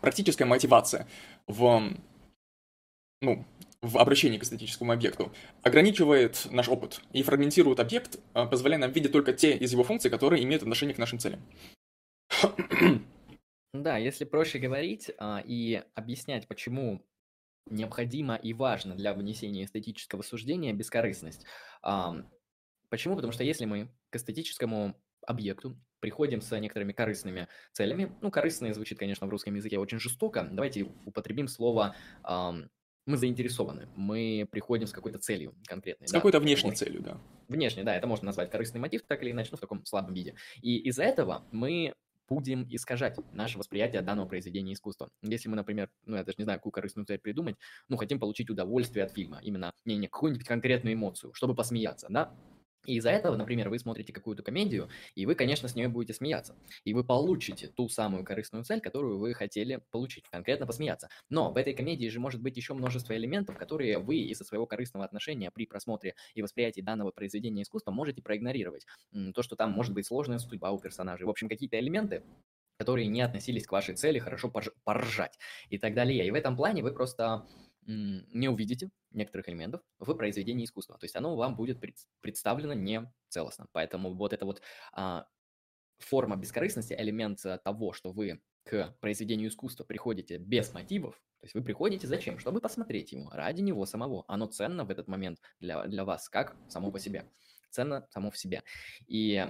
[0.01, 1.07] практическая мотивация
[1.47, 1.93] в,
[3.21, 3.45] ну,
[3.83, 9.13] в обращении к эстетическому объекту, ограничивает наш опыт и фрагментирует объект, а, позволяя нам видеть
[9.13, 11.41] только те из его функций, которые имеют отношение к нашим целям.
[13.75, 17.05] Да, если проще говорить а, и объяснять, почему
[17.71, 21.47] необходимо и важно для внесения эстетического суждения бескорыстность.
[21.81, 23.15] Почему?
[23.15, 24.95] Потому что если мы к эстетическому
[25.27, 30.47] объекту приходим с некоторыми корыстными целями, ну, корыстные звучит, конечно, в русском языке очень жестоко,
[30.51, 31.95] давайте употребим слово
[33.07, 36.09] мы заинтересованы, мы приходим с какой-то целью конкретной.
[36.09, 36.19] С да?
[36.19, 37.21] какой-то внешней целью, да.
[37.49, 40.35] Внешне, да, это можно назвать корыстный мотив, так или иначе, ну, в таком слабом виде.
[40.61, 41.95] И из-за этого мы
[42.29, 45.11] будем искажать наше восприятие данного произведения искусства.
[45.23, 47.57] Если мы, например, ну, я даже не знаю, какую корыстную цель придумать,
[47.89, 52.35] ну, хотим получить удовольствие от фильма, именно не, не какую-нибудь конкретную эмоцию, чтобы посмеяться, да,
[52.87, 56.57] и из-за этого, например, вы смотрите какую-то комедию, и вы, конечно, с нее будете смеяться.
[56.85, 61.09] И вы получите ту самую корыстную цель, которую вы хотели получить, конкретно посмеяться.
[61.31, 65.05] Но в этой комедии же может быть еще множество элементов, которые вы из-за своего корыстного
[65.05, 68.87] отношения при просмотре и восприятии данного произведения искусства можете проигнорировать.
[69.35, 71.27] То, что там может быть сложная судьба у персонажей.
[71.27, 72.23] В общем, какие-то элементы,
[72.79, 74.53] которые не относились к вашей цели, хорошо
[74.85, 75.39] поржать
[75.71, 76.27] и так далее.
[76.27, 77.47] И в этом плане вы просто
[77.87, 80.99] не увидите некоторых элементов в произведении искусства.
[80.99, 81.81] То есть оно вам будет
[82.21, 83.67] представлено не целостно.
[83.73, 84.63] Поэтому вот эта вот
[84.93, 85.27] а,
[85.99, 91.55] форма бескорыстности, элемент э, того, что вы к произведению искусства приходите без мотивов, то есть
[91.57, 92.39] вы приходите зачем?
[92.39, 94.25] Чтобы посмотреть его, ради него самого.
[94.29, 97.29] Оно ценно в этот момент для, для вас, как само по себе.
[97.71, 98.63] Ценно само в себе.
[99.09, 99.45] И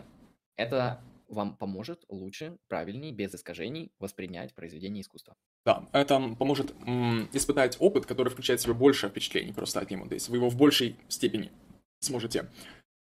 [0.57, 5.37] это вам поможет лучше, правильнее, без искажений воспринять произведение искусства.
[5.65, 10.07] Да, это поможет м, испытать опыт, который включает в себя больше впечатлений просто от него.
[10.07, 11.53] То есть вы его в большей степени
[12.01, 12.49] сможете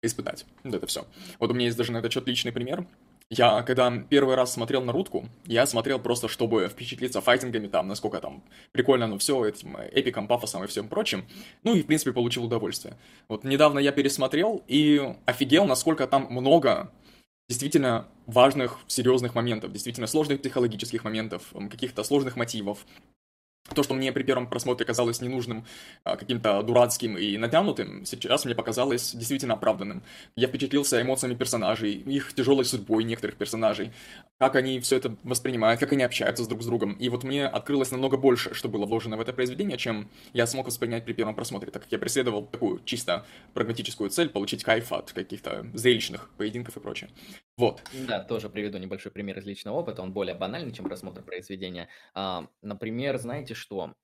[0.03, 0.47] испытать.
[0.63, 1.07] Вот это все.
[1.41, 2.87] Вот у меня есть даже на этот счет личный пример.
[3.31, 8.21] Я, когда первый раз смотрел на Рудку, я смотрел просто, чтобы впечатлиться файтингами, там, насколько
[8.21, 8.43] там
[8.73, 11.25] прикольно, ну, все, этим эпиком, пафосом и всем прочим.
[11.63, 12.95] Ну, и, в принципе, получил удовольствие.
[13.29, 16.93] Вот недавно я пересмотрел и офигел, насколько там много
[17.49, 22.87] действительно важных, серьезных моментов, действительно сложных психологических моментов, каких-то сложных мотивов.
[23.75, 25.65] То, что мне при первом просмотре казалось ненужным,
[26.05, 30.03] а, каким-то дурацким и натянутым, сейчас мне показалось действительно оправданным.
[30.37, 33.93] Я впечатлился эмоциями персонажей, их тяжелой судьбой некоторых персонажей,
[34.39, 36.95] как они все это воспринимают, как они общаются с друг с другом.
[36.95, 40.67] И вот мне открылось намного больше, что было вложено в это произведение, чем я смог
[40.67, 45.13] воспринять при первом просмотре, так как я преследовал такую чисто прагматическую цель, получить кайф от
[45.13, 47.11] каких-то зрелищных поединков и прочее.
[47.63, 47.81] Вот.
[48.09, 51.89] Да, тоже приведу небольшой пример из личного опыта, он более банальный, чем просмотр произведения.
[52.13, 53.95] А, например, знаете что?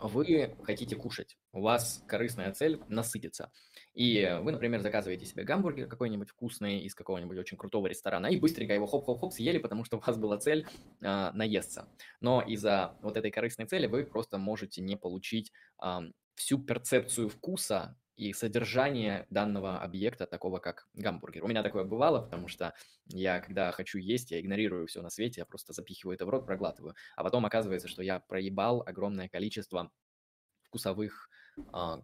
[0.00, 3.52] Вы хотите кушать, у вас корыстная цель насытиться.
[3.92, 8.74] И вы, например, заказываете себе гамбургер какой-нибудь вкусный из какого-нибудь очень крутого ресторана и быстренько
[8.74, 10.66] его хоп-хоп-хоп съели, потому что у вас была цель
[11.00, 11.88] э, наесться.
[12.20, 16.00] Но из-за вот этой корыстной цели вы просто можете не получить э,
[16.34, 21.44] всю перцепцию вкуса и содержание данного объекта, такого как гамбургер.
[21.44, 22.74] У меня такое бывало, потому что
[23.06, 26.46] я, когда хочу есть, я игнорирую все на свете, я просто запихиваю это в рот,
[26.46, 26.94] проглатываю.
[27.16, 29.90] А потом оказывается, что я проебал огромное количество
[30.62, 31.28] вкусовых
[31.72, 32.02] а,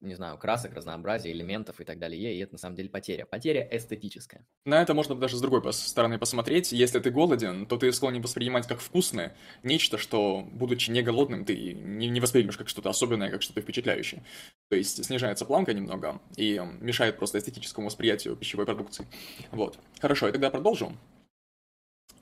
[0.00, 3.26] не знаю, красок, разнообразия, элементов и так далее, и это на самом деле потеря.
[3.26, 4.46] Потеря эстетическая.
[4.64, 6.72] На это можно даже с другой стороны посмотреть.
[6.72, 11.72] Если ты голоден, то ты склонен воспринимать как вкусное нечто, что, будучи не голодным, ты
[11.74, 14.22] не, воспримешь как что-то особенное, как что-то впечатляющее.
[14.68, 19.06] То есть снижается планка немного и мешает просто эстетическому восприятию пищевой продукции.
[19.50, 19.78] Вот.
[20.00, 20.92] Хорошо, я тогда продолжу.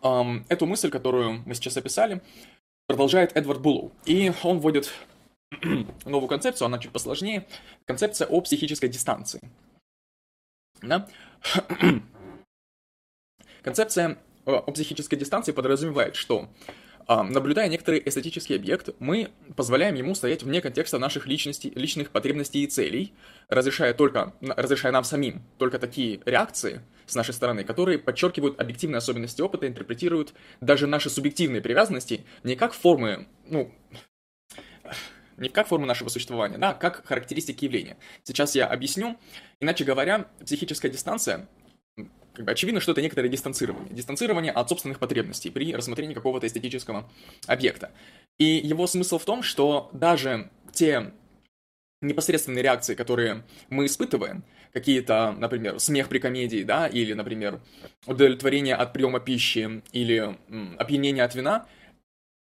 [0.01, 2.20] Эту мысль, которую мы сейчас описали,
[2.87, 3.93] продолжает Эдвард Буллоу.
[4.05, 4.93] И он вводит
[6.05, 7.47] новую концепцию, она чуть посложнее.
[7.87, 9.41] Концепция о психической дистанции.
[10.83, 11.09] Да?
[13.63, 16.49] Концепция э, о психической дистанции подразумевает, что
[17.07, 22.65] а, наблюдая некоторый эстетический объект, мы позволяем ему стоять вне контекста наших личностей, личных потребностей
[22.65, 23.13] и целей,
[23.49, 29.43] разрешая, только, разрешая нам самим только такие реакции с нашей стороны, которые подчеркивают объективные особенности
[29.43, 33.71] опыта, интерпретируют даже наши субъективные привязанности не как формы, ну,
[35.37, 37.97] не как форма нашего существования, да, а как характеристики явления.
[38.22, 39.16] Сейчас я объясню.
[39.61, 41.49] Иначе говоря, психическая дистанция
[42.35, 43.95] как бы очевидно, что это некоторое дистанцирование.
[43.95, 47.09] Дистанцирование от собственных потребностей при рассмотрении какого-то эстетического
[47.47, 47.93] объекта.
[48.39, 51.12] И его смысл в том, что даже те
[52.03, 57.61] непосредственные реакции, которые мы испытываем, какие-то, например, смех при комедии, да, или, например,
[58.07, 61.66] удовлетворение от приема пищи, или м, опьянение от вина,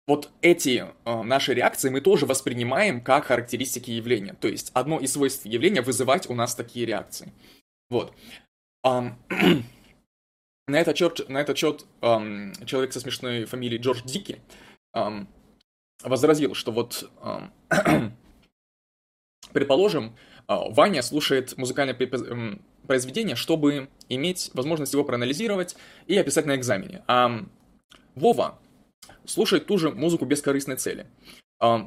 [0.06, 4.34] вот эти э, наши реакции мы тоже воспринимаем как характеристики явления.
[4.34, 7.32] То есть одно из свойств явления вызывать у нас такие реакции.
[7.90, 8.14] Вот.
[10.68, 14.40] На этот счет, на этот счет um, человек со смешной фамилией Джордж Дики
[14.96, 15.28] um,
[16.04, 17.52] возразил, что вот, um,
[19.52, 20.16] предположим,
[20.48, 21.94] uh, Ваня слушает музыкальное
[22.88, 25.76] произведение, чтобы иметь возможность его проанализировать
[26.08, 27.04] и описать на экзамене.
[27.08, 27.46] А
[28.16, 28.58] Вова
[29.26, 31.08] слушает ту же музыку без корыстной цели.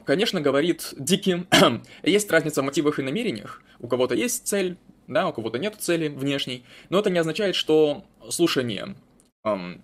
[0.04, 1.46] Конечно, говорит Дики,
[2.02, 3.62] есть разница в мотивах и намерениях.
[3.78, 8.04] У кого-то есть цель, да, у кого-то нет цели внешней, но это не означает, что
[8.30, 8.96] слушание
[9.44, 9.82] эм,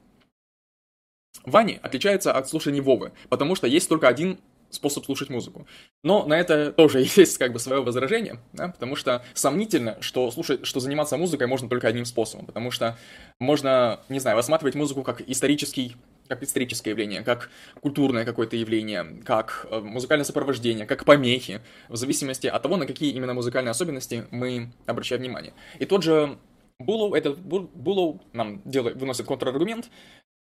[1.45, 4.39] Вани отличается от слушания Вовы, потому что есть только один
[4.71, 5.67] способ слушать музыку.
[6.03, 10.67] Но на это тоже есть как бы свое возражение, да, потому что сомнительно, что слушать,
[10.67, 12.97] что заниматься музыкой можно только одним способом, потому что
[13.39, 15.97] можно, не знаю, рассматривать музыку как исторический
[16.33, 22.47] как историческое явление, как культурное какое-то явление, как э, музыкальное сопровождение, как помехи, в зависимости
[22.47, 25.53] от того, на какие именно музыкальные особенности мы обращаем внимание.
[25.79, 26.39] И тот же
[26.79, 29.91] Буллоу, этот Буллоу нам делает, выносит контраргумент,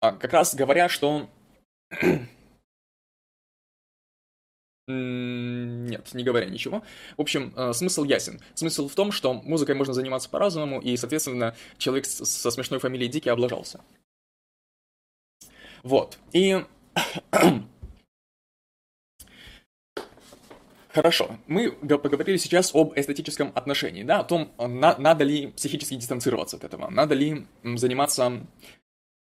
[0.00, 1.28] а, как раз говоря, что
[4.88, 6.82] нет, не говоря ничего.
[7.18, 8.40] В общем, э, смысл ясен.
[8.54, 13.28] Смысл в том, что музыкой можно заниматься по-разному, и, соответственно, человек со смешной фамилией Дики
[13.28, 13.82] облажался.
[15.82, 16.18] Вот.
[16.32, 16.64] И...
[20.92, 26.58] Хорошо, мы поговорили сейчас об эстетическом отношении, да, о том, на, надо ли психически дистанцироваться
[26.58, 28.46] от этого, надо ли заниматься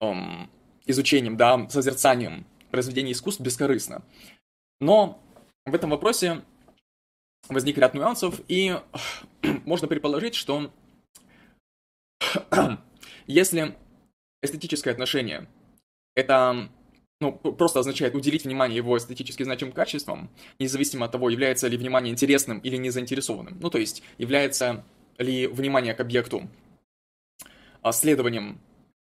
[0.00, 0.50] эм,
[0.86, 4.02] изучением, да, созерцанием произведений искусств бескорыстно.
[4.80, 5.22] Но
[5.66, 6.42] в этом вопросе
[7.50, 8.74] возник ряд нюансов, и
[9.42, 10.72] можно предположить, что
[13.26, 13.76] если
[14.42, 15.46] эстетическое отношение
[16.18, 16.68] это
[17.20, 22.12] ну, просто означает уделить внимание его эстетически значимым качествам, независимо от того, является ли внимание
[22.12, 23.58] интересным или незаинтересованным.
[23.60, 24.84] Ну, то есть, является
[25.18, 26.48] ли внимание к объекту
[27.92, 28.60] следованием,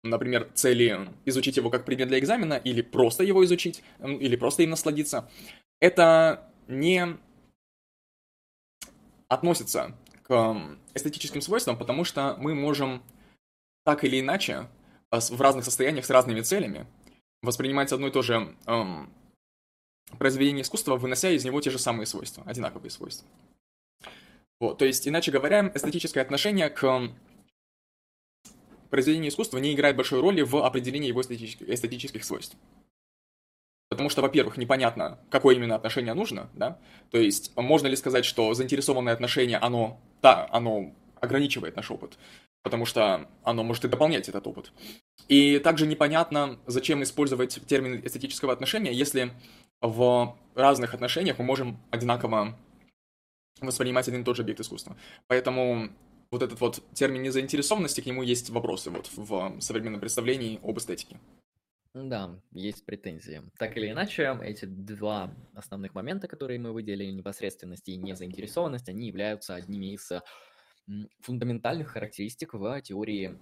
[0.03, 4.71] например, цели изучить его как предмет для экзамена, или просто его изучить, или просто им
[4.71, 5.29] насладиться.
[5.79, 7.17] Это не
[9.29, 13.01] относится к эстетическим свойствам, потому что мы можем
[13.85, 14.67] так или иначе
[15.11, 16.85] в разных состояниях с разными целями
[17.41, 19.11] воспринимать одно и то же эм,
[20.17, 23.27] произведение искусства, вынося из него те же самые свойства, одинаковые свойства.
[24.59, 27.09] Вот, то есть, иначе говоря, эстетическое отношение к
[28.89, 32.57] произведению искусства не играет большой роли в определении его эстетических, эстетических свойств.
[33.89, 36.79] Потому что, во-первых, непонятно, какое именно отношение нужно, да?
[37.09, 42.17] То есть, можно ли сказать, что заинтересованное отношение, оно, да, оно ограничивает наш опыт,
[42.63, 44.71] потому что оно может и дополнять этот опыт.
[45.27, 49.31] И также непонятно, зачем использовать термин эстетического отношения, если
[49.81, 52.57] в разных отношениях мы можем одинаково
[53.61, 54.97] воспринимать один и тот же объект искусства.
[55.27, 55.89] Поэтому
[56.31, 61.19] вот этот вот термин незаинтересованности, к нему есть вопросы вот в современном представлении об эстетике.
[61.93, 63.41] Да, есть претензии.
[63.57, 69.55] Так или иначе, эти два основных момента, которые мы выделили, непосредственность и незаинтересованность, они являются
[69.55, 70.11] одними из
[71.21, 73.39] фундаментальных характеристик в теории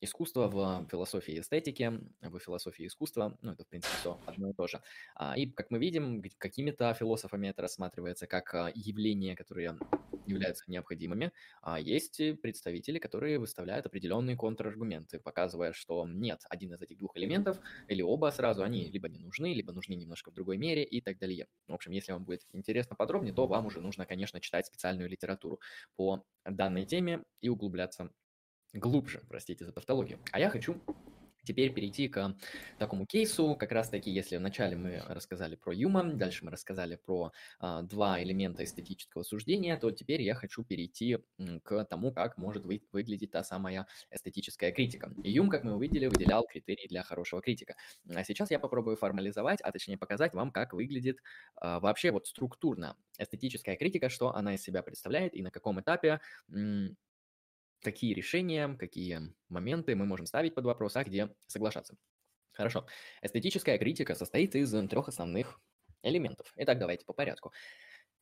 [0.00, 4.52] искусства в философии и эстетике, в философии искусства, ну, это, в принципе, все одно и
[4.52, 4.80] то же.
[5.14, 9.78] А, и, как мы видим, какими-то философами это рассматривается как а, явления, которые
[10.26, 11.32] являются необходимыми,
[11.62, 17.58] а есть представители, которые выставляют определенные контраргументы, показывая, что нет, один из этих двух элементов
[17.88, 21.18] или оба сразу, они либо не нужны, либо нужны немножко в другой мере и так
[21.18, 21.46] далее.
[21.66, 25.60] В общем, если вам будет интересно подробнее, то вам уже нужно, конечно, читать специальную литературу
[25.96, 28.10] по данной теме и углубляться
[28.72, 30.18] глубже, простите за тавтологию.
[30.32, 30.80] А я хочу
[31.48, 32.36] теперь перейти к
[32.78, 37.32] такому кейсу, как раз таки, если вначале мы рассказали про Юма, дальше мы рассказали про
[37.58, 41.18] а, два элемента эстетического суждения, то теперь я хочу перейти
[41.62, 45.10] к тому, как может вы, выглядеть та самая эстетическая критика.
[45.24, 47.76] И Юм, как мы увидели, выделял критерии для хорошего критика.
[48.14, 51.18] А сейчас я попробую формализовать, а точнее показать вам, как выглядит
[51.56, 56.20] а, вообще вот структурно эстетическая критика, что она из себя представляет и на каком этапе
[57.82, 61.96] какие решения, какие моменты мы можем ставить под вопрос, а где соглашаться.
[62.52, 62.86] Хорошо.
[63.22, 65.60] Эстетическая критика состоит из трех основных
[66.02, 66.52] элементов.
[66.56, 67.52] Итак, давайте по порядку.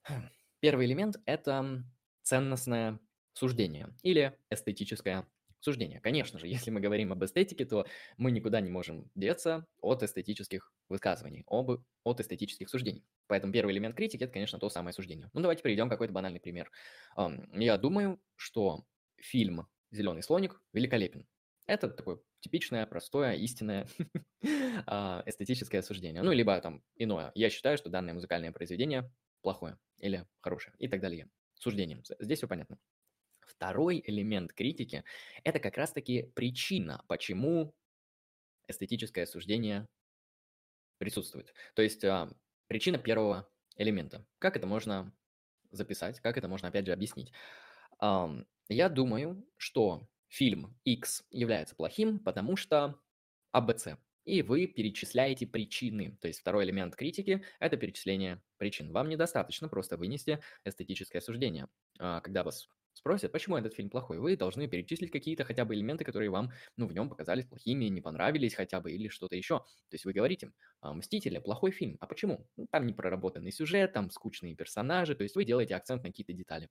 [0.61, 1.85] Первый элемент– это
[2.23, 2.99] ценностное
[3.33, 5.27] суждение или эстетическое
[5.61, 6.01] суждение.
[6.01, 7.87] Конечно же, если мы говорим об эстетике, то
[8.17, 13.05] мы никуда не можем деться от эстетических высказываний, об, от эстетических суждений.
[13.27, 15.31] Поэтому первый элемент критики– это, конечно, то самое суждение.
[15.33, 16.71] Ну, давайте приведем какой-то банальный пример.
[17.53, 18.85] Я думаю, что
[19.19, 21.27] фильм «Зеленый слоник» великолепен.
[21.67, 23.89] Это такое типичное, простое, истинное
[24.87, 26.23] а, эстетическое суждение.
[26.23, 27.33] Ну, либо там иное.
[27.35, 29.11] Я считаю, что данное музыкальное произведение
[29.43, 31.29] плохое или хорошее и так далее.
[31.55, 32.03] Суждением.
[32.21, 32.79] Здесь все понятно.
[33.41, 35.05] Второй элемент критики–
[35.45, 37.75] это как раз-таки причина, почему
[38.69, 39.89] эстетическое суждение
[40.99, 41.55] присутствует.
[41.75, 42.31] То есть а,
[42.67, 44.27] причина первого элемента.
[44.39, 45.13] Как это можно
[45.71, 47.33] записать, как это можно, опять же, объяснить?
[48.69, 53.01] Я думаю, что фильм X является плохим, потому что
[53.53, 53.99] АБЦ.
[54.25, 56.19] И вы перечисляете причины.
[56.21, 58.93] То есть второй элемент критики– это перечисление причин.
[58.93, 61.69] Вам недостаточно просто вынести эстетическое суждение.
[62.01, 66.05] А, когда вас спросят, почему этот фильм плохой, вы должны перечислить какие-то хотя бы элементы,
[66.05, 69.59] которые вам ну, в нем показались плохими, не понравились хотя бы или что-то еще.
[69.61, 70.51] То есть вы говорите,
[70.81, 71.97] «А, «Мстители»– плохой фильм.
[72.01, 72.49] А почему?
[72.57, 75.15] Ну, там не проработанный сюжет, там скучные персонажи.
[75.15, 76.69] То есть вы делаете акцент на какие-то детали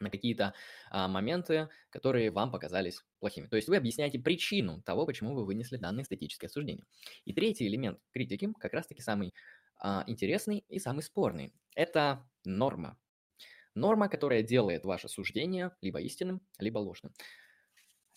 [0.00, 0.54] на какие-то
[0.90, 3.46] а, моменты, которые вам показались плохими.
[3.46, 6.84] То есть вы объясняете причину того, почему вы вынесли данное эстетическое суждение.
[7.24, 9.34] И третий элемент критики, как раз-таки самый
[9.78, 12.98] а, интересный и самый спорный, это норма.
[13.74, 17.12] Норма, которая делает ваше суждение либо истинным, либо ложным.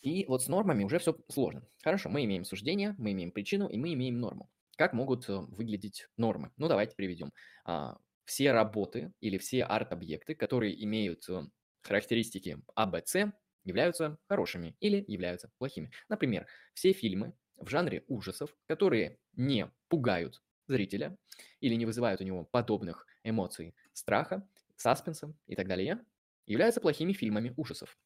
[0.01, 1.67] И вот с нормами уже все сложно.
[1.83, 4.49] Хорошо, мы имеем суждение, мы имеем причину и мы имеем норму.
[4.77, 6.51] Как могут э, выглядеть нормы?
[6.55, 7.33] Ну, давайте приведем.
[7.65, 11.41] А, все работы или все арт-объекты, которые имеют э,
[11.81, 13.31] характеристики А, Б, С
[13.63, 15.91] являются хорошими или являются плохими.
[16.07, 21.17] Например, все фильмы в жанре ужасов, которые не пугают зрителя
[21.59, 26.05] или не вызывают у него подобных эмоций страха, саспенса и так далее,
[26.45, 27.97] являются плохими фильмами ужасов.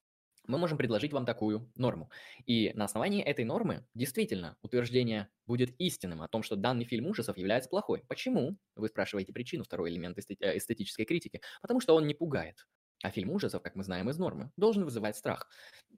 [0.45, 2.09] Мы можем предложить вам такую норму.
[2.45, 7.37] И на основании этой нормы действительно утверждение будет истинным о том, что данный фильм ужасов
[7.37, 8.03] является плохой.
[8.09, 8.57] Почему?
[8.75, 11.41] Вы спрашиваете причину, второй элемент э, эстетической критики.
[11.61, 12.67] Потому что он не пугает.
[13.03, 15.49] А фильм ужасов, как мы знаем из нормы, должен вызывать страх.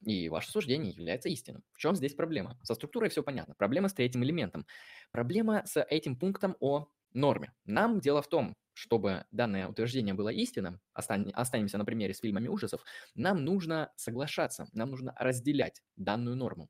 [0.01, 1.63] И ваше суждение является истинным.
[1.71, 2.57] В чем здесь проблема?
[2.63, 3.53] Со структурой все понятно.
[3.55, 4.65] Проблема с третьим элементом.
[5.11, 7.53] Проблема с этим пунктом о норме.
[7.65, 12.83] Нам дело в том, чтобы данное утверждение было истинным, останемся на примере с фильмами ужасов,
[13.13, 16.69] нам нужно соглашаться, нам нужно разделять данную норму.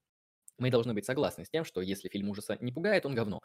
[0.57, 3.41] Мы должны быть согласны с тем, что если фильм ужаса не пугает, он говно.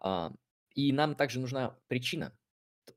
[0.00, 0.32] А,
[0.74, 2.36] и нам также нужна причина,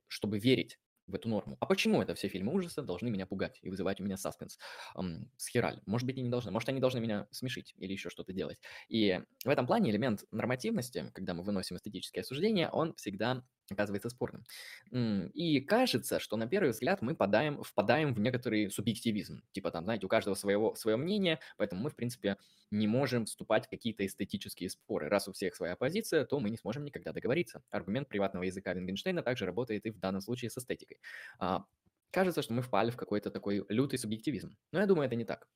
[0.08, 1.58] чтобы верить в эту норму.
[1.60, 4.58] А почему это все фильмы ужаса должны меня пугать и вызывать у меня саспенс?
[4.96, 5.82] Эм, схераль.
[5.86, 6.52] Может быть, и не должны.
[6.52, 8.60] Может, они должны меня смешить или еще что-то делать.
[8.88, 14.44] И в этом плане элемент нормативности, когда мы выносим эстетическое осуждение, он всегда оказывается спорным.
[14.92, 19.44] И кажется, что на первый взгляд мы подаем, впадаем в некоторый субъективизм.
[19.52, 22.38] Типа там, знаете, у каждого своего, свое мнение, поэтому мы, в принципе,
[22.72, 25.10] не можем вступать в какие-то эстетические споры.
[25.10, 27.64] Раз у всех своя позиция, то мы не сможем никогда договориться.
[27.70, 31.00] Аргумент приватного языка Вингенштейна также работает и в данном случае с эстетикой.
[31.40, 31.66] А,
[32.12, 34.58] кажется, что мы впали в какой-то такой лютый субъективизм.
[34.72, 35.48] Но я думаю, это не так.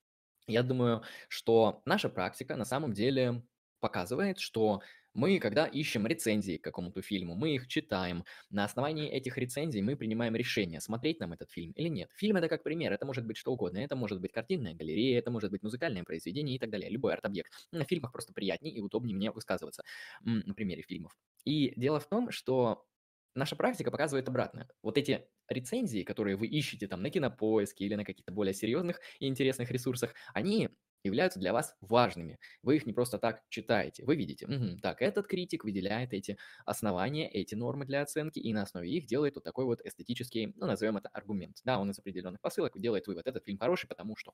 [0.48, 3.44] Я думаю, что наша практика на самом деле
[3.80, 4.82] показывает, что
[5.18, 8.24] мы, когда ищем рецензии к какому-то фильму, мы их читаем.
[8.52, 12.12] На основании этих рецензий мы принимаем решение, смотреть нам этот фильм или нет.
[12.16, 13.80] Фильм это как пример, это может быть что угодно.
[13.80, 16.92] Это может быть картинная галерея, это может быть музыкальное произведение и так далее.
[16.92, 17.52] Любой арт-объект.
[17.72, 19.82] На фильмах просто приятнее и удобнее мне высказываться
[20.22, 21.18] на примере фильмов.
[21.46, 22.86] И дело в том, что
[23.34, 24.70] наша практика показывает обратное.
[24.84, 29.28] Вот эти рецензии, которые вы ищете там на кинопоиске или на каких-то более серьезных и
[29.28, 30.70] интересных ресурсах, они
[31.04, 32.40] являются для вас важными.
[32.62, 34.04] Вы их не просто так читаете.
[34.06, 38.64] Вы видите, угу, так, этот критик выделяет эти основания, эти нормы для оценки, и на
[38.64, 41.58] основе их делает вот такой вот эстетический, ну, назовем это аргумент.
[41.64, 44.34] Да, он из определенных посылок делает вывод, этот фильм хороший, потому что.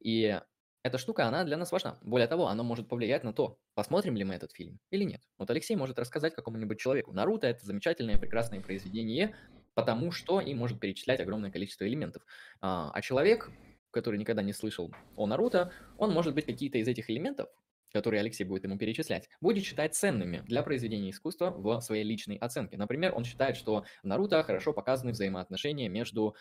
[0.00, 0.40] И
[0.82, 1.98] эта штука, она для нас важна.
[2.00, 5.20] Более того, она может повлиять на то, посмотрим ли мы этот фильм или нет.
[5.36, 7.12] Вот Алексей может рассказать какому-нибудь человеку.
[7.12, 9.36] Наруто– это замечательное, прекрасное произведение,
[9.74, 12.22] потому что и может перечислять огромное количество элементов.
[12.62, 13.50] А, а человек
[13.90, 17.48] который никогда не слышал о Наруто, он, может быть, какие-то из этих элементов
[17.92, 22.76] которые Алексей будет ему перечислять, будет считать ценными для произведения искусства в своей личной оценке.
[22.76, 26.34] Например, он считает, что в Наруто хорошо показаны взаимоотношения между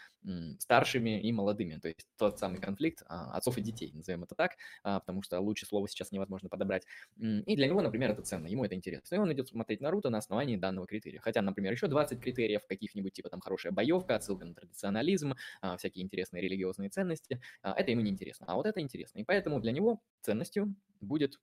[0.60, 4.52] старшими и молодыми, то есть тот самый конфликт а, отцов и детей, назовем это так,
[4.84, 6.86] а, потому что лучше слова сейчас невозможно подобрать.
[7.18, 9.16] И для него, например, это ценно, ему это интересно.
[9.16, 11.20] И он идет смотреть Наруто на основании данного критерия.
[11.20, 16.04] Хотя, например, еще 20 критериев каких-нибудь, типа там хорошая боевка, отсылка на традиционализм, а, всякие
[16.04, 18.46] интересные религиозные ценности, это ему не интересно.
[18.48, 19.20] А вот это интересно.
[19.20, 21.39] И поэтому для него ценностью будет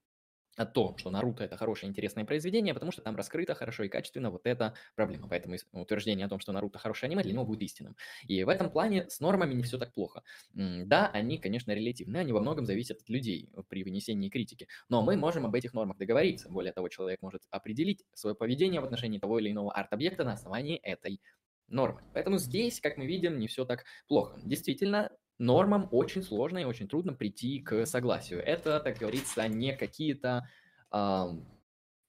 [0.64, 4.46] то, что Наруто это хорошее, интересное произведение, потому что там раскрыто хорошо и качественно вот
[4.46, 5.28] эта проблема.
[5.28, 7.96] Поэтому утверждение о том, что Наруто хорошее аниме, для него будет истинным.
[8.26, 10.22] И в этом плане с нормами не все так плохо.
[10.54, 14.68] Да, они, конечно, релятивны, они во многом зависят от людей при вынесении критики.
[14.88, 16.48] Но мы можем об этих нормах договориться.
[16.48, 20.76] Более того, человек может определить свое поведение в отношении того или иного арт-объекта на основании
[20.78, 21.20] этой
[21.68, 22.02] нормы.
[22.14, 24.40] Поэтому здесь, как мы видим, не все так плохо.
[24.44, 28.42] Действительно, нормам очень сложно и очень трудно прийти к согласию.
[28.44, 30.48] Это, так говорится, не какие-то
[30.92, 31.24] э,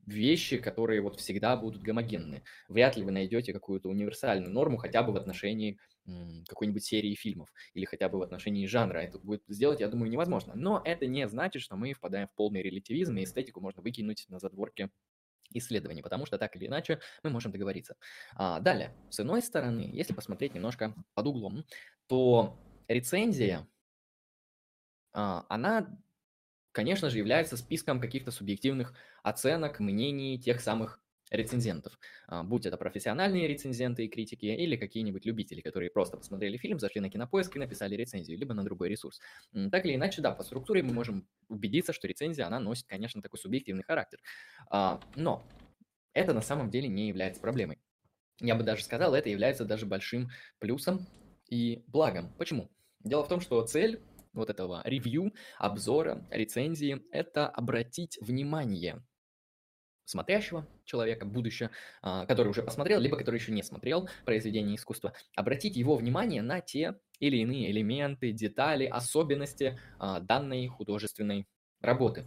[0.05, 2.43] вещи, которые вот всегда будут гомогенны.
[2.69, 5.77] Вряд ли вы найдете какую-то универсальную норму хотя бы в отношении
[6.47, 8.99] какой-нибудь серии фильмов или хотя бы в отношении жанра.
[8.99, 10.53] Это будет сделать, я думаю, невозможно.
[10.55, 14.39] Но это не значит, что мы впадаем в полный релятивизм, и эстетику можно выкинуть на
[14.39, 14.89] задворке
[15.53, 17.95] исследований, потому что так или иначе мы можем договориться.
[18.35, 21.65] А, далее, с иной стороны, если посмотреть немножко под углом,
[22.07, 22.57] то
[22.87, 23.67] рецензия,
[25.13, 25.99] а, она,
[26.71, 31.99] конечно же, является списком каких-то субъективных оценок, мнений тех самых рецензентов.
[32.27, 37.01] А, будь это профессиональные рецензенты и критики, или какие-нибудь любители, которые просто посмотрели фильм, зашли
[37.01, 39.19] на кинопоиск и написали рецензию, либо на другой ресурс.
[39.71, 43.39] Так или иначе, да, по структуре мы можем убедиться, что рецензия, она носит, конечно, такой
[43.39, 44.19] субъективный характер.
[44.69, 45.47] А, но
[46.13, 47.79] это на самом деле не является проблемой.
[48.39, 50.29] Я бы даже сказал, это является даже большим
[50.59, 51.07] плюсом
[51.49, 52.33] и благом.
[52.37, 52.69] Почему?
[53.07, 54.01] Дело в том, что цель
[54.33, 59.01] вот этого ревью, обзора, рецензии– это обратить внимание
[60.03, 65.75] смотрящего человека, будущее, а, который уже посмотрел, либо который еще не смотрел произведение искусства, обратить
[65.75, 71.47] его внимание на те или иные элементы, детали, особенности а, данной художественной
[71.81, 72.25] работы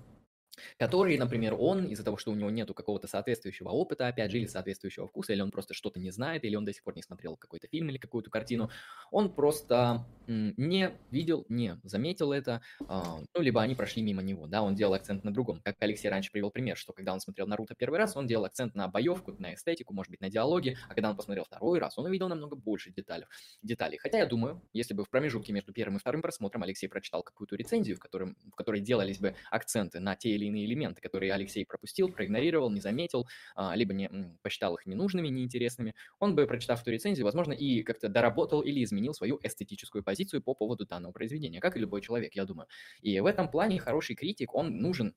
[0.79, 4.47] которые, например, он из-за того, что у него нету какого-то соответствующего опыта, опять же, или
[4.47, 7.37] соответствующего вкуса, или он просто что-то не знает, или он до сих пор не смотрел
[7.37, 8.71] какой-то фильм или какую-то картину,
[9.11, 14.63] он просто не видел, не заметил это, а, ну, либо они прошли мимо него, да,
[14.63, 15.61] он делал акцент на другом.
[15.63, 18.75] Как Алексей раньше привел пример, что когда он смотрел Наруто первый раз, он делал акцент
[18.75, 22.07] на боевку, на эстетику, может быть, на диалоги, а когда он посмотрел второй раз, он
[22.07, 23.27] увидел намного больше деталей.
[23.63, 23.99] деталей.
[23.99, 27.57] Хотя я думаю, если бы в промежутке между первым и вторым просмотром Алексей прочитал какую-то
[27.57, 31.65] рецензию, в, котором, в которой делались бы акценты на те или иные элементы, которые Алексей
[31.65, 34.09] пропустил, проигнорировал, не заметил, а, либо не
[34.43, 39.15] посчитал их ненужными, неинтересными, он бы, прочитав эту рецензию, возможно, и как-то доработал или изменил
[39.15, 42.69] свою эстетическую позицию по поводу данного произведения, как и любой человек, я думаю.
[43.01, 45.15] И в этом плане хороший критик, он нужен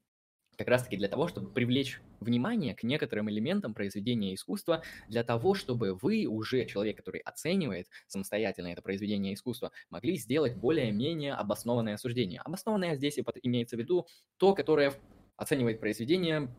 [0.58, 5.96] как раз-таки для того, чтобы привлечь внимание к некоторым элементам произведения искусства, для того, чтобы
[5.96, 12.42] вы, уже человек, который оценивает самостоятельно это произведение искусства, могли сделать более-менее обоснованное суждение.
[12.42, 14.94] Обоснованное здесь имеется в виду то, которое
[15.36, 16.54] оценивает произведение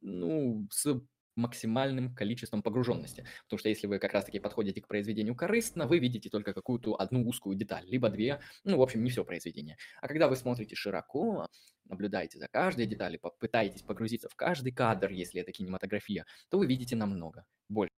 [0.00, 1.00] ну, с
[1.36, 3.26] максимальным количеством погруженности.
[3.44, 7.26] Потому что если вы как раз-таки подходите к произведению корыстно, вы видите только какую-то одну
[7.26, 9.76] узкую деталь, либо две, ну, в общем, не все произведение.
[10.00, 11.48] А когда вы смотрите широко,
[11.84, 16.96] наблюдаете за каждой деталью, попытаетесь погрузиться в каждый кадр, если это кинематография, то вы видите
[16.96, 17.90] намного больше.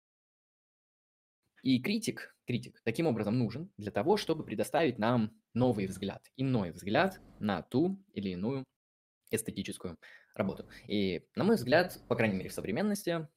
[1.65, 7.19] И критик, критик таким образом нужен для того, чтобы предоставить нам новый взгляд, иной взгляд
[7.39, 8.63] на ту или иную
[9.31, 9.97] эстетическую
[10.35, 10.67] работу.
[10.87, 13.27] И, на мой взгляд, по крайней мере, в современности,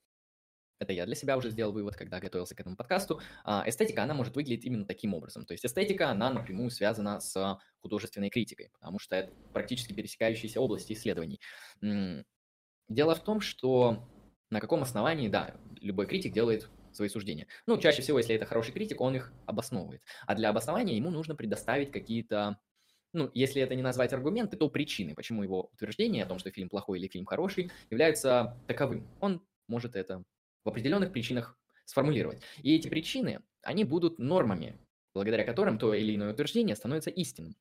[0.79, 4.15] это я для себя уже сделал вывод, когда готовился к этому подкасту, а, эстетика, она
[4.15, 5.45] может выглядеть именно таким образом.
[5.45, 10.93] То есть эстетика, она напрямую связана с художественной критикой, потому что это практически пересекающиеся области
[10.93, 11.41] исследований.
[12.89, 14.09] Дело в том, что
[14.51, 17.47] на каком основании, да, любой критик делает свои суждения.
[17.67, 20.03] Ну, чаще всего, если это хороший критик, он их обосновывает.
[20.27, 22.59] А для обоснования ему нужно предоставить какие-то
[23.13, 26.69] ну, если это не назвать аргументы, то причины, почему его утверждение о том, что фильм
[26.69, 29.09] плохой или фильм хороший, является таковым.
[29.21, 30.23] Он может это
[30.65, 32.43] в определенных причинах сформулировать.
[32.63, 34.79] И эти причины, они будут нормами,
[35.15, 37.57] благодаря которым то или иное утверждение становится истинным.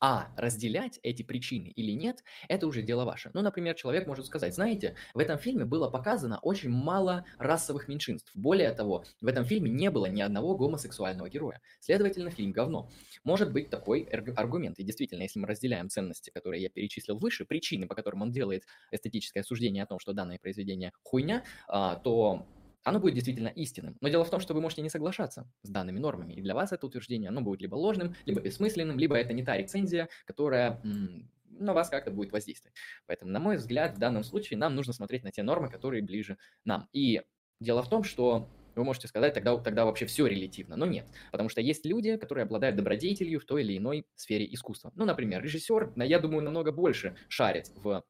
[0.00, 3.30] А разделять эти причины или нет, это уже дело ваше.
[3.34, 8.30] Ну, например, человек может сказать, знаете, в этом фильме было показано очень мало расовых меньшинств.
[8.34, 11.60] Более того, в этом фильме не было ни одного гомосексуального героя.
[11.80, 12.90] Следовательно, фильм говно.
[13.24, 14.78] Может быть такой аргумент.
[14.78, 18.64] И действительно, если мы разделяем ценности, которые я перечислил выше, причины, по которым он делает
[18.92, 22.46] эстетическое суждение о том, что данное произведение хуйня, а, то
[22.88, 23.96] оно будет действительно истинным.
[24.00, 26.72] Но дело в том, что вы можете не соглашаться с данными нормами, и для вас
[26.72, 30.80] это утверждение, оно будет либо ложным, либо бессмысленным, либо это не та рецензия, которая
[31.50, 32.76] на вас как-то будет воздействовать.
[33.06, 36.38] Поэтому, на мой взгляд, в данном случае нам нужно смотреть на те нормы, которые ближе
[36.64, 36.88] нам.
[36.92, 37.22] И
[37.60, 40.76] дело в том, что вы можете сказать, тогда, тогда вообще все релятивно.
[40.76, 44.92] Но нет, потому что есть люди, которые обладают добродетелью в той или иной сфере искусства.
[44.94, 48.04] Ну, например, режиссер, я думаю, намного больше шарит в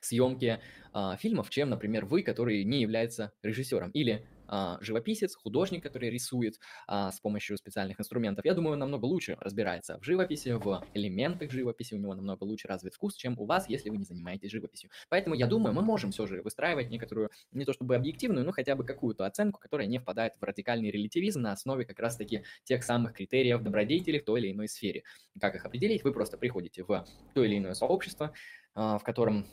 [0.00, 0.60] съемки
[0.92, 3.90] а, фильмов, чем, например, вы, который не является режиссером.
[3.90, 8.44] Или а, живописец, художник, который рисует а, с помощью специальных инструментов.
[8.44, 12.66] Я думаю, он намного лучше разбирается в живописи, в элементах живописи, у него намного лучше
[12.66, 14.90] развит вкус, чем у вас, если вы не занимаетесь живописью.
[15.10, 18.74] Поэтому я думаю, мы можем все же выстраивать некоторую, не то чтобы объективную, но хотя
[18.74, 23.12] бы какую-то оценку, которая не впадает в радикальный релятивизм на основе как раз-таки тех самых
[23.12, 25.04] критериев добродетели в той или иной сфере.
[25.38, 26.04] Как их определить?
[26.04, 28.32] Вы просто приходите в то или иное сообщество,
[28.74, 29.46] в котором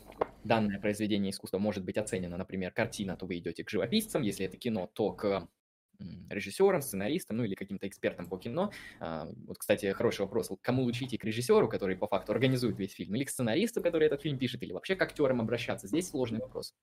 [0.44, 4.56] данное произведение искусства может быть оценено, например, картина, то вы идете к живописцам, если это
[4.56, 5.48] кино, то к
[6.28, 8.70] режиссерам, сценаристам, ну или каким-то экспертам по кино.
[9.00, 10.50] А, вот, кстати, хороший вопрос.
[10.60, 14.06] Кому лучше идти к режиссеру, который по факту организует весь фильм, или к сценаристу, который
[14.06, 15.86] этот фильм пишет, или вообще к актерам обращаться?
[15.86, 16.74] Здесь сложный вопрос.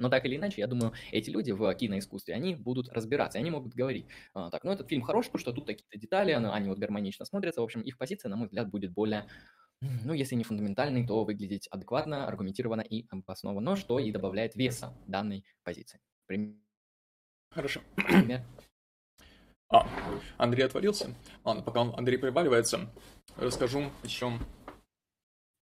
[0.00, 3.74] Но так или иначе, я думаю, эти люди в киноискусстве, они будут разбираться, они могут
[3.74, 7.24] говорить, а, так, ну этот фильм хорош, потому что тут какие-то детали, они вот гармонично
[7.24, 7.62] смотрятся.
[7.62, 9.26] В общем, их позиция, на мой взгляд, будет более
[9.80, 15.44] ну, если не фундаментальный, то выглядеть адекватно, аргументированно и обоснованно, что и добавляет веса данной
[15.62, 16.00] позиции.
[16.26, 16.56] Пример.
[17.50, 17.80] Хорошо.
[17.96, 18.44] Пример.
[19.70, 19.86] А,
[20.38, 21.14] Андрей отвалился.
[21.44, 22.90] Ладно, пока он, Андрей приваливается,
[23.36, 24.38] расскажу еще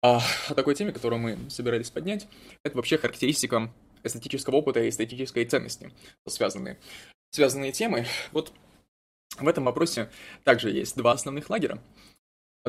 [0.03, 2.29] о, о такой теме, которую мы собирались поднять.
[2.63, 3.73] Это вообще характеристика
[4.05, 5.91] эстетического опыта и эстетической ценности,
[6.29, 6.79] связанные,
[7.31, 8.07] связанные темы.
[8.33, 8.53] Вот
[9.39, 10.11] в этом вопросе
[10.45, 11.81] также есть два основных лагеря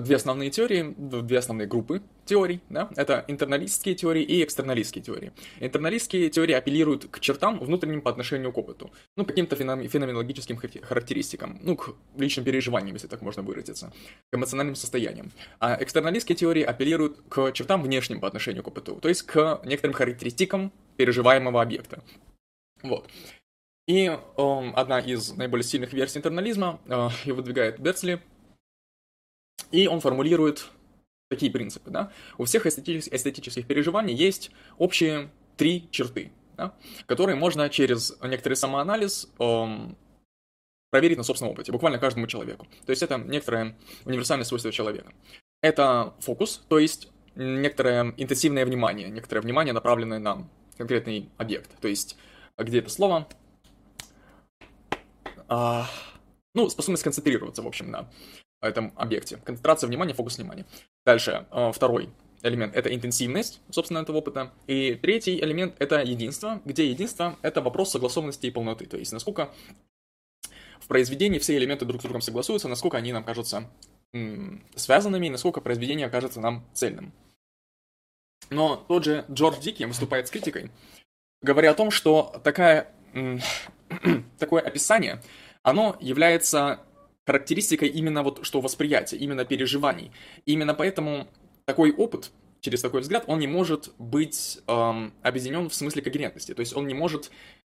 [0.02, 5.32] две основные теории, две основные группы теорий, да, это интерналистские теории и экстерналистские теории.
[5.60, 11.76] Интерналистские теории апеллируют к чертам внутренним по отношению к опыту, ну, каким-то феноменологическим характеристикам, ну,
[11.76, 13.94] к личным переживаниям, если так можно выразиться,
[14.32, 15.32] к эмоциональным состояниям.
[15.60, 19.94] А экстерналистские теории апеллируют к чертам внешним по отношению к опыту, то есть к некоторым
[19.94, 22.04] характеристикам переживаемого объекта.
[22.84, 23.10] Вот.
[23.88, 28.20] И э, одна из наиболее сильных версий интернализма э, ее выдвигает Берцли,
[29.72, 30.70] и он формулирует
[31.30, 31.90] такие принципы.
[31.90, 32.12] Да?
[32.38, 36.74] У всех эстетических, эстетических переживаний есть общие три черты, да?
[37.06, 39.98] которые можно через некоторый самоанализ эм,
[40.90, 42.68] проверить на собственном опыте, буквально каждому человеку.
[42.86, 43.76] То есть это некоторое
[44.06, 45.12] универсальное свойство человека.
[45.62, 51.72] Это фокус, то есть некоторое интенсивное внимание, некоторое внимание, направленное на конкретный объект.
[51.82, 52.18] То есть
[52.58, 53.28] где это слово?
[55.48, 55.88] А,
[56.54, 58.10] ну, способность концентрироваться, в общем, на
[58.62, 59.38] этом объекте.
[59.38, 60.66] Концентрация внимания, фокус внимания.
[61.06, 62.10] Дальше, э, второй
[62.44, 64.52] элемент– это интенсивность, собственно, этого опыта.
[64.68, 68.86] И третий элемент– это единство, где единство– это вопрос согласованности и полноты.
[68.86, 69.52] То есть, насколько
[70.80, 73.70] в произведении все элементы друг с другом согласуются, насколько они нам кажутся
[74.76, 77.12] связанными, и насколько произведение окажется нам цельным.
[78.50, 80.72] Но тот же Джордж Дики выступает с критикой,
[81.42, 82.94] говоря о том, что такая,
[84.40, 85.22] такое описание,
[85.64, 86.80] оно является
[87.28, 90.12] характеристикой именно вот что восприятия, именно переживаний.
[90.46, 91.28] Именно поэтому
[91.66, 92.32] такой опыт,
[92.62, 96.54] через такой взгляд, он не может быть эм, объединен в смысле когерентности.
[96.54, 97.30] То есть он не может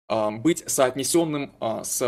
[0.09, 2.01] эм, быть соотнесенным э, с,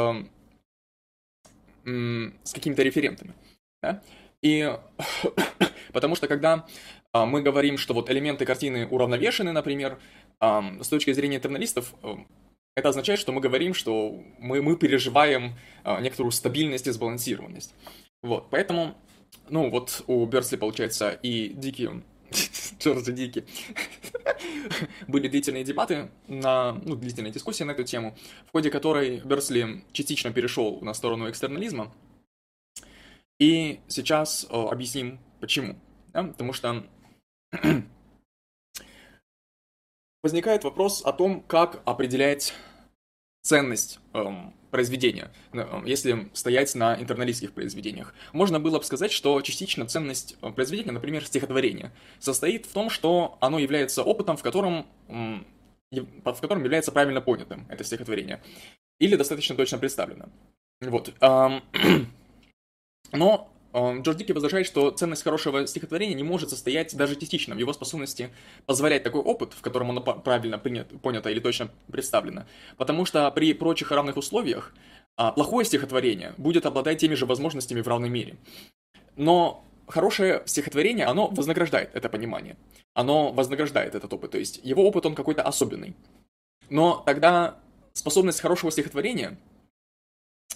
[1.85, 3.33] э, с какими-то референтами.
[3.81, 4.03] Да?
[4.43, 4.71] И
[5.91, 6.67] потому что когда
[7.13, 9.97] э, мы говорим, что вот элементы картины уравновешены, например,
[10.39, 12.15] э, с точки зрения интерналистов, э,
[12.75, 17.73] это означает, что мы говорим, что мы, мы переживаем а, некоторую стабильность и сбалансированность.
[18.21, 18.95] Вот, поэтому,
[19.49, 21.89] ну, вот у Берсли, получается, и Дики,
[22.79, 23.45] Джорджа Дики,
[25.07, 28.15] были длительные дебаты, на, ну, длительные дискуссии на эту тему,
[28.47, 31.93] в ходе которой Берсли частично перешел на сторону экстернализма.
[33.39, 35.77] И сейчас э, объясним, почему.
[36.13, 36.23] Да?
[36.23, 36.85] Потому что
[40.23, 42.53] возникает вопрос о том, как определять
[43.41, 48.13] ценность эм, произведения, эм, если стоять на интерналистских произведениях.
[48.33, 53.37] Можно было бы сказать, что частично ценность э, произведения, например, стихотворения, состоит в том, что
[53.39, 58.41] оно является опытом, в котором, в котором является правильно понятым это стихотворение,
[58.99, 60.29] или достаточно точно представлено.
[60.81, 61.13] Вот.
[63.11, 67.71] Но Джордж Дики возражает, что ценность хорошего стихотворения не может состоять даже частично в его
[67.73, 68.29] способности
[68.65, 72.45] позволять такой опыт, в котором оно правильно принято, понято или точно представлено.
[72.77, 74.73] Потому что при прочих равных условиях
[75.17, 78.37] а, плохое стихотворение будет обладать теми же возможностями в равной мере.
[79.15, 82.57] Но хорошее стихотворение, оно вознаграждает это понимание.
[82.93, 84.31] Оно вознаграждает этот опыт.
[84.31, 85.95] То есть его опыт, он какой-то особенный.
[86.69, 87.59] Но тогда
[87.93, 89.37] способность хорошего стихотворения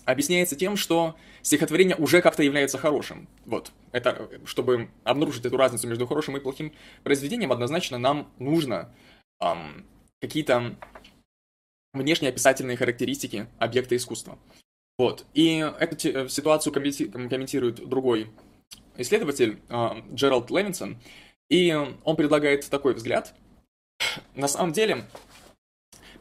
[0.06, 3.28] объясняется тем, что стихотворение уже как-то является хорошим.
[3.46, 3.72] Вот.
[3.92, 8.94] Это, чтобы обнаружить эту разницу между хорошим и плохим произведением, однозначно нам нужно
[9.40, 9.86] эм,
[10.22, 10.76] какие-то
[11.94, 14.38] внешние описательные характеристики объекта искусства.
[14.98, 15.26] Вот.
[15.34, 18.30] И эту э, ситуацию комментирует другой
[18.98, 21.00] исследователь, э, Джеральд Левинсон,
[21.50, 23.34] и он предлагает такой взгляд.
[24.36, 25.06] На самом деле,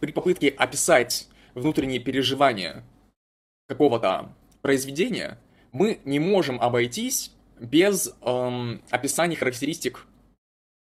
[0.00, 2.84] при попытке описать внутренние переживания
[3.72, 5.38] какого-то произведения,
[5.72, 10.06] мы не можем обойтись без эм, описания характеристик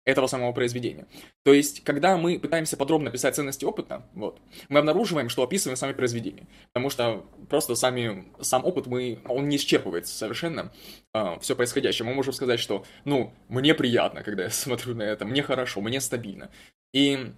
[0.04, 1.06] этого самого произведения.
[1.44, 5.92] То есть, когда мы пытаемся подробно описать ценности опыта, вот, мы обнаруживаем, что описываем сами
[5.92, 6.48] произведения.
[6.72, 10.72] Потому что просто сами, сам опыт, мы, он не исчерпывает совершенно
[11.14, 12.04] э, все происходящее.
[12.04, 16.00] Мы можем сказать, что, ну, мне приятно, когда я смотрю на это, мне хорошо, мне
[16.00, 16.50] стабильно.
[16.92, 17.32] И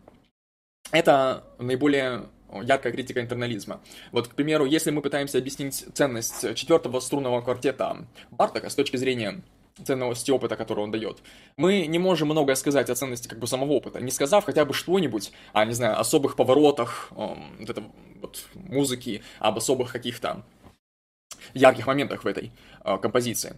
[0.91, 2.29] это наиболее
[2.63, 3.81] яркая критика интернализма.
[4.13, 9.43] Вот, к примеру, если мы пытаемся объяснить ценность четвертого струнного квартета Бартака с точки зрения
[9.83, 11.19] ценности опыта, который он дает.
[11.57, 14.73] Мы не можем многое сказать о ценности как бы самого опыта, не сказав хотя бы
[14.73, 17.83] что-нибудь о, не знаю, особых поворотах эм, вот это,
[18.21, 20.45] вот, музыки, об особых каких-то
[21.55, 22.53] ярких моментах в этой
[22.85, 23.57] э, композиции.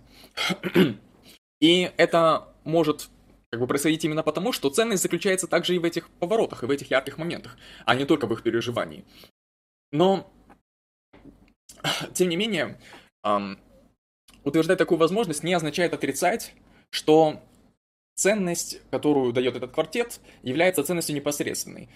[1.60, 3.08] И это может
[3.50, 6.70] как бы происходить именно потому, что ценность заключается также и в этих поворотах, и в
[6.70, 9.04] этих ярких моментах, а не только в их переживании.
[9.92, 10.32] Но,
[12.12, 12.80] тем не менее,
[13.22, 13.58] эм,
[14.44, 16.54] утверждать такую возможность не означает отрицать,
[16.90, 17.42] что
[18.16, 21.88] ценность, которую дает этот квартет, является ценностью непосредственной.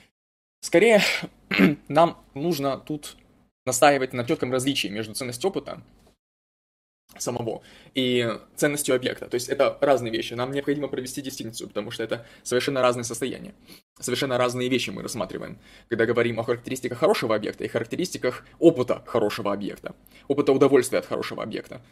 [0.60, 1.02] Скорее,
[1.88, 3.16] нам нужно тут
[3.66, 5.82] настаивать на четком различии между ценностью опыта
[7.18, 7.62] самого
[7.94, 9.28] и ценностью объекта.
[9.28, 10.34] То есть это разные вещи.
[10.34, 13.54] Нам необходимо провести дистинкцию, потому что это совершенно разные состояния.
[13.98, 15.58] Совершенно разные вещи мы рассматриваем,
[15.88, 19.94] когда говорим о характеристиках хорошего объекта и характеристиках опыта хорошего объекта,
[20.28, 21.82] опыта удовольствия от хорошего объекта.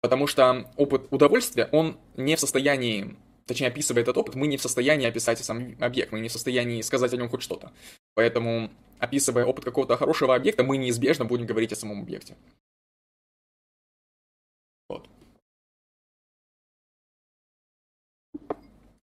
[0.00, 3.16] Потому что опыт удовольствия, он не в состоянии,
[3.46, 6.82] точнее, описывая этот опыт, мы не в состоянии описать сам объект, мы не в состоянии
[6.82, 7.72] сказать о нем хоть что-то.
[8.14, 12.36] Поэтому, описывая опыт какого-то хорошего объекта, мы неизбежно будем говорить о самом объекте.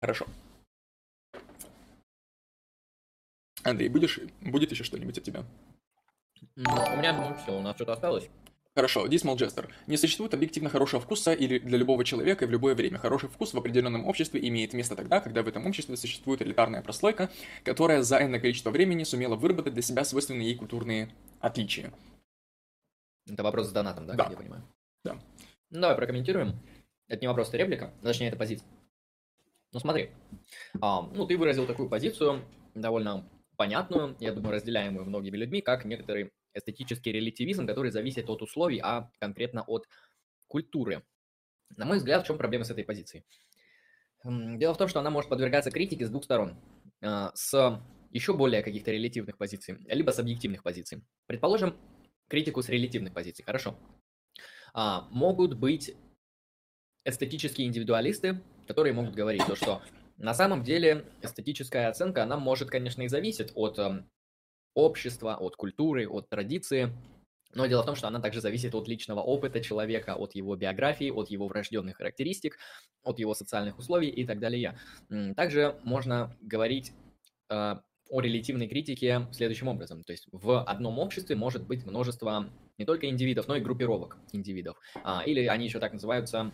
[0.05, 0.27] Хорошо.
[3.63, 5.43] Андрей, будешь, будет еще что-нибудь от тебя?
[6.57, 6.59] У
[6.97, 8.29] меня, ну, все, у нас что-то осталось.
[8.75, 9.67] Хорошо, Dismal Jester.
[9.87, 12.99] Не существует объективно хорошего вкуса или для любого человека и в любое время.
[12.99, 17.31] Хороший вкус в определенном обществе имеет место тогда, когда в этом обществе существует элитарная прослойка,
[17.63, 21.09] которая за энное количество времени сумела выработать для себя свойственные ей культурные
[21.39, 21.91] отличия.
[23.27, 24.27] Это вопрос с донатом, да, да.
[24.29, 24.63] я понимаю?
[25.03, 25.17] Да.
[25.71, 26.59] Ну, давай прокомментируем.
[27.07, 28.67] Это не вопрос, это реплика, точнее, это позиция.
[29.75, 30.09] Ну, смотри.
[30.79, 32.45] А, ну, ты выразил такую позицию,
[32.75, 38.79] довольно понятную, я думаю, разделяемую многими людьми, как некоторый эстетический релятивизм, который зависит от условий,
[38.81, 39.85] а конкретно от
[40.47, 41.03] культуры.
[41.75, 43.25] На мой взгляд, в чем проблема с этой позицией?
[44.23, 46.57] Дело в том, что она может подвергаться критике с двух сторон.
[47.01, 51.03] А, с еще более каких-то релятивных позиций, либо с объективных позиций.
[51.25, 51.75] Предположим,
[52.29, 53.43] критику с релятивных позиций.
[53.43, 53.77] Хорошо.
[54.73, 55.93] А, могут быть
[57.03, 59.81] эстетические индивидуалисты, которые могут говорить то, что
[60.17, 63.79] на самом деле эстетическая оценка, она может, конечно, и зависеть от
[64.73, 66.91] общества, от культуры, от традиции.
[67.53, 71.09] Но дело в том, что она также зависит от личного опыта человека, от его биографии,
[71.09, 72.57] от его врожденных характеристик,
[73.03, 74.77] от его социальных условий и так далее.
[75.35, 76.91] Также можно говорить
[77.49, 80.03] э, о о релятивной критике следующим образом.
[80.03, 84.77] То есть в одном обществе может быть множество не только индивидов, но и группировок индивидов.
[85.03, 86.51] А, или они еще так называются,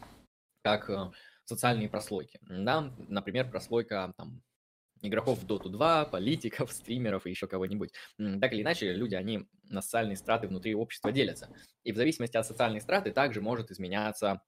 [0.63, 1.11] как э,
[1.45, 2.39] социальные прослойки.
[2.41, 2.93] Да?
[3.07, 4.41] Например, прослойка там,
[5.01, 7.91] игроков в Dota 2, политиков, стримеров и еще кого-нибудь.
[8.17, 11.49] Так или иначе, люди, они на социальные страты внутри общества делятся.
[11.83, 14.41] И в зависимости от социальной страты также может изменяться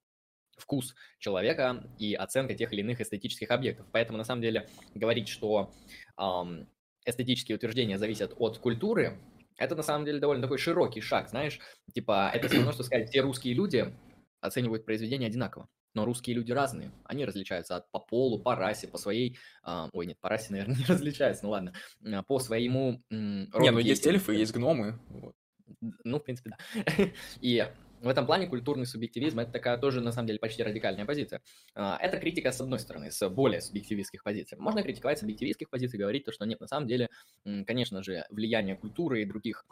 [0.57, 3.87] вкус человека и оценка тех или иных эстетических объектов.
[3.91, 5.73] Поэтому, на самом деле, говорить, что
[6.17, 6.69] эм,
[7.05, 9.19] эстетические утверждения зависят от культуры,
[9.57, 11.59] это на самом деле довольно такой широкий шаг, знаешь.
[11.93, 13.93] Типа, это все равно, что сказать, все русские люди
[14.41, 15.67] оценивают произведение одинаково.
[15.93, 16.91] Но русские люди разные.
[17.05, 19.37] Они различаются от, по полу, по расе, по своей...
[19.65, 21.73] Э, ой, нет, по расе, наверное, не различаются, ну ладно.
[22.05, 23.03] А, по своему...
[23.09, 24.99] М, не, ну есть эльфы, есть гномы.
[25.09, 25.35] Вот.
[26.03, 27.05] Ну, в принципе, да.
[27.41, 27.67] И
[28.01, 31.41] в этом плане культурный субъективизм– это такая тоже, на самом деле, почти радикальная позиция.
[31.73, 34.57] А, это критика, с одной стороны, с более субъективистских позиций.
[34.57, 37.09] Можно критиковать с объективистских позиций, говорить то, что нет, на самом деле,
[37.65, 39.65] конечно же, влияние культуры и других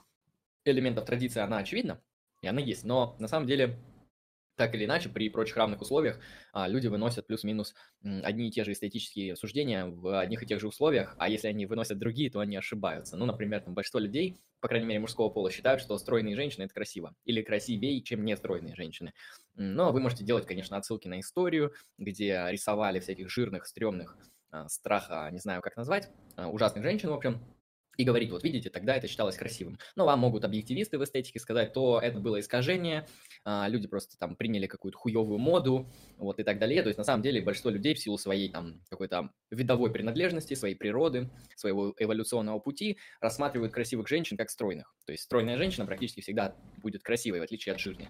[0.63, 2.01] элементов традиции, она очевидна,
[2.41, 2.85] и она есть.
[2.85, 3.77] Но на самом деле
[4.61, 6.19] так или иначе, при прочих равных условиях
[6.53, 7.73] а, люди выносят плюс-минус
[8.03, 11.65] одни и те же эстетические суждения в одних и тех же условиях, а если они
[11.65, 13.17] выносят другие, то они ошибаются.
[13.17, 16.75] Ну, например, там большинство людей, по крайней мере, мужского пола, считают, что стройные женщины– это
[16.75, 19.13] красиво, или красивее, чем нестройные женщины.
[19.55, 24.15] Но вы можете делать, конечно, отсылки на историю, где рисовали всяких жирных, стрёмных,
[24.51, 27.41] а, страха, не знаю, как назвать, а, ужасных женщин, в общем,
[27.97, 29.77] и говорить, вот видите, тогда это считалось красивым.
[29.95, 33.07] Но вам могут объективисты в эстетике сказать, то это было искажение,
[33.43, 35.87] а, люди просто там приняли какую-то хуевую моду,
[36.17, 36.81] вот и так далее.
[36.81, 40.75] То есть на самом деле большинство людей в силу своей там какой-то видовой принадлежности, своей
[40.75, 44.95] природы, своего эволюционного пути рассматривают красивых женщин как стройных.
[45.05, 48.09] То есть стройная женщина практически всегда будет красивой, в отличие от жирной.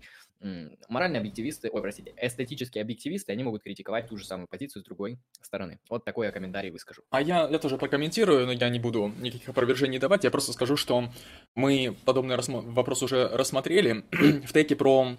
[0.89, 5.19] Моральные объективисты, ой, простите, эстетические объективисты, они могут критиковать ту же самую позицию с другой
[5.41, 5.79] стороны.
[5.89, 7.03] Вот такой я комментарий выскажу.
[7.09, 10.77] А я, я тоже прокомментирую, но я не буду никаких опровержений давать, я просто скажу,
[10.77, 11.09] что
[11.55, 12.61] мы подобный рассмо...
[12.61, 14.05] вопрос уже рассмотрели
[14.45, 15.15] в теке про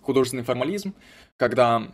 [0.00, 0.94] художественный формализм,
[1.36, 1.88] когда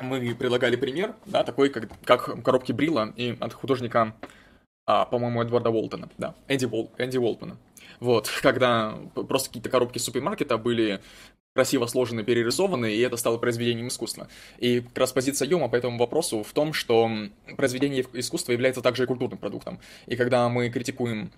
[0.00, 4.14] мы предлагали пример, да, такой, как, как коробки Брила и от художника,
[4.86, 7.56] а, по-моему, Эдварда Уолтона, да, Энди, Уол, Энди Уолтона.
[8.00, 11.00] Вот, когда просто какие-то коробки супермаркета были
[11.58, 14.28] красиво сложены, перерисованы, и это стало произведением искусства.
[14.58, 17.10] И как раз позиция Йома по этому вопросу в том, что
[17.56, 19.80] произведение искусства является также и культурным продуктом.
[20.06, 21.32] И когда мы критикуем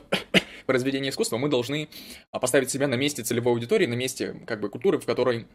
[0.66, 1.90] произведение искусства, мы должны
[2.30, 5.46] а, поставить себя на месте целевой аудитории, на месте как бы культуры, в которой,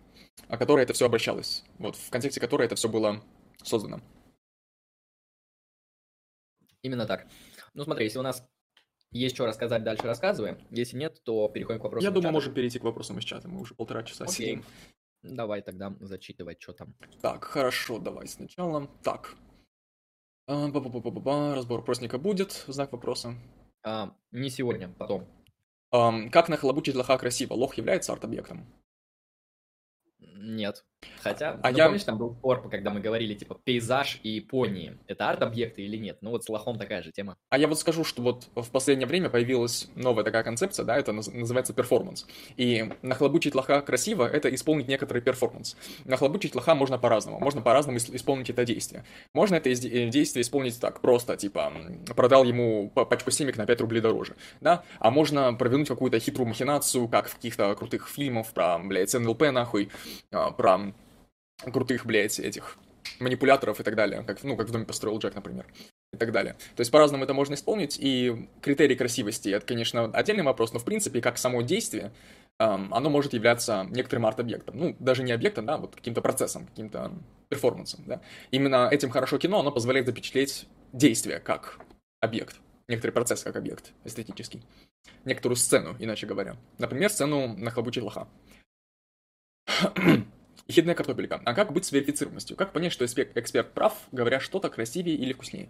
[0.49, 3.23] о которой это все обращалось, вот, в контексте которой это все было
[3.64, 4.02] создано.
[6.84, 7.26] Именно так.
[7.73, 8.45] Ну смотри, если у нас
[9.11, 10.57] есть что рассказать, дальше рассказываем.
[10.72, 12.10] Если нет, то переходим к вопросам.
[12.10, 13.48] Я думаю, можем перейти к вопросам из чата.
[13.48, 14.34] Мы уже полтора часа Окей.
[14.34, 14.65] сидим.
[15.23, 16.95] Давай тогда зачитывать, что там.
[17.22, 18.88] Так, хорошо, давай сначала.
[19.03, 19.36] Так.
[20.48, 20.69] А,
[21.56, 22.65] Разбор опросника будет.
[22.68, 23.36] Знак вопроса.
[23.84, 25.27] А, не сегодня, потом.
[25.91, 27.53] А, как нахлобучить лоха красиво?
[27.53, 28.65] Лох является арт-объектом?
[30.19, 30.86] Нет.
[31.22, 31.86] Хотя, а ну, я...
[31.86, 36.18] помнишь, там был спор, когда мы говорили, типа, пейзаж и пони, это арт-объекты или нет?
[36.22, 37.36] Ну вот с лохом такая же тема.
[37.49, 41.11] А я вот скажу, что вот в последнее время появилась новая такая концепция, да, это
[41.14, 42.27] называется перформанс.
[42.57, 45.76] И нахлобучить лоха красиво— это исполнить некоторый перформанс.
[46.03, 49.03] Нахлобучить лоха можно по-разному, можно по-разному исполнить это действие.
[49.34, 51.73] Можно это действие исполнить так, просто, типа,
[52.15, 54.84] продал ему пачку семек на 5 рублей дороже, да?
[54.99, 59.90] А можно провернуть какую-то хитрую махинацию, как в каких-то крутых фильмах про, блядь, НЛП, нахуй,
[60.32, 60.94] а, про
[61.64, 62.77] крутых, блядь, этих
[63.19, 65.65] манипуляторов и так далее, как, ну, как в доме построил Джек, например,
[66.14, 66.56] и так далее.
[66.76, 70.86] То есть по-разному это можно исполнить, и критерий красивости, это, конечно, отдельный вопрос, но в
[70.86, 72.11] принципе, как само действие,
[72.60, 74.77] эм, оно может являться некоторым арт-объектом.
[74.77, 77.11] Ну, даже не объектом, да, вот каким-то процессом, каким-то
[77.49, 78.22] перформансом, да.
[78.52, 81.80] Именно этим хорошо кино, оно позволяет запечатлеть действие как
[82.22, 82.56] объект,
[82.88, 84.64] некоторый процесс как объект эстетический,
[85.26, 86.57] некоторую сцену, иначе говоря.
[86.77, 88.27] Например, сцену нахлобучить лоха.
[90.67, 91.41] Ехидная картопелька.
[91.45, 92.57] А как быть с верифицированностью?
[92.57, 95.69] Как понять, что эксперт прав, говоря что-то красивее или вкуснее?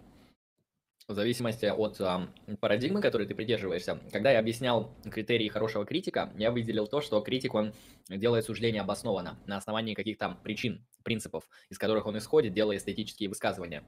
[1.06, 4.00] В зависимости от э, парадигмы, которой ты придерживаешься.
[4.10, 7.74] Когда я объяснял критерии хорошего критика, я выделил то, что критик, он
[8.08, 13.84] делает суждение обоснованно, на основании каких-то причин, принципов, из которых он исходит, делая эстетические высказывания.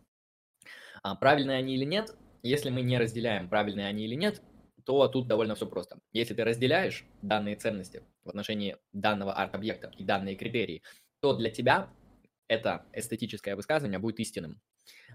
[1.03, 4.41] А правильные они или нет, если мы не разделяем, правильные они или нет,
[4.89, 5.99] то тут довольно все просто.
[6.15, 10.83] Если ты разделяешь данные ценности в отношении данного арт-объекта и данные критерии,
[11.21, 11.91] то для тебя
[12.49, 14.63] это эстетическое высказывание будет истинным.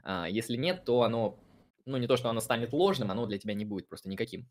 [0.03, 1.39] А если нет, то оно,
[1.87, 4.47] ну не то, что оно станет ложным, оно для тебя не будет просто никаким.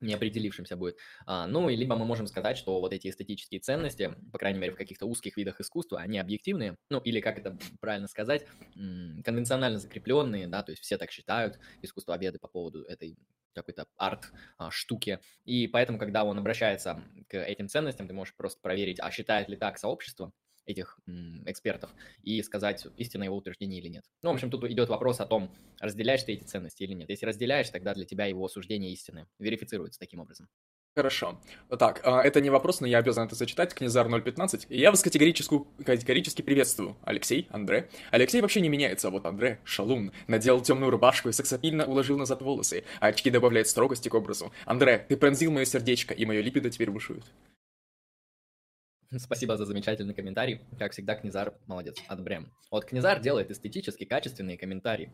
[0.00, 0.98] неопределившимся будет.
[1.26, 4.72] А, ну, и либо мы можем сказать, что вот эти эстетические ценности, по крайней мере,
[4.72, 10.46] в каких-то узких видах искусства, они объективные, ну, или, как это правильно сказать, конвенционально закрепленные,
[10.46, 13.16] да, то есть все так считают, искусствоведы по поводу этой
[13.54, 15.20] какой-то арт-штуки.
[15.44, 19.56] И поэтому, когда он обращается к этим ценностям, ты можешь просто проверить, а считает ли
[19.56, 20.32] так сообщество,
[20.66, 20.98] этих
[21.44, 24.04] экспертов и сказать, истинное его утверждение или нет.
[24.22, 27.10] Ну, в общем, тут идет вопрос о том, разделяешь ты эти ценности или нет.
[27.10, 30.48] Если разделяешь, тогда для тебя его суждение истины верифицируется таким образом.
[30.96, 31.40] Хорошо.
[31.76, 33.74] Так, а, это не вопрос, но я обязан это зачитать.
[33.74, 34.66] Князар 015.
[34.70, 36.96] Я вас категорически, категорически приветствую.
[37.02, 37.88] Алексей, Андре.
[38.12, 42.42] Алексей вообще не меняется, а вот Андре, шалун, надел темную рубашку и сексапильно уложил назад
[42.42, 44.52] волосы, а очки добавляют строгости к образу.
[44.66, 47.24] Андре, ты пронзил мое сердечко, и мое липидо теперь бушует.
[49.18, 50.60] Спасибо за замечательный комментарий.
[50.78, 51.96] Как всегда, Книзар молодец.
[52.06, 52.52] Отбрем.
[52.70, 55.12] Вот Книзар делает эстетически качественные комментарии.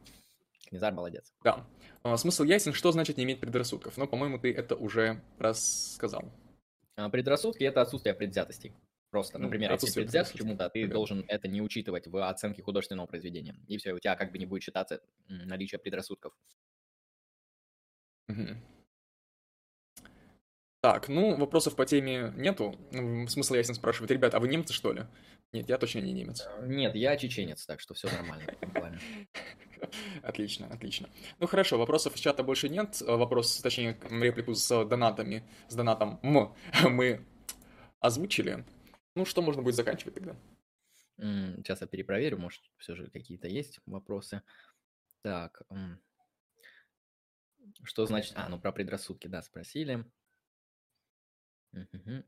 [0.70, 1.32] Книзар молодец.
[1.42, 1.66] Да.
[2.04, 3.96] А, смысл ясен, что значит не иметь предрассудков.
[3.96, 6.32] Но, по-моему, ты это уже рассказал.
[6.96, 8.72] А, предрассудки– это отсутствие предвзятостей.
[9.10, 10.94] Просто, ну, например, если предвзят к чему-то, ты да.
[10.94, 13.56] должен это не учитывать в оценке художественного произведения.
[13.66, 16.32] И все, у тебя как бы не будет считаться наличие предрассудков.
[18.28, 18.56] Угу.
[20.82, 22.76] Так, ну, вопросов по теме нету.
[23.28, 24.12] Смысл ясен спрашивает.
[24.12, 25.06] Ребят, а вы немцы, что ли?
[25.52, 26.46] Нет, я точно не немец.
[26.58, 28.54] Э, нет, я чеченец, так что все нормально
[30.22, 31.08] Отлично, отлично.
[31.38, 33.02] Ну хорошо, вопросов из чата больше нет.
[33.02, 36.54] Э, вопрос, точнее, реплику с донатами, с донатом М
[36.90, 37.26] мы
[37.98, 38.64] озвучили.
[39.16, 40.36] Ну, что можно будет заканчивать тогда?
[41.18, 44.42] Сейчас я перепроверю, может, все же какие-то есть вопросы.
[45.22, 45.62] Так,
[47.82, 48.32] что значит...
[48.36, 50.04] А, ну про предрассудки, да, спросили.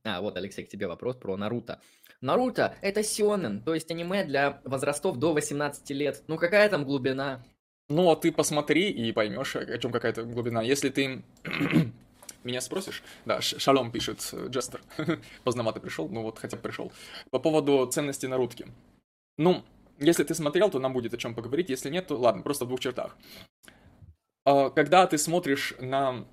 [0.04, 1.80] А, вот, Алексей, к тебе вопрос про Наруто.
[2.20, 6.22] Наруто— это сёнэн, то есть аниме для возрастов до 18 лет.
[6.28, 7.44] Ну какая там глубина?
[7.88, 10.62] Ну, а ты посмотри и поймешь, о чем какая-то глубина.
[10.62, 11.22] Если ты
[12.44, 14.82] меня спросишь, да, Шалом пишет э, Джестер,
[15.44, 16.92] поздновато пришел, ну вот хотя бы пришел,
[17.30, 18.66] по поводу ценности Нарутки.
[19.36, 19.64] Ну,
[19.98, 22.68] если ты смотрел, то нам будет о чем поговорить, если нет, то ладно, просто в
[22.68, 23.16] двух чертах.
[24.44, 26.26] А, когда ты смотришь на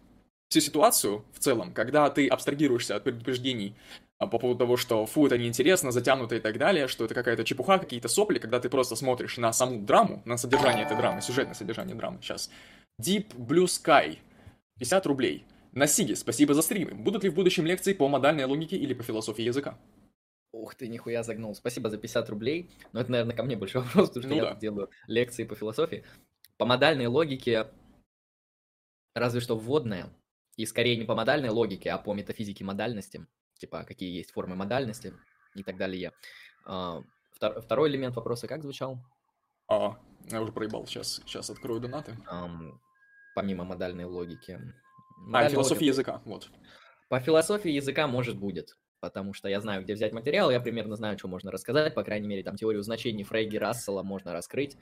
[0.50, 3.76] всю ситуацию в целом, когда ты абстрагируешься от предупреждений
[4.18, 7.44] а, по поводу того, что фу, это неинтересно, затянуто и так далее, что это какая-то
[7.46, 11.54] чепуха, какие-то сопли, когда ты просто смотришь на саму драму, на содержание этой драмы, сюжетное
[11.54, 12.50] содержание драмы сейчас.
[13.02, 14.18] Deep Blue Sky,
[14.80, 15.46] 50 рублей.
[15.72, 16.96] На Сиге, спасибо за стримы.
[16.96, 19.78] Будут ли в будущем лекции по модальной логике или по философии языка?
[20.52, 21.54] Ух ты, нихуя загнул.
[21.54, 22.72] Спасибо за 50 рублей.
[22.92, 24.56] Но это, наверное, ко мне больше вопрос, потому что ну, я да.
[24.56, 26.04] делаю лекции по философии.
[26.58, 27.68] По модальной логике,
[29.14, 30.10] разве что вводная,
[30.60, 33.26] и скорее не по модальной логике, а по метафизике модальности,
[33.58, 35.14] типа какие есть формы модальности
[35.56, 36.12] и так далее.
[36.66, 39.00] А, второй элемент вопроса как звучал?
[39.70, 39.98] А,
[40.30, 42.18] я уже проебал, сейчас, сейчас открою донаты.
[42.30, 42.78] Um,
[43.36, 44.60] помимо модальной логики.
[45.16, 45.94] Модальной а, философия логики...
[45.94, 46.50] языка, вот.
[47.08, 51.18] По философии языка может будет, потому что я знаю, где взять материал, я примерно знаю,
[51.18, 54.76] что можно рассказать, по крайней мере, там теорию значений Фрейги Рассела можно раскрыть,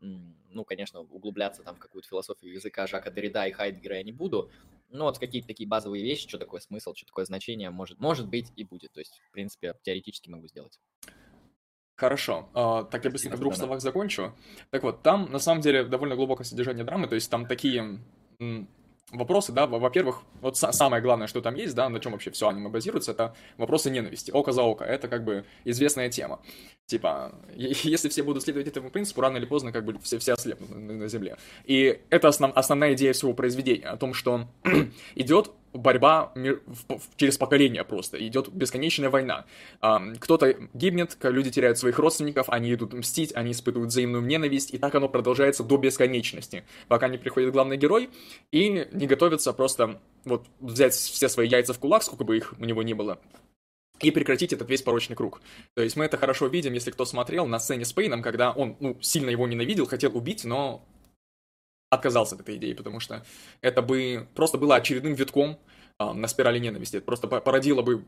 [0.00, 4.50] ну, конечно, углубляться там в какую-то философию языка Жака Derrida и Хайдгера я не буду,
[4.94, 8.52] но вот какие-то такие базовые вещи, что такое смысл, что такое значение, может, может быть
[8.56, 8.92] и будет.
[8.92, 10.78] То есть, в принципе, теоретически могу сделать.
[11.96, 12.48] Хорошо.
[12.54, 14.34] Uh, так я быстренько в двух словах закончу.
[14.70, 18.00] Так вот, там на самом деле довольно глубокое содержание драмы, то есть там такие
[19.12, 22.68] вопросы, да, во-первых, вот самое главное, что там есть, да, на чем вообще все аниме
[22.68, 26.40] базируется, это вопросы ненависти, око за око, это как бы известная тема.
[26.86, 30.70] Типа, если все будут следовать этому принципу, рано или поздно как бы все, все ослепнут
[30.70, 31.36] на, на земле.
[31.64, 34.48] И это основ, основная идея всего произведения, о том, что
[35.14, 36.32] идет борьба
[37.16, 39.44] через поколение просто, идет бесконечная война.
[40.20, 44.94] Кто-то гибнет, люди теряют своих родственников, они идут мстить, они испытывают взаимную ненависть, и так
[44.94, 48.10] оно продолжается до бесконечности, пока не приходит главный герой
[48.52, 52.64] и не готовится просто вот взять все свои яйца в кулак, сколько бы их у
[52.64, 53.18] него ни было,
[54.00, 55.40] и прекратить этот весь порочный круг.
[55.74, 58.76] То есть мы это хорошо видим, если кто смотрел на сцене с Пейном, когда он
[58.80, 60.84] ну, сильно его ненавидел, хотел убить, но
[61.94, 63.24] отказался от этой идеи, потому что
[63.60, 65.58] это бы просто было очередным витком
[65.98, 66.96] а, на спирали ненависти.
[66.96, 68.04] Это просто породило бы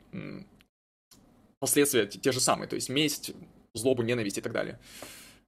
[1.58, 3.32] последствия те же самые, то есть месть,
[3.74, 4.78] злобу, ненависть и так далее.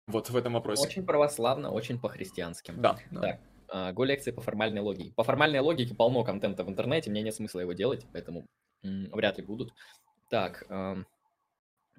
[0.07, 0.87] Вот в этом вопросе.
[0.87, 2.73] Очень православно, очень по-христиански.
[2.77, 2.99] Да.
[3.11, 3.21] да.
[3.21, 5.13] Так, а, го лекции по формальной логике.
[5.15, 8.47] По формальной логике полно контента в интернете, мне нет смысла его делать, поэтому
[8.83, 9.73] м, вряд ли будут.
[10.31, 10.65] Так,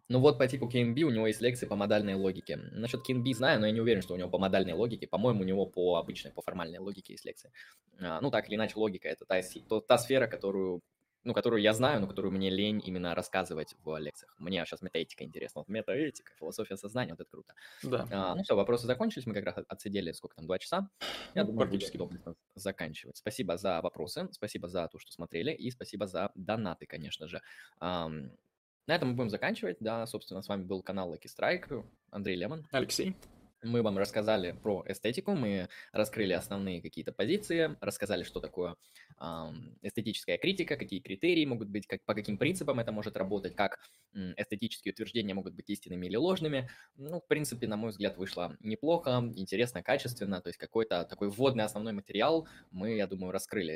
[0.10, 2.58] ну вот по типу KNB у него есть лекции по модальной логике.
[2.58, 5.08] Насчет KNB знаю, но я не уверен, что у него по модальной логике.
[5.08, 7.52] По-моему, у него по обычной, по формальной логике есть лекции.
[8.00, 9.42] А, ну так или иначе, логика– это та,
[9.82, 10.82] та, сфера, которую
[11.26, 14.34] ну, которую я знаю, но которую мне лень именно рассказывать в лекциях.
[14.40, 15.60] Мне сейчас метаэтика интересна.
[15.62, 17.54] Вот метаэтика, философия сознания, вот это круто.
[17.84, 18.08] Да.
[18.10, 19.26] А, ну все, вопросы закончились.
[19.26, 20.90] Мы как раз отсидели, сколько там, два часа.
[21.36, 21.98] Я Ну, думаю, практически.
[21.98, 23.18] будет удобно заканчивать.
[23.18, 27.42] Спасибо за вопросы, спасибо за то, что смотрели, и спасибо за донаты, конечно же.
[28.90, 29.78] На этом мы будем заканчивать.
[29.80, 32.66] Да, собственно, с вами был канал Lucky Strike, Андрей Лемон.
[32.72, 33.16] Алексей.
[33.62, 38.78] Мы вам рассказали про эстетику, мы раскрыли основные какие-то позиции, рассказали, что такое
[39.82, 43.80] эстетическая критика, какие критерии могут быть, как, по каким принципам это может работать, как
[44.14, 46.70] эстетические утверждения могут быть истинными или ложными.
[46.96, 51.66] Ну, в принципе, на мой взгляд, вышло неплохо, интересно, качественно, то есть какой-то такой вводный
[51.66, 53.76] основной материал мы, я думаю, раскрыли.